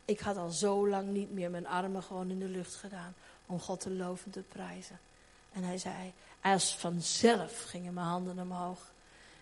ik 0.05 0.21
had 0.21 0.37
al 0.37 0.51
zo 0.51 0.89
lang 0.89 1.09
niet 1.09 1.33
meer 1.33 1.51
mijn 1.51 1.67
armen 1.67 2.03
gewoon 2.03 2.31
in 2.31 2.39
de 2.39 2.49
lucht 2.49 2.75
gedaan. 2.75 3.15
Om 3.47 3.61
God 3.61 3.81
te 3.81 3.91
loven 3.91 4.31
te 4.31 4.41
prijzen. 4.41 4.99
En 5.53 5.63
hij 5.63 5.79
zei, 5.79 6.13
als 6.41 6.77
vanzelf 6.77 7.65
gingen 7.65 7.95
mijn 7.95 8.07
handen 8.07 8.39
omhoog. 8.39 8.93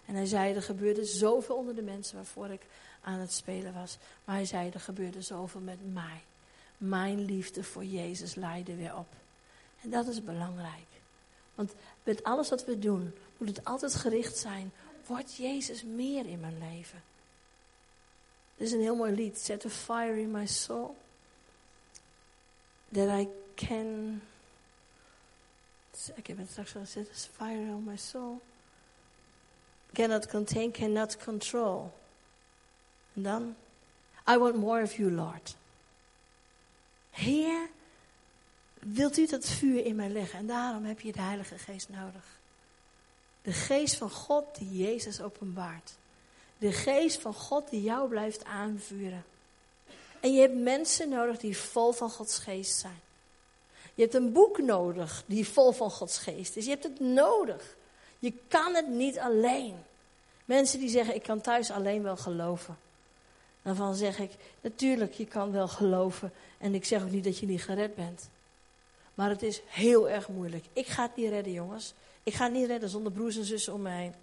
En 0.07 0.14
hij 0.14 0.27
zei, 0.27 0.55
er 0.55 0.62
gebeurde 0.62 1.05
zoveel 1.05 1.57
onder 1.57 1.75
de 1.75 1.83
mensen 1.83 2.16
waarvoor 2.16 2.49
ik 2.49 2.62
aan 3.03 3.18
het 3.18 3.33
spelen 3.33 3.75
was. 3.75 3.99
Maar 4.25 4.35
hij 4.35 4.44
zei, 4.44 4.70
er 4.70 4.81
gebeurde 4.81 5.23
zoveel 5.23 5.61
met 5.61 5.92
mij. 5.92 6.23
Mijn 6.79 7.25
liefde 7.25 7.64
voor 7.64 7.85
Jezus 7.85 8.35
leidde 8.35 8.75
weer 8.75 8.97
op. 8.97 9.07
En 9.83 9.90
dat 9.90 10.07
is 10.07 10.25
belangrijk. 10.25 10.87
Want 11.55 11.75
met 12.03 12.25
alles 12.25 12.49
wat 12.49 12.64
we 12.64 12.79
doen, 12.79 13.14
moet 13.38 13.49
het 13.49 13.64
altijd 13.64 13.94
gericht 13.94 14.37
zijn. 14.37 14.73
Wordt 15.07 15.37
Jezus 15.37 15.83
meer 15.83 16.27
in 16.27 16.40
mijn 16.40 16.59
leven? 16.59 17.03
Dit 18.57 18.66
is 18.66 18.73
een 18.73 18.81
heel 18.81 18.97
mooi 18.97 19.12
lied. 19.12 19.38
Set 19.38 19.64
a 19.64 19.68
fire 19.68 20.20
in 20.20 20.31
my 20.31 20.47
soul. 20.47 20.97
That 22.92 23.20
I 23.20 23.29
can... 23.55 24.20
Ik 26.14 26.27
heb 26.27 26.38
het 26.38 26.51
straks 26.51 26.75
al 26.75 26.81
gezegd. 26.81 27.31
Fire 27.37 27.61
in 27.61 27.85
my 27.85 27.97
soul 27.97 28.40
cannot 29.94 30.29
contain, 30.29 30.73
cannot 30.73 31.16
control. 31.25 31.92
En 33.14 33.23
dan, 33.23 33.57
I 34.27 34.38
want 34.38 34.57
more 34.57 34.83
of 34.83 34.97
you, 34.97 35.11
Lord. 35.11 35.57
Heer, 37.11 37.68
wilt 38.79 39.18
u 39.18 39.27
dat 39.27 39.49
vuur 39.49 39.85
in 39.85 39.97
mij 39.97 40.09
leggen? 40.09 40.38
En 40.38 40.47
daarom 40.47 40.85
heb 40.85 41.01
je 41.01 41.12
de 41.12 41.20
Heilige 41.20 41.59
Geest 41.59 41.88
nodig. 41.88 42.25
De 43.44 43.52
geest 43.52 43.94
van 43.94 44.11
God 44.11 44.44
die 44.59 44.76
Jezus 44.76 45.20
openbaart. 45.20 45.92
De 46.59 46.72
geest 46.72 47.20
van 47.20 47.35
God 47.35 47.70
die 47.70 47.83
jou 47.83 48.09
blijft 48.09 48.44
aanvuren. 48.44 49.24
En 50.20 50.33
je 50.33 50.40
hebt 50.40 50.54
mensen 50.54 51.09
nodig 51.09 51.38
die 51.38 51.59
vol 51.59 51.92
van 51.92 52.11
Gods 52.11 52.38
geest 52.38 52.78
zijn. 52.78 53.00
Je 53.94 54.02
hebt 54.02 54.14
een 54.14 54.33
boek 54.33 54.59
nodig 54.59 55.22
die 55.26 55.48
vol 55.48 55.72
van 55.72 55.90
Gods 55.90 56.18
geest 56.18 56.57
is. 56.57 56.64
Je 56.64 56.70
hebt 56.70 56.85
het 56.85 57.00
nodig. 57.00 57.76
Je 58.18 58.33
kan 58.48 58.74
het 58.74 58.88
niet 58.88 59.18
alleen. 59.18 59.74
Mensen 60.44 60.78
die 60.78 60.88
zeggen, 60.88 61.14
ik 61.14 61.22
kan 61.22 61.40
thuis 61.40 61.70
alleen 61.70 62.02
wel 62.02 62.16
geloven. 62.16 62.76
Daarvan 63.62 63.94
zeg 63.94 64.18
ik, 64.18 64.30
natuurlijk, 64.61 65.12
je 65.12 65.26
kan 65.26 65.53
wel 65.53 65.68
geloven. 65.68 66.32
En 66.59 66.74
ik 66.74 66.84
zeg 66.84 67.03
ook 67.03 67.11
niet 67.11 67.24
dat 67.24 67.38
je 67.38 67.47
niet 67.47 67.62
gered 67.62 67.95
bent. 67.95 68.28
Maar 69.14 69.28
het 69.28 69.42
is 69.42 69.61
heel 69.66 70.09
erg 70.09 70.28
moeilijk. 70.28 70.64
Ik 70.72 70.86
ga 70.86 71.03
het 71.03 71.16
niet 71.16 71.30
redden, 71.30 71.53
jongens. 71.53 71.95
Ik 72.25 72.35
ga 72.35 72.45
het 72.45 72.53
niet 72.53 72.66
redden 72.66 72.89
zonder 72.89 73.12
broers 73.12 73.37
en 73.37 73.45
zussen 73.45 73.72
om 73.72 73.83
me 73.83 73.91
heen. 73.91 74.14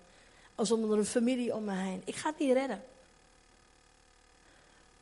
Of 0.56 0.68
zonder 0.68 0.97
een 0.97 1.06
familie 1.06 1.56
om 1.56 1.64
me 1.64 1.76
heen. 1.76 2.02
Ik 2.06 2.16
ga 2.16 2.30
het 2.30 2.39
niet 2.39 2.54
redden. 2.54 2.84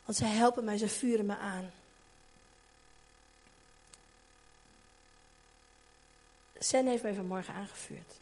Want 0.05 0.17
zij 0.17 0.29
helpen 0.29 0.63
mij, 0.63 0.77
ze 0.77 0.87
vuren 0.87 1.25
me 1.25 1.37
aan. 1.37 1.71
Sen 6.59 6.87
heeft 6.87 7.03
mij 7.03 7.13
vanmorgen 7.13 7.53
aangevuurd 7.53 8.19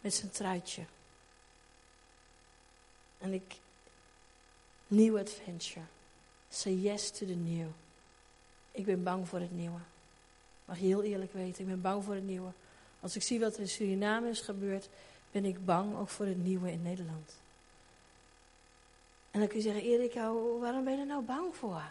met 0.00 0.14
zijn 0.14 0.30
truitje. 0.30 0.84
En 3.18 3.32
ik, 3.32 3.56
new 4.86 5.18
adventure. 5.18 5.84
Say 6.48 6.72
yes 6.72 7.10
to 7.10 7.26
the 7.26 7.34
new. 7.34 7.68
Ik 8.70 8.84
ben 8.84 9.02
bang 9.02 9.28
voor 9.28 9.40
het 9.40 9.52
nieuwe. 9.52 9.78
Mag 10.64 10.78
je 10.78 10.86
heel 10.86 11.02
eerlijk 11.02 11.32
weten, 11.32 11.60
ik 11.60 11.66
ben 11.66 11.80
bang 11.80 12.04
voor 12.04 12.14
het 12.14 12.24
nieuwe. 12.24 12.50
Als 13.00 13.16
ik 13.16 13.22
zie 13.22 13.40
wat 13.40 13.54
er 13.54 13.60
in 13.60 13.68
Suriname 13.68 14.28
is 14.28 14.40
gebeurd, 14.40 14.88
ben 15.30 15.44
ik 15.44 15.64
bang 15.64 15.98
ook 15.98 16.08
voor 16.08 16.26
het 16.26 16.44
nieuwe 16.44 16.72
in 16.72 16.82
Nederland. 16.82 17.36
En 19.30 19.40
dan 19.40 19.48
kun 19.48 19.58
je 19.58 19.62
zeggen, 19.62 19.82
Erika, 19.82 20.32
waarom 20.60 20.84
ben 20.84 20.92
je 20.92 21.00
er 21.00 21.06
nou 21.06 21.22
bang 21.22 21.56
voor? 21.56 21.82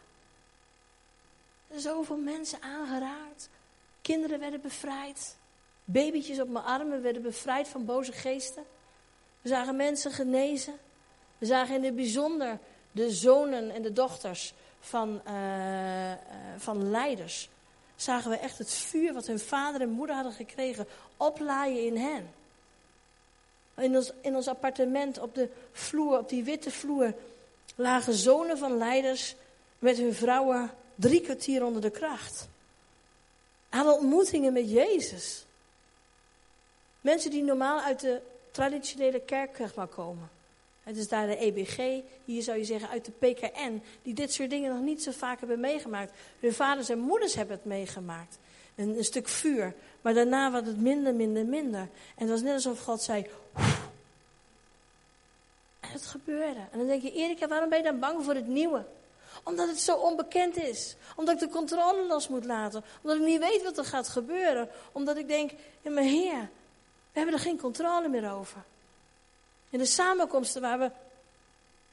Er 1.67 1.79
zijn 1.79 1.95
zoveel 1.95 2.17
mensen 2.17 2.61
aangeraakt. 2.61 3.49
Kinderen 4.01 4.39
werden 4.39 4.61
bevrijd. 4.61 5.37
Babytjes 5.83 6.39
op 6.39 6.49
mijn 6.49 6.65
armen 6.65 7.01
werden 7.01 7.21
bevrijd 7.21 7.67
van 7.67 7.85
boze 7.85 8.11
geesten. 8.11 8.63
We 9.41 9.49
zagen 9.49 9.75
mensen 9.75 10.11
genezen. 10.11 10.73
We 11.37 11.45
zagen 11.45 11.75
in 11.75 11.83
het 11.83 11.95
bijzonder 11.95 12.59
de 12.91 13.11
zonen 13.11 13.69
en 13.69 13.81
de 13.81 13.93
dochters 13.93 14.53
van, 14.79 15.21
uh, 15.27 16.11
van 16.57 16.89
leiders. 16.89 17.49
Zagen 17.97 18.31
we 18.31 18.37
echt 18.37 18.57
het 18.57 18.71
vuur 18.71 19.13
wat 19.13 19.27
hun 19.27 19.39
vader 19.39 19.81
en 19.81 19.89
moeder 19.89 20.15
hadden 20.15 20.33
gekregen 20.33 20.87
oplaaien 21.17 21.85
in 21.85 21.97
hen. 21.97 22.33
In 23.75 23.95
ons, 23.95 24.11
in 24.21 24.35
ons 24.35 24.47
appartement 24.47 25.19
op 25.19 25.35
de 25.35 25.49
vloer, 25.71 26.17
op 26.17 26.29
die 26.29 26.43
witte 26.43 26.71
vloer, 26.71 27.13
lagen 27.75 28.13
zonen 28.13 28.57
van 28.57 28.77
leiders 28.77 29.35
met 29.79 29.97
hun 29.97 30.13
vrouwen 30.13 30.71
drie 30.95 31.21
kwartier 31.21 31.65
onder 31.65 31.81
de 31.81 31.89
kracht. 31.89 32.47
Hadden 33.69 33.93
ontmoetingen 33.93 34.53
met 34.53 34.69
Jezus. 34.69 35.45
Mensen 37.01 37.31
die 37.31 37.43
normaal 37.43 37.79
uit 37.79 37.99
de 37.99 38.21
traditionele 38.51 39.19
kerk 39.19 39.55
zeg 39.57 39.75
maar, 39.75 39.87
komen. 39.87 40.29
Het 40.87 40.97
is 40.97 41.07
daar 41.07 41.27
de 41.27 41.37
EBG, 41.37 42.01
hier 42.25 42.41
zou 42.41 42.57
je 42.57 42.63
zeggen 42.63 42.89
uit 42.89 43.05
de 43.05 43.11
PKN, 43.11 43.81
die 44.01 44.13
dit 44.13 44.33
soort 44.33 44.49
dingen 44.49 44.73
nog 44.73 44.83
niet 44.83 45.03
zo 45.03 45.11
vaak 45.11 45.39
hebben 45.39 45.59
meegemaakt. 45.59 46.13
Hun 46.39 46.53
vaders 46.53 46.89
en 46.89 46.99
moeders 46.99 47.33
hebben 47.33 47.55
het 47.55 47.65
meegemaakt. 47.65 48.37
Een, 48.75 48.97
een 48.97 49.03
stuk 49.03 49.27
vuur. 49.27 49.73
Maar 50.01 50.13
daarna 50.13 50.51
werd 50.51 50.65
het 50.65 50.81
minder, 50.81 51.15
minder, 51.15 51.45
minder. 51.45 51.79
En 51.79 51.89
het 52.15 52.29
was 52.29 52.41
net 52.41 52.53
alsof 52.53 52.83
God 52.83 53.01
zei. 53.01 53.27
En 55.79 55.89
het 55.89 56.05
gebeurde. 56.05 56.59
En 56.71 56.77
dan 56.77 56.87
denk 56.87 57.01
je, 57.01 57.11
Erika, 57.11 57.47
waarom 57.47 57.69
ben 57.69 57.77
je 57.77 57.83
dan 57.83 57.99
bang 57.99 58.23
voor 58.23 58.33
het 58.33 58.47
nieuwe? 58.47 58.85
Omdat 59.43 59.67
het 59.67 59.79
zo 59.79 59.95
onbekend 59.95 60.57
is. 60.57 60.95
Omdat 61.15 61.33
ik 61.33 61.39
de 61.39 61.55
controle 61.55 62.05
los 62.07 62.27
moet 62.27 62.45
laten. 62.45 62.83
Omdat 63.01 63.17
ik 63.17 63.25
niet 63.25 63.39
weet 63.39 63.63
wat 63.63 63.77
er 63.77 63.85
gaat 63.85 64.07
gebeuren. 64.07 64.69
Omdat 64.91 65.17
ik 65.17 65.27
denk, 65.27 65.51
ja, 65.81 65.91
Heer, 65.91 66.49
we 67.11 67.19
hebben 67.19 67.33
er 67.33 67.41
geen 67.41 67.59
controle 67.59 68.07
meer 68.07 68.31
over. 68.31 68.63
In 69.69 69.79
de 69.79 69.85
samenkomsten 69.85 70.61
waar 70.61 70.79
we, 70.79 70.91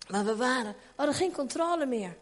waar 0.08 0.24
we 0.24 0.36
waren, 0.36 0.76
hadden 0.94 1.14
geen 1.14 1.32
controle 1.32 1.86
meer. 1.86 2.16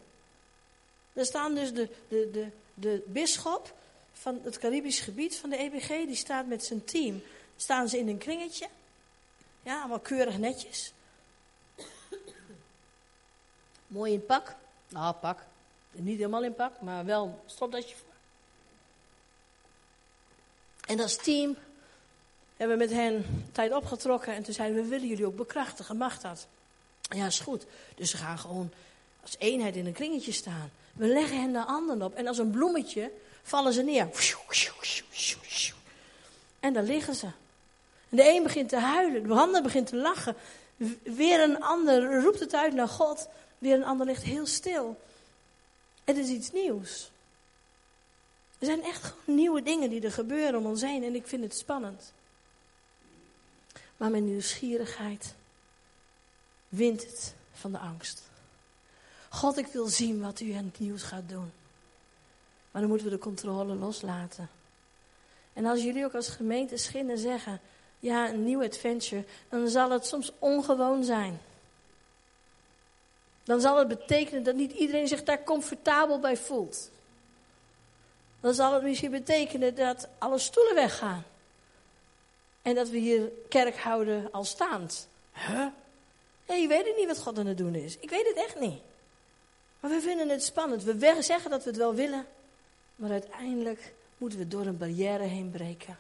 Er 1.13 1.27
staan 1.27 1.55
dus 1.55 1.73
de, 1.73 1.89
de, 2.09 2.31
de, 2.33 2.51
de 2.75 3.03
bisschop 3.07 3.75
van 4.13 4.41
het 4.45 4.59
Caribisch 4.59 5.01
gebied 5.01 5.37
van 5.37 5.51
de 5.51 5.57
EBG, 5.57 5.89
die 5.89 6.15
staat 6.15 6.47
met 6.47 6.65
zijn 6.65 6.85
team. 6.85 7.23
Staan 7.57 7.89
ze 7.89 7.99
in 7.99 8.09
een 8.09 8.19
kringetje. 8.19 8.69
Ja, 9.63 9.79
allemaal 9.79 9.99
keurig 9.99 10.39
netjes. 10.39 10.93
Mooi 13.87 14.13
in 14.13 14.27
pak. 14.27 14.55
Nou, 14.89 15.15
pak. 15.15 15.41
Niet 15.91 16.17
helemaal 16.17 16.45
in 16.45 16.55
pak, 16.55 16.81
maar 16.81 17.05
wel 17.05 17.25
een 17.25 17.35
stropdasje 17.47 17.97
voor. 17.97 18.13
En 20.87 21.01
als 21.01 21.17
team 21.17 21.57
hebben 22.63 22.79
met 22.79 22.91
hen 22.91 23.45
tijd 23.53 23.73
opgetrokken. 23.73 24.35
En 24.35 24.43
toen 24.43 24.55
zeiden 24.55 24.83
we, 24.83 24.89
willen 24.89 25.09
jullie 25.09 25.27
ook 25.27 25.37
bekrachtigen? 25.37 25.97
Mag 25.97 26.21
dat? 26.21 26.47
Ja, 27.01 27.27
is 27.27 27.41
goed. 27.41 27.65
Dus 27.95 28.11
ze 28.11 28.17
gaan 28.17 28.39
gewoon 28.39 28.71
als 29.23 29.37
eenheid 29.39 29.77
in 29.77 29.87
een 29.87 29.93
kringetje 29.93 30.33
staan. 30.33 30.71
We 30.93 31.07
leggen 31.07 31.41
hen 31.41 31.53
de 31.53 31.59
handen 31.59 32.03
op. 32.03 32.15
En 32.15 32.27
als 32.27 32.39
een 32.39 32.51
bloemetje 32.51 33.11
vallen 33.43 33.73
ze 33.73 33.83
neer. 33.83 34.09
En 36.61 36.73
dan 36.73 36.85
liggen 36.85 37.15
ze. 37.15 37.27
En 38.09 38.17
de 38.17 38.29
een 38.29 38.43
begint 38.43 38.69
te 38.69 38.77
huilen, 38.77 39.23
de 39.23 39.35
ander 39.35 39.63
begint 39.63 39.87
te 39.87 39.97
lachen. 39.97 40.37
Weer 41.03 41.41
een 41.41 41.63
ander 41.63 42.23
roept 42.23 42.41
het 42.41 42.55
uit 42.55 42.75
naar 42.75 42.89
God. 42.89 43.29
Weer 43.59 43.75
een 43.75 43.85
ander 43.85 44.07
ligt 44.07 44.23
heel 44.23 44.47
stil. 44.47 45.01
Het 46.05 46.17
is 46.17 46.29
iets 46.29 46.53
nieuws. 46.53 47.11
Er 48.59 48.67
zijn 48.67 48.83
echt 48.83 49.15
nieuwe 49.25 49.63
dingen 49.63 49.91
die 49.91 50.01
er 50.01 50.13
gebeuren 50.13 50.57
om 50.57 50.67
ons 50.67 50.83
heen 50.83 51.05
en 51.05 51.15
ik 51.15 51.27
vind 51.27 51.43
het 51.43 51.57
spannend. 51.57 52.13
Maar 54.03 54.11
mijn 54.11 54.25
nieuwsgierigheid 54.25 55.35
wint 56.69 57.03
het 57.03 57.35
van 57.53 57.73
de 57.73 57.79
angst. 57.79 58.23
God, 59.29 59.59
ik 59.59 59.67
wil 59.67 59.87
zien 59.87 60.21
wat 60.21 60.41
u 60.41 60.53
aan 60.53 60.65
het 60.65 60.79
nieuws 60.79 61.03
gaat 61.03 61.29
doen. 61.29 61.53
Maar 62.71 62.81
dan 62.81 62.91
moeten 62.91 63.09
we 63.09 63.13
de 63.13 63.23
controle 63.23 63.75
loslaten. 63.75 64.51
En 65.53 65.67
als 65.67 65.83
jullie 65.83 66.05
ook 66.05 66.15
als 66.15 66.29
gemeente 66.29 66.77
schinnen 66.77 67.19
zeggen, 67.19 67.61
ja, 67.99 68.29
een 68.29 68.45
nieuw 68.45 68.63
adventure, 68.63 69.25
dan 69.49 69.69
zal 69.69 69.91
het 69.91 70.07
soms 70.07 70.33
ongewoon 70.39 71.05
zijn. 71.05 71.41
Dan 73.43 73.61
zal 73.61 73.79
het 73.79 73.89
betekenen 73.89 74.43
dat 74.43 74.55
niet 74.55 74.73
iedereen 74.73 75.09
zich 75.09 75.23
daar 75.23 75.45
comfortabel 75.45 76.19
bij 76.19 76.37
voelt. 76.37 76.91
Dan 78.41 78.55
zal 78.55 78.75
het 78.75 78.83
misschien 78.83 79.11
betekenen 79.11 79.75
dat 79.75 80.09
alle 80.19 80.39
stoelen 80.39 80.75
weggaan. 80.75 81.25
En 82.63 82.75
dat 82.75 82.89
we 82.89 82.97
hier 82.97 83.31
kerk 83.49 83.77
houden 83.77 84.33
al 84.33 84.45
staand. 84.45 85.09
Huh? 85.33 85.67
Je 86.47 86.69
weet 86.69 86.95
niet 86.97 87.07
wat 87.07 87.19
God 87.19 87.39
aan 87.39 87.47
het 87.47 87.59
doen 87.59 87.75
is. 87.75 87.97
Ik 87.99 88.11
weet 88.11 88.27
het 88.27 88.37
echt 88.37 88.61
niet. 88.61 88.81
Maar 89.81 89.91
we 89.91 90.01
vinden 90.01 90.29
het 90.29 90.45
spannend. 90.45 90.83
We 90.83 91.17
zeggen 91.21 91.51
dat 91.51 91.65
we 91.65 91.71
het 91.71 91.79
wel 91.79 91.95
willen. 91.95 92.27
Maar 92.97 93.11
uiteindelijk 93.11 93.93
moeten 94.19 94.39
we 94.39 94.49
door 94.49 94.67
een 94.67 94.79
barrière 94.79 95.23
heen 95.23 95.51
breken. 95.51 95.99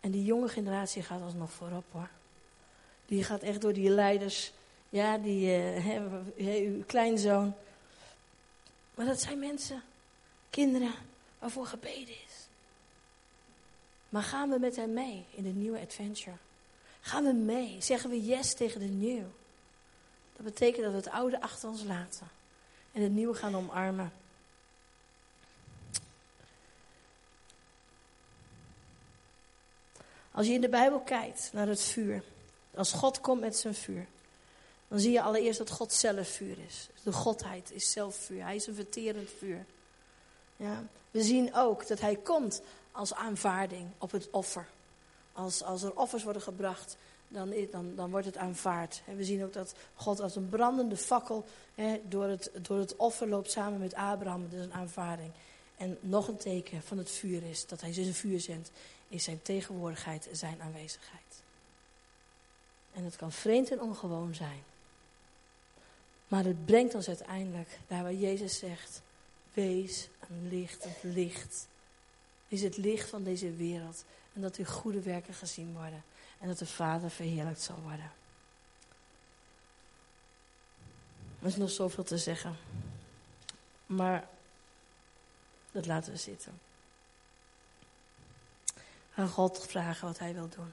En 0.00 0.10
die 0.10 0.24
jonge 0.24 0.48
generatie 0.48 1.02
gaat 1.02 1.22
alsnog 1.22 1.52
voorop 1.52 1.84
hoor. 1.92 2.08
Die 3.06 3.24
gaat 3.24 3.42
echt 3.42 3.60
door 3.60 3.72
die 3.72 3.90
leiders. 3.90 4.52
Ja, 4.88 5.18
die, 5.18 5.58
uh, 6.36 6.66
uw 6.66 6.84
kleinzoon. 6.86 7.54
Maar 8.94 9.06
dat 9.06 9.20
zijn 9.20 9.38
mensen, 9.38 9.82
kinderen, 10.50 10.94
waarvoor 11.38 11.66
gebeden 11.66 12.14
is. 12.26 12.27
Maar 14.08 14.22
gaan 14.22 14.50
we 14.50 14.58
met 14.58 14.76
hem 14.76 14.92
mee 14.92 15.24
in 15.30 15.42
de 15.42 15.48
nieuwe 15.48 15.80
adventure? 15.80 16.36
Gaan 17.00 17.24
we 17.24 17.32
mee? 17.32 17.76
Zeggen 17.80 18.10
we 18.10 18.24
yes 18.24 18.54
tegen 18.54 18.80
de 18.80 18.86
nieuw? 18.86 19.26
Dat 20.36 20.44
betekent 20.44 20.82
dat 20.82 20.90
we 20.90 20.96
het 20.98 21.10
oude 21.10 21.40
achter 21.40 21.68
ons 21.68 21.82
laten 21.82 22.28
en 22.92 23.02
het 23.02 23.12
nieuwe 23.12 23.34
gaan 23.34 23.56
omarmen. 23.56 24.12
Als 30.30 30.46
je 30.46 30.52
in 30.52 30.60
de 30.60 30.68
Bijbel 30.68 31.00
kijkt 31.00 31.50
naar 31.52 31.68
het 31.68 31.82
vuur, 31.82 32.22
als 32.74 32.92
God 32.92 33.20
komt 33.20 33.40
met 33.40 33.56
zijn 33.56 33.74
vuur, 33.74 34.06
dan 34.88 35.00
zie 35.00 35.12
je 35.12 35.22
allereerst 35.22 35.58
dat 35.58 35.70
God 35.70 35.92
zelf 35.92 36.28
vuur 36.28 36.56
is. 36.66 36.88
De 37.02 37.12
Godheid 37.12 37.70
is 37.72 37.92
zelf 37.92 38.16
vuur. 38.16 38.42
Hij 38.42 38.56
is 38.56 38.66
een 38.66 38.74
verterend 38.74 39.30
vuur. 39.38 39.64
Ja. 40.56 40.84
We 41.10 41.22
zien 41.22 41.54
ook 41.54 41.86
dat 41.86 42.00
hij 42.00 42.16
komt 42.16 42.62
als 42.98 43.14
aanvaarding 43.14 43.90
op 43.98 44.10
het 44.10 44.30
offer. 44.30 44.66
Als, 45.32 45.62
als 45.62 45.82
er 45.82 45.96
offers 45.96 46.22
worden 46.22 46.42
gebracht, 46.42 46.96
dan, 47.28 47.54
dan, 47.70 47.94
dan 47.94 48.10
wordt 48.10 48.26
het 48.26 48.36
aanvaard. 48.36 49.02
En 49.06 49.16
we 49.16 49.24
zien 49.24 49.44
ook 49.44 49.52
dat 49.52 49.74
God 49.94 50.20
als 50.20 50.36
een 50.36 50.48
brandende 50.48 50.96
fakkel 50.96 51.44
hè, 51.74 52.00
door, 52.08 52.24
het, 52.24 52.50
door 52.62 52.78
het 52.78 52.96
offer 52.96 53.28
loopt 53.28 53.50
samen 53.50 53.78
met 53.78 53.94
Abraham. 53.94 54.42
Dat 54.42 54.58
is 54.58 54.64
een 54.64 54.72
aanvaarding. 54.72 55.32
En 55.76 55.98
nog 56.00 56.28
een 56.28 56.36
teken 56.36 56.82
van 56.82 56.98
het 56.98 57.10
vuur 57.10 57.42
is, 57.42 57.66
dat 57.66 57.80
hij 57.80 57.92
zijn 57.92 58.14
vuur 58.14 58.40
zendt, 58.40 58.70
is 59.08 59.24
zijn 59.24 59.42
tegenwoordigheid, 59.42 60.28
zijn 60.32 60.62
aanwezigheid. 60.62 61.42
En 62.94 63.04
het 63.04 63.16
kan 63.16 63.32
vreemd 63.32 63.70
en 63.70 63.80
ongewoon 63.80 64.34
zijn. 64.34 64.62
Maar 66.28 66.44
het 66.44 66.64
brengt 66.64 66.94
ons 66.94 67.08
uiteindelijk 67.08 67.78
daar 67.86 68.02
waar 68.02 68.14
Jezus 68.14 68.58
zegt, 68.58 69.02
wees 69.52 70.08
een 70.28 70.48
licht, 70.48 70.84
een 70.84 71.12
licht. 71.12 71.66
Is 72.48 72.62
het 72.62 72.76
licht 72.76 73.08
van 73.08 73.22
deze 73.22 73.52
wereld. 73.52 74.04
En 74.32 74.40
dat 74.40 74.56
uw 74.56 74.64
goede 74.64 75.02
werken 75.02 75.34
gezien 75.34 75.72
worden. 75.72 76.04
En 76.40 76.48
dat 76.48 76.58
de 76.58 76.66
Vader 76.66 77.10
verheerlijkt 77.10 77.60
zal 77.60 77.80
worden. 77.82 78.12
Er 81.40 81.46
is 81.46 81.56
nog 81.56 81.70
zoveel 81.70 82.04
te 82.04 82.18
zeggen. 82.18 82.56
Maar 83.86 84.28
dat 85.70 85.86
laten 85.86 86.12
we 86.12 86.18
zitten. 86.18 86.60
Aan 89.14 89.28
God 89.28 89.66
vragen 89.66 90.06
wat 90.06 90.18
hij 90.18 90.34
wil 90.34 90.48
doen. 90.48 90.72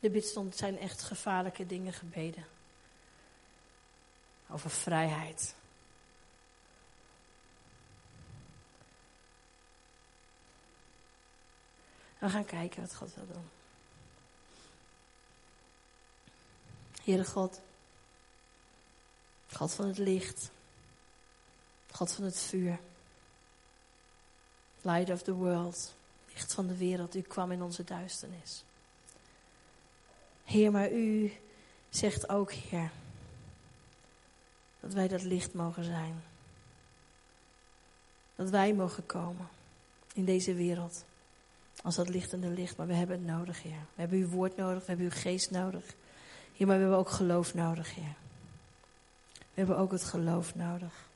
De 0.00 0.10
bidstond 0.10 0.56
zijn 0.56 0.78
echt 0.78 1.02
gevaarlijke 1.02 1.66
dingen 1.66 1.92
gebeden. 1.92 2.46
Over 4.50 4.70
vrijheid. 4.70 5.54
We 12.18 12.28
gaan 12.28 12.44
kijken 12.44 12.80
wat 12.80 12.94
God 12.94 13.14
wil 13.14 13.26
doen. 13.26 13.48
Heere 17.04 17.24
God, 17.24 17.60
God 19.52 19.72
van 19.72 19.86
het 19.86 19.98
licht, 19.98 20.50
God 21.90 22.12
van 22.12 22.24
het 22.24 22.40
vuur, 22.40 22.78
Light 24.86 25.10
of 25.10 25.22
the 25.22 25.32
world. 25.32 25.94
Licht 26.28 26.54
van 26.54 26.66
de 26.66 26.76
wereld. 26.76 27.14
U 27.14 27.20
kwam 27.20 27.52
in 27.52 27.62
onze 27.62 27.84
duisternis. 27.84 28.64
Heer, 30.44 30.70
maar 30.70 30.90
u 30.90 31.32
zegt 31.88 32.28
ook, 32.28 32.52
Heer, 32.52 32.90
dat 34.80 34.92
wij 34.92 35.08
dat 35.08 35.22
licht 35.22 35.54
mogen 35.54 35.84
zijn. 35.84 36.22
Dat 38.34 38.50
wij 38.50 38.74
mogen 38.74 39.06
komen 39.06 39.48
in 40.14 40.24
deze 40.24 40.54
wereld. 40.54 41.04
Als 41.82 41.94
dat 41.94 42.08
lichtende 42.08 42.48
licht, 42.48 42.76
maar 42.76 42.86
we 42.86 42.94
hebben 42.94 43.16
het 43.16 43.26
nodig, 43.36 43.62
Heer. 43.62 43.86
We 43.94 44.00
hebben 44.00 44.18
uw 44.18 44.28
woord 44.28 44.56
nodig, 44.56 44.78
we 44.78 44.86
hebben 44.86 45.06
uw 45.06 45.20
geest 45.20 45.50
nodig. 45.50 45.84
Heer, 46.54 46.66
maar 46.66 46.76
we 46.76 46.82
hebben 46.82 46.98
ook 46.98 47.10
geloof 47.10 47.54
nodig, 47.54 47.94
Heer. 47.94 48.14
We 49.32 49.62
hebben 49.62 49.78
ook 49.78 49.92
het 49.92 50.04
geloof 50.04 50.54
nodig. 50.54 51.08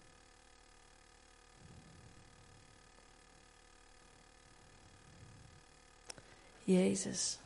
Jezus. 6.64 7.38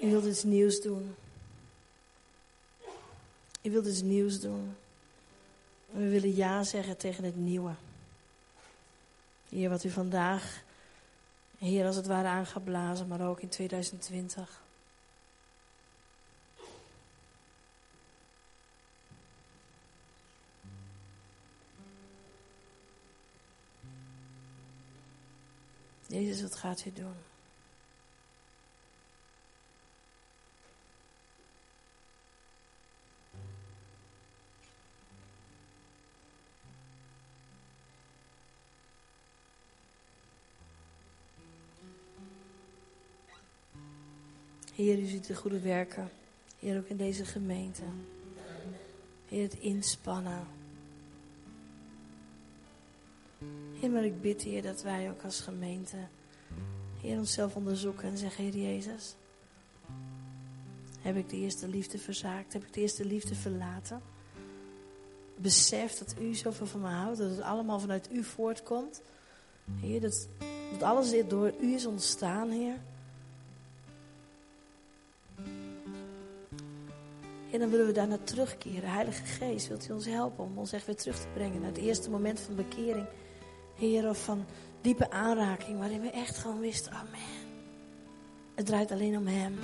U 0.00 0.10
wilt 0.10 0.24
iets 0.24 0.42
nieuws 0.42 0.80
doen. 0.80 1.14
U 3.62 3.70
wilt 3.70 3.86
iets 3.86 4.02
nieuws 4.02 4.40
doen. 4.40 4.76
We 5.90 6.08
willen 6.08 6.36
ja 6.36 6.62
zeggen 6.62 6.96
tegen 6.96 7.24
het 7.24 7.36
nieuwe. 7.36 7.74
Heer, 9.48 9.68
wat 9.68 9.84
u 9.84 9.90
vandaag, 9.90 10.62
Heer, 11.58 11.86
als 11.86 11.96
het 11.96 12.06
ware 12.06 12.28
aan 12.28 12.46
gaat 12.46 12.64
blazen, 12.64 13.08
maar 13.08 13.28
ook 13.28 13.40
in 13.40 13.48
2020. 13.48 14.62
Jezus, 26.06 26.42
wat 26.42 26.54
gaat 26.54 26.84
u 26.84 26.92
doen? 26.92 27.14
Heer, 44.78 44.98
u 44.98 45.06
ziet 45.06 45.26
de 45.26 45.34
goede 45.34 45.60
werken. 45.60 46.10
Heer, 46.58 46.78
ook 46.78 46.88
in 46.88 46.96
deze 46.96 47.24
gemeente. 47.24 47.82
Heer, 49.28 49.42
het 49.42 49.58
inspannen. 49.58 50.46
Heer, 53.80 53.90
maar 53.90 54.04
ik 54.04 54.20
bid, 54.20 54.42
Heer, 54.42 54.62
dat 54.62 54.82
wij 54.82 55.10
ook 55.10 55.22
als 55.22 55.40
gemeente, 55.40 55.96
Heer, 57.00 57.18
onszelf 57.18 57.56
onderzoeken 57.56 58.08
en 58.08 58.18
zeggen, 58.18 58.44
Heer 58.44 58.56
Jezus, 58.56 59.14
heb 61.00 61.16
ik 61.16 61.28
de 61.28 61.36
eerste 61.36 61.68
liefde 61.68 61.98
verzaakt? 61.98 62.52
Heb 62.52 62.62
ik 62.62 62.72
de 62.72 62.80
eerste 62.80 63.04
liefde 63.04 63.34
verlaten? 63.34 64.02
Besef 65.36 65.98
dat 65.98 66.14
u 66.20 66.34
zoveel 66.34 66.66
van 66.66 66.80
me 66.80 66.88
houdt, 66.88 67.18
dat 67.18 67.30
het 67.30 67.40
allemaal 67.40 67.80
vanuit 67.80 68.12
u 68.12 68.24
voortkomt. 68.24 69.02
Heer, 69.80 70.00
dat, 70.00 70.28
dat 70.72 70.82
alles 70.82 71.14
door 71.28 71.52
u 71.60 71.74
is 71.74 71.86
ontstaan, 71.86 72.50
Heer. 72.50 72.76
En 77.50 77.58
dan 77.58 77.70
willen 77.70 77.86
we 77.86 77.92
daar 77.92 78.08
naar 78.08 78.24
terugkeren. 78.24 78.90
Heilige 78.90 79.24
Geest, 79.24 79.68
wilt 79.68 79.88
u 79.88 79.92
ons 79.92 80.06
helpen 80.06 80.44
om 80.44 80.58
ons 80.58 80.72
echt 80.72 80.86
weer 80.86 80.96
terug 80.96 81.20
te 81.20 81.28
brengen 81.34 81.60
naar 81.60 81.70
het 81.70 81.78
eerste 81.78 82.10
moment 82.10 82.40
van 82.40 82.54
bekering. 82.54 83.06
Heer, 83.74 84.08
of 84.08 84.24
van 84.24 84.44
diepe 84.80 85.10
aanraking, 85.10 85.78
waarin 85.78 86.00
we 86.00 86.10
echt 86.10 86.36
gewoon 86.36 86.60
wisten, 86.60 86.92
amen. 86.92 87.46
Het 88.54 88.66
draait 88.66 88.90
alleen 88.90 89.16
om 89.16 89.26
Hem. 89.26 89.58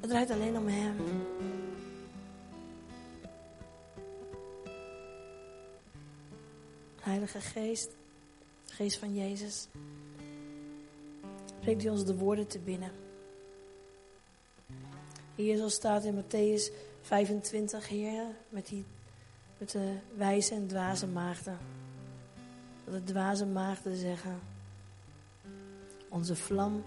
Het 0.00 0.10
draait 0.10 0.30
alleen 0.30 0.56
om 0.56 0.66
Hem. 0.66 0.96
Heilige 7.00 7.40
Geest, 7.40 7.96
Geest 8.66 8.98
van 8.98 9.14
Jezus, 9.14 9.68
brengt 11.60 11.84
u 11.84 11.88
ons 11.88 12.04
de 12.04 12.16
woorden 12.16 12.46
te 12.46 12.58
binnen. 12.58 13.07
Hier 15.38 15.56
zoals 15.56 15.74
staat 15.74 16.04
in 16.04 16.22
Matthäus 16.22 16.72
25, 17.00 17.88
Heer, 17.88 18.24
met, 18.48 18.66
die, 18.66 18.84
met 19.58 19.70
de 19.70 19.96
wijze 20.16 20.54
en 20.54 20.66
dwaze 20.66 21.06
maagden. 21.06 21.58
Dat 22.84 22.94
de 22.94 23.04
dwaze 23.12 23.46
maagden 23.46 23.96
zeggen, 23.96 24.40
onze 26.08 26.36
vlam, 26.36 26.84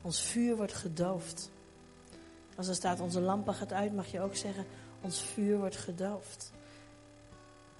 ons 0.00 0.22
vuur 0.22 0.56
wordt 0.56 0.72
gedoofd. 0.72 1.50
Als 2.56 2.68
er 2.68 2.74
staat, 2.74 3.00
onze 3.00 3.20
lampen 3.20 3.54
gaat 3.54 3.72
uit, 3.72 3.94
mag 3.94 4.06
je 4.06 4.20
ook 4.20 4.36
zeggen, 4.36 4.66
ons 5.00 5.22
vuur 5.22 5.58
wordt 5.58 5.76
gedoofd. 5.76 6.52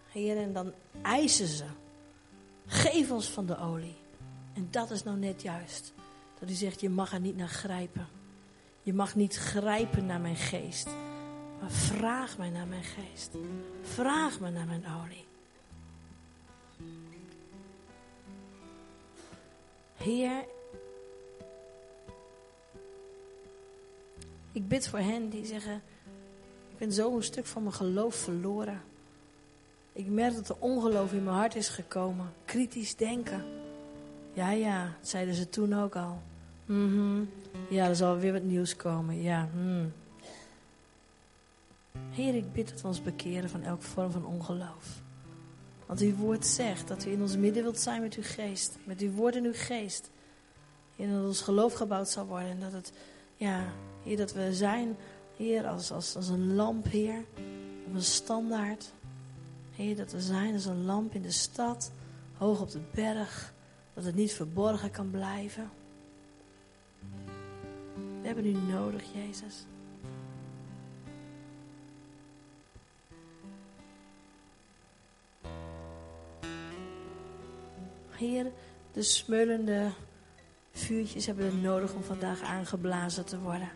Heer, 0.08 0.36
en 0.36 0.52
dan 0.52 0.72
eisen 1.02 1.46
ze, 1.46 1.66
geef 2.66 3.10
ons 3.10 3.30
van 3.30 3.46
de 3.46 3.58
olie. 3.58 3.96
En 4.54 4.68
dat 4.70 4.90
is 4.90 5.02
nou 5.02 5.18
net 5.18 5.42
juist. 5.42 5.92
Dat 6.38 6.50
u 6.50 6.52
zegt, 6.52 6.80
je 6.80 6.90
mag 6.90 7.12
er 7.12 7.20
niet 7.20 7.36
naar 7.36 7.48
grijpen. 7.48 8.21
Je 8.82 8.94
mag 8.94 9.14
niet 9.14 9.36
grijpen 9.36 10.06
naar 10.06 10.20
mijn 10.20 10.36
geest. 10.36 10.86
Maar 11.60 11.70
vraag 11.70 12.38
mij 12.38 12.50
naar 12.50 12.66
mijn 12.66 12.84
geest. 12.84 13.30
Vraag 13.82 14.40
me 14.40 14.50
naar 14.50 14.66
mijn 14.66 14.84
olie. 15.02 15.26
Heer, 19.96 20.44
ik 24.52 24.68
bid 24.68 24.88
voor 24.88 24.98
hen 24.98 25.28
die 25.28 25.46
zeggen, 25.46 25.82
ik 26.70 26.78
ben 26.78 26.92
zo 26.92 27.16
een 27.16 27.22
stuk 27.22 27.46
van 27.46 27.62
mijn 27.62 27.74
geloof 27.74 28.14
verloren. 28.14 28.82
Ik 29.92 30.06
merk 30.06 30.34
dat 30.34 30.48
er 30.48 30.56
ongeloof 30.58 31.12
in 31.12 31.24
mijn 31.24 31.36
hart 31.36 31.54
is 31.54 31.68
gekomen. 31.68 32.32
Kritisch 32.44 32.96
denken. 32.96 33.44
Ja, 34.32 34.50
ja, 34.50 34.96
zeiden 35.00 35.34
ze 35.34 35.48
toen 35.48 35.74
ook 35.74 35.96
al. 35.96 36.22
Mm 36.72 37.28
Ja, 37.68 37.88
er 37.88 37.96
zal 37.96 38.18
weer 38.18 38.32
wat 38.32 38.42
nieuws 38.42 38.76
komen. 38.76 39.22
Ja. 39.22 39.48
Mm. 39.54 39.92
Heer, 42.10 42.34
ik 42.34 42.52
bid 42.52 42.68
dat 42.68 42.80
we 42.80 42.86
ons 42.86 43.02
bekeren 43.02 43.50
van 43.50 43.62
elke 43.62 43.82
vorm 43.82 44.10
van 44.10 44.26
ongeloof. 44.26 45.00
Want 45.86 46.00
uw 46.00 46.14
woord 46.14 46.46
zegt 46.46 46.88
dat 46.88 47.04
u 47.04 47.10
in 47.10 47.20
ons 47.20 47.36
midden 47.36 47.62
wilt 47.62 47.78
zijn 47.78 48.02
met 48.02 48.14
uw 48.14 48.22
geest. 48.22 48.78
Met 48.84 49.00
uw 49.00 49.10
woord 49.10 49.36
en 49.36 49.44
uw 49.44 49.54
geest. 49.54 50.10
En 50.96 51.12
dat 51.12 51.24
ons 51.24 51.40
geloof 51.40 51.72
gebouwd 51.72 52.08
zal 52.08 52.26
worden. 52.26 52.50
En 52.50 52.60
dat 52.60 52.72
het, 52.72 52.92
ja, 53.36 53.64
Heer, 54.02 54.16
dat 54.16 54.32
we 54.32 54.54
zijn, 54.54 54.96
Heer, 55.36 55.66
als, 55.66 55.90
als, 55.90 56.16
als 56.16 56.28
een 56.28 56.54
lamp, 56.54 56.86
Heer. 56.86 57.24
Op 57.86 57.94
een 57.94 58.02
standaard. 58.02 58.92
Heer, 59.70 59.96
dat 59.96 60.12
we 60.12 60.20
zijn 60.20 60.54
als 60.54 60.64
een 60.64 60.84
lamp 60.84 61.14
in 61.14 61.22
de 61.22 61.30
stad. 61.30 61.92
Hoog 62.36 62.60
op 62.60 62.70
de 62.70 62.80
berg. 62.94 63.52
Dat 63.94 64.04
het 64.04 64.14
niet 64.14 64.32
verborgen 64.32 64.90
kan 64.90 65.10
blijven. 65.10 65.70
Hebben 68.32 68.54
u 68.54 68.72
nodig, 68.72 69.02
Jezus. 69.14 69.66
Heer, 78.10 78.52
de 78.92 79.02
smeulende 79.02 79.90
vuurtjes 80.72 81.26
hebben 81.26 81.50
we 81.50 81.56
nodig 81.56 81.94
om 81.94 82.02
vandaag 82.02 82.42
aangeblazen 82.42 83.24
te 83.24 83.38
worden. 83.38 83.70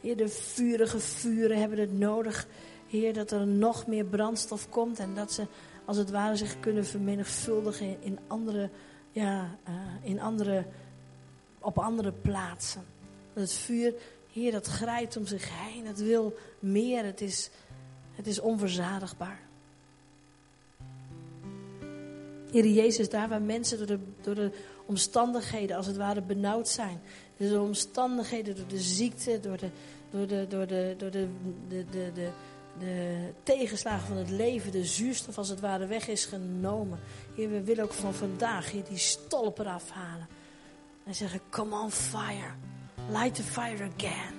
Heer, 0.00 0.16
de 0.16 0.28
vurige 0.28 0.98
vuren 0.98 1.58
hebben 1.58 1.78
het 1.78 1.98
nodig. 1.98 2.46
Heer, 2.88 3.14
dat 3.14 3.30
er 3.30 3.46
nog 3.46 3.86
meer 3.86 4.04
brandstof 4.04 4.68
komt 4.68 4.98
en 4.98 5.14
dat 5.14 5.32
ze 5.32 5.46
als 5.84 5.96
het 5.96 6.10
ware 6.10 6.36
zich 6.36 6.60
kunnen 6.60 6.86
vermenigvuldigen 6.86 8.02
in 8.02 8.18
andere, 8.26 8.70
ja, 9.10 9.58
uh, 9.68 9.74
in 10.02 10.20
andere, 10.20 10.66
op 11.60 11.78
andere 11.78 12.12
plaatsen. 12.12 12.94
Het 13.40 13.52
vuur, 13.52 13.94
Heer, 14.32 14.52
dat 14.52 14.66
grijpt 14.66 15.16
om 15.16 15.26
zich 15.26 15.48
heen. 15.52 15.86
Het 15.86 15.98
wil 15.98 16.36
meer. 16.58 17.04
Het 17.04 17.20
is, 17.20 17.50
het 18.14 18.26
is 18.26 18.40
onverzadigbaar. 18.40 19.40
Heer 22.50 22.66
Jezus, 22.66 23.08
daar 23.08 23.28
waar 23.28 23.42
mensen 23.42 23.78
door 23.78 23.86
de, 23.86 23.98
door 24.20 24.34
de 24.34 24.50
omstandigheden 24.86 25.76
als 25.76 25.86
het 25.86 25.96
ware 25.96 26.22
benauwd 26.22 26.68
zijn. 26.68 27.00
Door 27.36 27.48
de 27.48 27.60
omstandigheden, 27.60 28.56
door 28.56 28.68
de 28.68 28.80
ziekte, 28.80 29.40
door 29.40 29.56
de, 29.56 29.70
door 30.10 30.26
de, 30.26 30.46
door 30.48 30.66
de, 30.66 30.94
door 30.98 31.10
de, 31.10 31.28
de, 31.68 31.84
de, 31.90 32.10
de, 32.14 32.30
de 32.78 33.18
tegenslagen 33.42 34.06
van 34.06 34.16
het 34.16 34.30
leven, 34.30 34.72
de 34.72 34.84
zuurstof 34.84 35.38
als 35.38 35.48
het 35.48 35.60
ware 35.60 35.86
weg 35.86 36.08
is 36.08 36.24
genomen. 36.24 36.98
Heer, 37.34 37.50
we 37.50 37.62
willen 37.62 37.84
ook 37.84 37.92
van 37.92 38.14
vandaag 38.14 38.70
hier 38.70 38.84
die 38.84 38.98
stolper 38.98 39.66
afhalen. 39.66 40.28
En 41.04 41.14
zeggen, 41.14 41.40
come 41.50 41.80
on 41.80 41.90
fire. 41.90 42.54
Light 43.10 43.34
the 43.34 43.42
fire 43.42 43.90
again. 43.96 44.34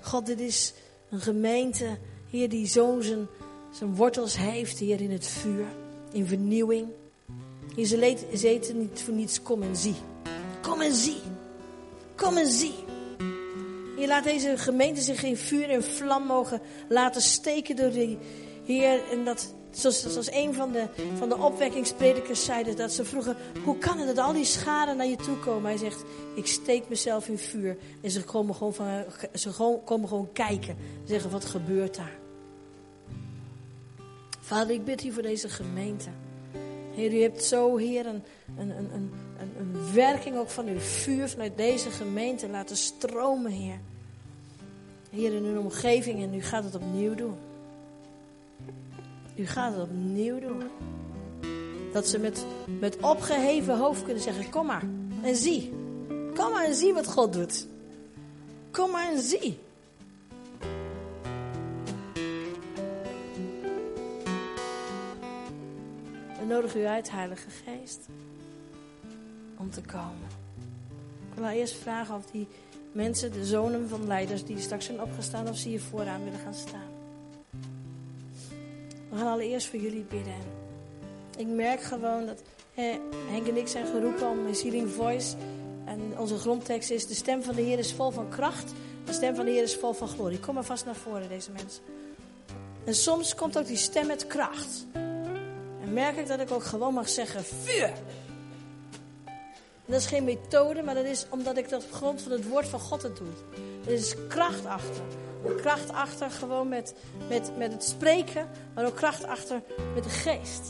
God, 0.00 0.26
dit 0.26 0.40
is 0.40 0.72
een 1.10 1.20
gemeente, 1.20 1.98
Heer, 2.30 2.48
die 2.48 2.66
zo 2.66 3.00
zijn, 3.00 3.26
zijn 3.70 3.94
wortels 3.94 4.36
heeft, 4.36 4.78
Heer, 4.78 5.00
in 5.00 5.10
het 5.10 5.26
vuur, 5.26 5.66
in 6.12 6.26
vernieuwing. 6.26 6.88
Heer, 7.74 7.86
ze 7.86 8.48
eten 8.48 8.78
niet 8.78 9.02
voor 9.02 9.14
niets, 9.14 9.42
kom 9.42 9.62
en 9.62 9.76
zie. 9.76 9.94
Kom 10.62 10.80
en 10.80 10.94
zie. 10.94 11.20
Kom 12.16 12.36
en 12.36 12.50
zie. 12.50 12.74
Je 13.98 14.06
laat 14.06 14.24
deze 14.24 14.58
gemeente 14.58 15.00
zich 15.00 15.22
in 15.22 15.36
vuur 15.36 15.70
en 15.70 15.84
vlam 15.84 16.22
mogen 16.22 16.60
laten 16.88 17.22
steken 17.22 17.76
door 17.76 17.90
die 17.90 18.18
Heer. 18.64 19.00
En 19.10 19.24
dat, 19.24 19.54
zoals, 19.70 20.32
een 20.32 20.54
van 20.54 20.72
de, 20.72 20.86
van 21.18 21.28
de 21.28 21.36
opwekkingspredikers 21.36 22.44
zeiden, 22.44 22.76
dat 22.76 22.92
ze 22.92 23.04
vroegen, 23.04 23.36
hoe 23.64 23.78
kan 23.78 23.98
het 23.98 24.06
dat 24.06 24.26
al 24.26 24.32
die 24.32 24.44
schade 24.44 24.94
naar 24.94 25.06
je 25.06 25.16
toe 25.16 25.36
komen? 25.36 25.70
Hij 25.70 25.78
zegt, 25.78 26.04
ik 26.34 26.46
steek 26.46 26.88
mezelf 26.88 27.28
in 27.28 27.38
vuur. 27.38 27.76
En 28.00 28.10
ze 28.10 28.24
komen 28.24 28.54
gewoon, 28.54 28.74
van, 28.74 29.04
ze 29.34 29.50
komen 29.84 30.08
gewoon 30.08 30.32
kijken. 30.32 30.76
Zeggen, 31.04 31.30
wat 31.30 31.44
gebeurt 31.44 31.96
daar? 31.96 32.18
Vader, 34.40 34.74
ik 34.74 34.84
bid 34.84 35.00
hier 35.00 35.12
voor 35.12 35.22
deze 35.22 35.48
gemeente. 35.48 36.08
Heer, 36.94 37.12
u 37.12 37.22
hebt 37.22 37.44
zo, 37.44 37.76
Heer, 37.76 38.06
een, 38.06 38.22
een, 38.58 38.70
een, 38.70 38.92
een, 38.94 39.12
een 39.58 39.92
werking 39.92 40.36
ook 40.36 40.50
van 40.50 40.66
uw 40.66 40.78
vuur 40.78 41.28
vanuit 41.28 41.56
deze 41.56 41.90
gemeente 41.90 42.48
laten 42.48 42.76
stromen, 42.76 43.50
Heer. 43.50 43.80
Heer, 45.10 45.34
in 45.34 45.44
uw 45.44 45.60
omgeving 45.60 46.22
en 46.22 46.34
u 46.34 46.42
gaat 46.42 46.64
het 46.64 46.74
opnieuw 46.74 47.14
doen. 47.14 47.36
U 49.40 49.46
gaat 49.46 49.72
het 49.72 49.82
opnieuw 49.82 50.40
doen. 50.40 50.62
Dat 51.92 52.08
ze 52.08 52.18
met, 52.18 52.46
met 52.80 52.96
opgeheven 53.00 53.78
hoofd 53.78 54.02
kunnen 54.04 54.22
zeggen: 54.22 54.50
Kom 54.50 54.66
maar 54.66 54.82
en 55.22 55.36
zie. 55.36 55.72
Kom 56.34 56.50
maar 56.50 56.64
en 56.64 56.74
zie 56.74 56.94
wat 56.94 57.06
God 57.06 57.32
doet. 57.32 57.66
Kom 58.70 58.90
maar 58.90 59.12
en 59.12 59.22
zie. 59.22 59.58
We 66.38 66.46
nodigen 66.46 66.80
u 66.80 66.84
uit, 66.84 67.10
Heilige 67.10 67.50
Geest, 67.50 68.06
om 69.56 69.70
te 69.70 69.80
komen. 69.80 70.28
Ik 71.30 71.34
wil 71.34 71.48
eerst 71.48 71.74
vragen 71.74 72.14
of 72.14 72.26
die 72.30 72.48
mensen, 72.92 73.32
de 73.32 73.44
zonen 73.44 73.88
van 73.88 74.06
leiders 74.06 74.44
die 74.44 74.60
straks 74.60 74.84
zijn 74.84 75.02
opgestaan, 75.02 75.48
of 75.48 75.56
ze 75.56 75.68
hier 75.68 75.80
vooraan 75.80 76.24
willen 76.24 76.40
gaan 76.40 76.54
staan. 76.54 76.89
We 79.10 79.16
gaan 79.16 79.26
allereerst 79.26 79.68
voor 79.68 79.78
jullie 79.78 80.04
bidden. 80.08 80.34
Ik 81.36 81.46
merk 81.46 81.82
gewoon 81.82 82.26
dat 82.26 82.42
Henk 83.30 83.48
en 83.48 83.56
ik 83.56 83.68
zijn 83.68 83.86
geroepen 83.86 84.28
om 84.28 84.46
een 84.46 84.54
Healing 84.54 84.90
Voice. 84.90 85.36
En 85.84 86.18
onze 86.18 86.38
grondtekst 86.38 86.90
is: 86.90 87.06
De 87.06 87.14
stem 87.14 87.42
van 87.42 87.54
de 87.54 87.62
Heer 87.62 87.78
is 87.78 87.92
vol 87.92 88.10
van 88.10 88.28
kracht. 88.28 88.72
De 89.04 89.12
stem 89.12 89.34
van 89.34 89.44
de 89.44 89.50
Heer 89.50 89.62
is 89.62 89.76
vol 89.76 89.92
van 89.92 90.08
glorie. 90.08 90.40
Kom 90.40 90.54
maar 90.54 90.64
vast 90.64 90.84
naar 90.84 90.94
voren, 90.94 91.28
deze 91.28 91.50
mensen. 91.50 91.82
En 92.84 92.94
soms 92.94 93.34
komt 93.34 93.58
ook 93.58 93.66
die 93.66 93.76
stem 93.76 94.06
met 94.06 94.26
kracht. 94.26 94.86
En 95.82 95.92
merk 95.92 96.16
ik 96.16 96.26
dat 96.26 96.40
ik 96.40 96.50
ook 96.50 96.64
gewoon 96.64 96.94
mag 96.94 97.08
zeggen: 97.08 97.44
vuur. 97.44 97.92
dat 99.86 100.00
is 100.00 100.06
geen 100.06 100.24
methode, 100.24 100.82
maar 100.82 100.94
dat 100.94 101.04
is 101.04 101.26
omdat 101.30 101.56
ik 101.56 101.68
dat 101.68 101.84
op 101.84 101.92
grond 101.92 102.22
van 102.22 102.32
het 102.32 102.48
woord 102.48 102.68
van 102.68 102.80
God 102.80 103.02
het 103.02 103.16
doe. 103.16 103.28
Er 103.86 103.92
is 103.92 104.14
kracht 104.28 104.66
achter. 104.66 105.02
Kracht 105.56 105.92
achter 105.92 106.30
gewoon 106.30 106.68
met, 106.68 106.94
met, 107.28 107.52
met 107.56 107.72
het 107.72 107.84
spreken, 107.84 108.48
maar 108.74 108.86
ook 108.86 108.96
kracht 108.96 109.24
achter 109.24 109.62
met 109.94 110.04
de 110.04 110.10
geest. 110.10 110.68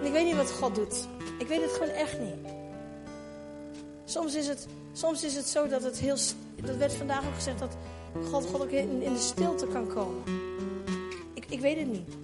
En 0.00 0.06
ik 0.06 0.12
weet 0.12 0.24
niet 0.24 0.36
wat 0.36 0.50
God 0.50 0.74
doet. 0.74 1.08
Ik 1.38 1.46
weet 1.46 1.62
het 1.62 1.72
gewoon 1.72 1.88
echt 1.88 2.20
niet. 2.20 2.52
Soms 4.04 4.34
is 4.34 4.46
het, 4.46 4.66
soms 4.92 5.24
is 5.24 5.34
het 5.36 5.46
zo 5.46 5.68
dat 5.68 5.82
het 5.82 5.98
heel. 5.98 6.16
Dat 6.54 6.76
werd 6.76 6.94
vandaag 6.94 7.26
ook 7.26 7.34
gezegd 7.34 7.58
dat 7.58 7.76
God, 8.30 8.46
God 8.46 8.62
ook 8.62 8.70
in, 8.70 9.02
in 9.02 9.12
de 9.12 9.20
stilte 9.20 9.66
kan 9.66 9.86
komen. 9.86 10.22
Ik, 11.34 11.46
ik 11.48 11.60
weet 11.60 11.78
het 11.78 11.86
niet. 11.86 12.16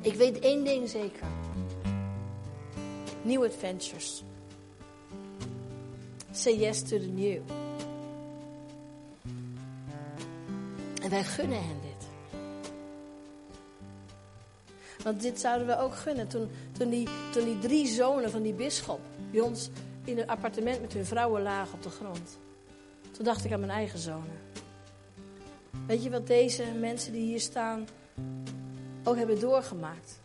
Ik 0.00 0.14
weet 0.14 0.38
één 0.38 0.64
ding 0.64 0.88
zeker: 0.88 1.26
New 3.22 3.44
adventures. 3.44 4.22
Say 6.32 6.56
yes 6.56 6.82
to 6.82 6.98
the 6.98 7.06
new. 7.06 7.40
En 11.08 11.14
wij 11.14 11.24
gunnen 11.24 11.58
hen 11.58 11.80
dit. 11.80 12.06
Want 15.02 15.20
dit 15.20 15.40
zouden 15.40 15.66
we 15.66 15.78
ook 15.78 15.94
gunnen. 15.94 16.28
Toen, 16.28 16.50
toen, 16.78 16.90
die, 16.90 17.08
toen 17.32 17.44
die 17.44 17.58
drie 17.58 17.86
zonen 17.86 18.30
van 18.30 18.42
die 18.42 18.52
bisschop 18.52 19.00
bij 19.30 19.40
ons 19.40 19.70
in 20.04 20.18
een 20.18 20.28
appartement 20.28 20.80
met 20.80 20.92
hun 20.92 21.06
vrouwen 21.06 21.42
lagen 21.42 21.74
op 21.74 21.82
de 21.82 21.90
grond. 21.90 22.38
Toen 23.10 23.24
dacht 23.24 23.44
ik 23.44 23.52
aan 23.52 23.60
mijn 23.60 23.72
eigen 23.72 23.98
zonen. 23.98 24.38
Weet 25.86 26.02
je 26.02 26.10
wat 26.10 26.26
deze 26.26 26.64
mensen 26.64 27.12
die 27.12 27.24
hier 27.24 27.40
staan 27.40 27.86
ook 29.04 29.16
hebben 29.16 29.40
doorgemaakt? 29.40 30.20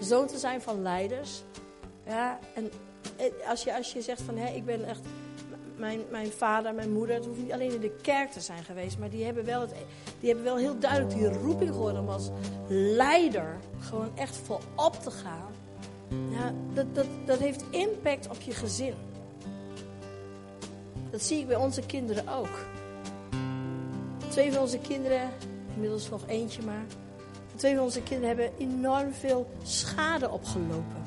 Zoon 0.00 0.26
te 0.26 0.38
zijn 0.38 0.62
van 0.62 0.82
leiders. 0.82 1.42
Ja, 2.06 2.38
en 2.54 2.70
als 3.48 3.64
je, 3.64 3.76
als 3.76 3.92
je 3.92 4.02
zegt 4.02 4.22
van 4.22 4.36
hé, 4.36 4.54
ik 4.54 4.64
ben 4.64 4.84
echt 4.84 5.02
mijn, 5.78 6.00
mijn 6.10 6.30
vader, 6.30 6.74
mijn 6.74 6.92
moeder, 6.92 7.14
het 7.14 7.24
hoeft 7.24 7.38
niet 7.38 7.52
alleen 7.52 7.74
in 7.74 7.80
de 7.80 7.96
kerk 8.02 8.30
te 8.30 8.40
zijn 8.40 8.64
geweest, 8.64 8.98
maar 8.98 9.10
die 9.10 9.24
hebben 9.24 9.44
wel, 9.44 9.60
het, 9.60 9.74
die 10.20 10.28
hebben 10.28 10.44
wel 10.44 10.56
heel 10.56 10.78
duidelijk 10.78 11.14
die 11.14 11.28
roeping 11.28 11.70
gehoord 11.70 11.98
om 11.98 12.08
als 12.08 12.30
leider 12.68 13.56
gewoon 13.78 14.10
echt 14.14 14.36
volop 14.36 14.94
te 15.02 15.10
gaan. 15.10 15.52
Ja, 16.08 16.52
dat, 16.72 16.94
dat, 16.94 17.06
dat 17.26 17.38
heeft 17.38 17.64
impact 17.70 18.28
op 18.28 18.40
je 18.40 18.52
gezin. 18.52 18.94
Dat 21.10 21.22
zie 21.22 21.38
ik 21.38 21.46
bij 21.46 21.56
onze 21.56 21.86
kinderen 21.86 22.28
ook. 22.28 22.66
Twee 24.28 24.52
van 24.52 24.62
onze 24.62 24.78
kinderen, 24.78 25.30
inmiddels 25.74 26.10
nog 26.10 26.22
eentje 26.26 26.62
maar. 26.62 26.84
Twee 27.54 27.74
van 27.74 27.84
onze 27.84 28.02
kinderen 28.02 28.36
hebben 28.36 28.58
enorm 28.58 29.12
veel 29.12 29.50
schade 29.62 30.30
opgelopen. 30.30 31.06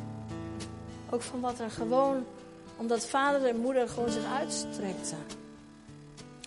Ook 1.09 1.21
van 1.21 1.39
wat 1.39 1.59
er 1.59 1.71
gewoon 1.71 2.23
omdat 2.81 3.05
vader 3.05 3.45
en 3.45 3.57
moeder 3.57 3.89
gewoon 3.89 4.09
zich 4.09 4.25
uitstrekten. 4.25 5.17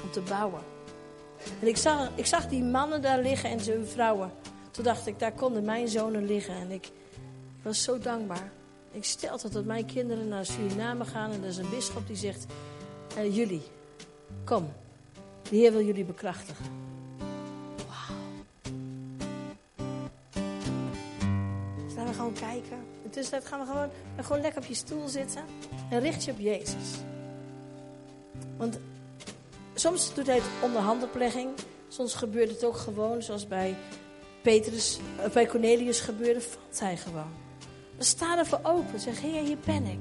Om 0.03 0.11
te 0.11 0.21
bouwen. 0.21 0.61
En 1.61 1.67
ik 1.67 1.77
zag, 1.77 2.11
ik 2.15 2.27
zag 2.27 2.49
die 2.49 2.63
mannen 2.63 3.03
daar 3.03 3.21
liggen 3.21 3.51
en 3.51 3.61
zijn 3.61 3.87
vrouwen. 3.87 4.33
Toen 4.71 4.85
dacht 4.85 5.07
ik, 5.07 5.19
daar 5.19 5.33
konden 5.33 5.65
mijn 5.65 5.89
zonen 5.89 6.27
liggen. 6.27 6.55
En 6.55 6.71
ik, 6.71 6.91
was 7.63 7.83
zo 7.83 7.99
dankbaar. 7.99 8.53
Ik 8.91 9.05
stel 9.05 9.39
dat 9.51 9.65
mijn 9.65 9.87
kinderen 9.87 10.29
naar 10.29 10.47
Suriname 10.47 11.05
gaan. 11.05 11.33
En 11.33 11.43
er 11.43 11.49
is 11.49 11.57
een 11.57 11.71
bischop 11.71 12.07
die 12.07 12.17
zegt, 12.17 12.47
eh, 13.17 13.37
jullie, 13.37 13.63
kom. 14.45 14.73
De 15.43 15.57
Heer 15.57 15.73
wil 15.73 15.85
jullie 15.85 16.05
bekrachtigen. 16.05 16.65
Wauw. 17.77 18.19
Laten 21.89 22.07
we 22.07 22.13
gewoon 22.13 22.33
kijken. 22.33 22.94
Intussen 23.15 23.43
gaan 23.43 23.61
we 23.61 23.67
gewoon, 23.67 23.91
gewoon 24.21 24.41
lekker 24.41 24.63
op 24.63 24.69
je 24.69 24.75
stoel 24.75 25.09
zitten. 25.09 25.45
En 25.91 26.01
richt 26.01 26.25
je 26.25 26.31
op 26.31 26.39
Jezus. 26.39 26.91
Want 28.57 28.79
soms 29.75 30.15
doet 30.15 30.27
hij 30.27 30.37
het 30.37 30.45
onder 30.63 30.81
handoplegging. 30.81 31.51
Soms 31.89 32.15
gebeurt 32.15 32.51
het 32.51 32.65
ook 32.65 32.77
gewoon, 32.77 33.23
zoals 33.23 33.47
bij, 33.47 33.77
Petrus, 34.43 34.99
eh, 35.19 35.31
bij 35.31 35.47
Cornelius 35.47 36.01
gebeurde, 36.01 36.41
valt 36.41 36.81
hij 36.81 36.97
gewoon. 36.97 37.33
Dan 37.97 38.05
sta 38.05 38.39
ervoor 38.39 38.61
open. 38.63 39.01
Zeg, 39.01 39.21
Heer, 39.21 39.43
hier 39.43 39.59
ben 39.65 39.85
ik. 39.85 40.01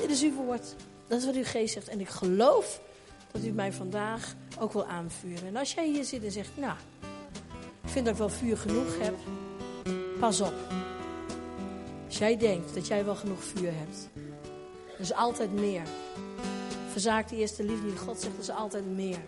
Dit 0.00 0.10
is 0.10 0.22
uw 0.22 0.34
woord. 0.34 0.74
Dat 1.06 1.18
is 1.18 1.26
wat 1.26 1.34
uw 1.34 1.44
geest 1.44 1.72
zegt. 1.72 1.88
En 1.88 2.00
ik 2.00 2.08
geloof 2.08 2.80
dat 3.32 3.44
u 3.44 3.50
mij 3.50 3.72
vandaag 3.72 4.34
ook 4.58 4.72
wil 4.72 4.86
aanvuren. 4.86 5.46
En 5.46 5.56
als 5.56 5.74
jij 5.74 5.86
hier 5.86 6.04
zit 6.04 6.24
en 6.24 6.32
zegt, 6.32 6.50
nou, 6.54 6.76
ik 7.82 7.88
vind 7.88 8.04
dat 8.04 8.14
ik 8.14 8.20
wel 8.20 8.28
vuur 8.28 8.56
genoeg 8.56 8.98
heb. 8.98 9.14
Pas 10.20 10.40
op. 10.40 10.54
Als 12.06 12.18
jij 12.18 12.36
denkt 12.36 12.74
dat 12.74 12.86
jij 12.86 13.04
wel 13.04 13.14
genoeg 13.14 13.44
vuur 13.44 13.72
hebt, 13.74 14.08
er 14.94 15.00
is 15.00 15.12
altijd 15.12 15.52
meer. 15.52 15.82
Verzaak 16.90 17.28
de 17.28 17.36
eerste 17.36 17.64
liefde 17.64 17.86
die 17.86 17.96
God 17.96 18.20
zegt, 18.20 18.34
er 18.34 18.40
is 18.40 18.50
altijd 18.50 18.86
meer. 18.86 19.18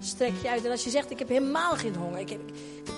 Strek 0.00 0.32
je 0.42 0.48
uit. 0.48 0.64
En 0.64 0.70
als 0.70 0.84
je 0.84 0.90
zegt, 0.90 1.10
ik 1.10 1.18
heb 1.18 1.28
helemaal 1.28 1.76
geen 1.76 1.94
honger. 1.94 2.18
Ik, 2.18 2.28
heb, 2.28 2.40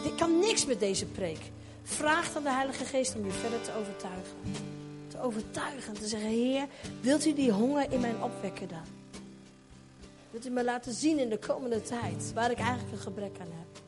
ik, 0.04 0.16
kan 0.16 0.38
niks 0.38 0.66
met 0.66 0.80
deze 0.80 1.06
preek. 1.06 1.38
Vraag 1.82 2.32
dan 2.32 2.42
de 2.42 2.50
Heilige 2.50 2.84
Geest 2.84 3.14
om 3.16 3.24
je 3.24 3.32
verder 3.32 3.60
te 3.60 3.72
overtuigen. 3.78 4.36
Te 5.08 5.20
overtuigen. 5.20 5.94
Te 5.94 6.06
zeggen, 6.06 6.28
Heer, 6.28 6.66
wilt 7.00 7.26
u 7.26 7.32
die 7.32 7.50
honger 7.50 7.92
in 7.92 8.00
mij 8.00 8.14
opwekken 8.20 8.68
dan? 8.68 8.84
Wilt 10.30 10.46
u 10.46 10.50
me 10.50 10.64
laten 10.64 10.92
zien 10.92 11.18
in 11.18 11.28
de 11.28 11.38
komende 11.38 11.82
tijd 11.82 12.32
waar 12.34 12.50
ik 12.50 12.58
eigenlijk 12.58 12.92
een 12.92 12.98
gebrek 12.98 13.38
aan 13.40 13.52
heb? 13.58 13.82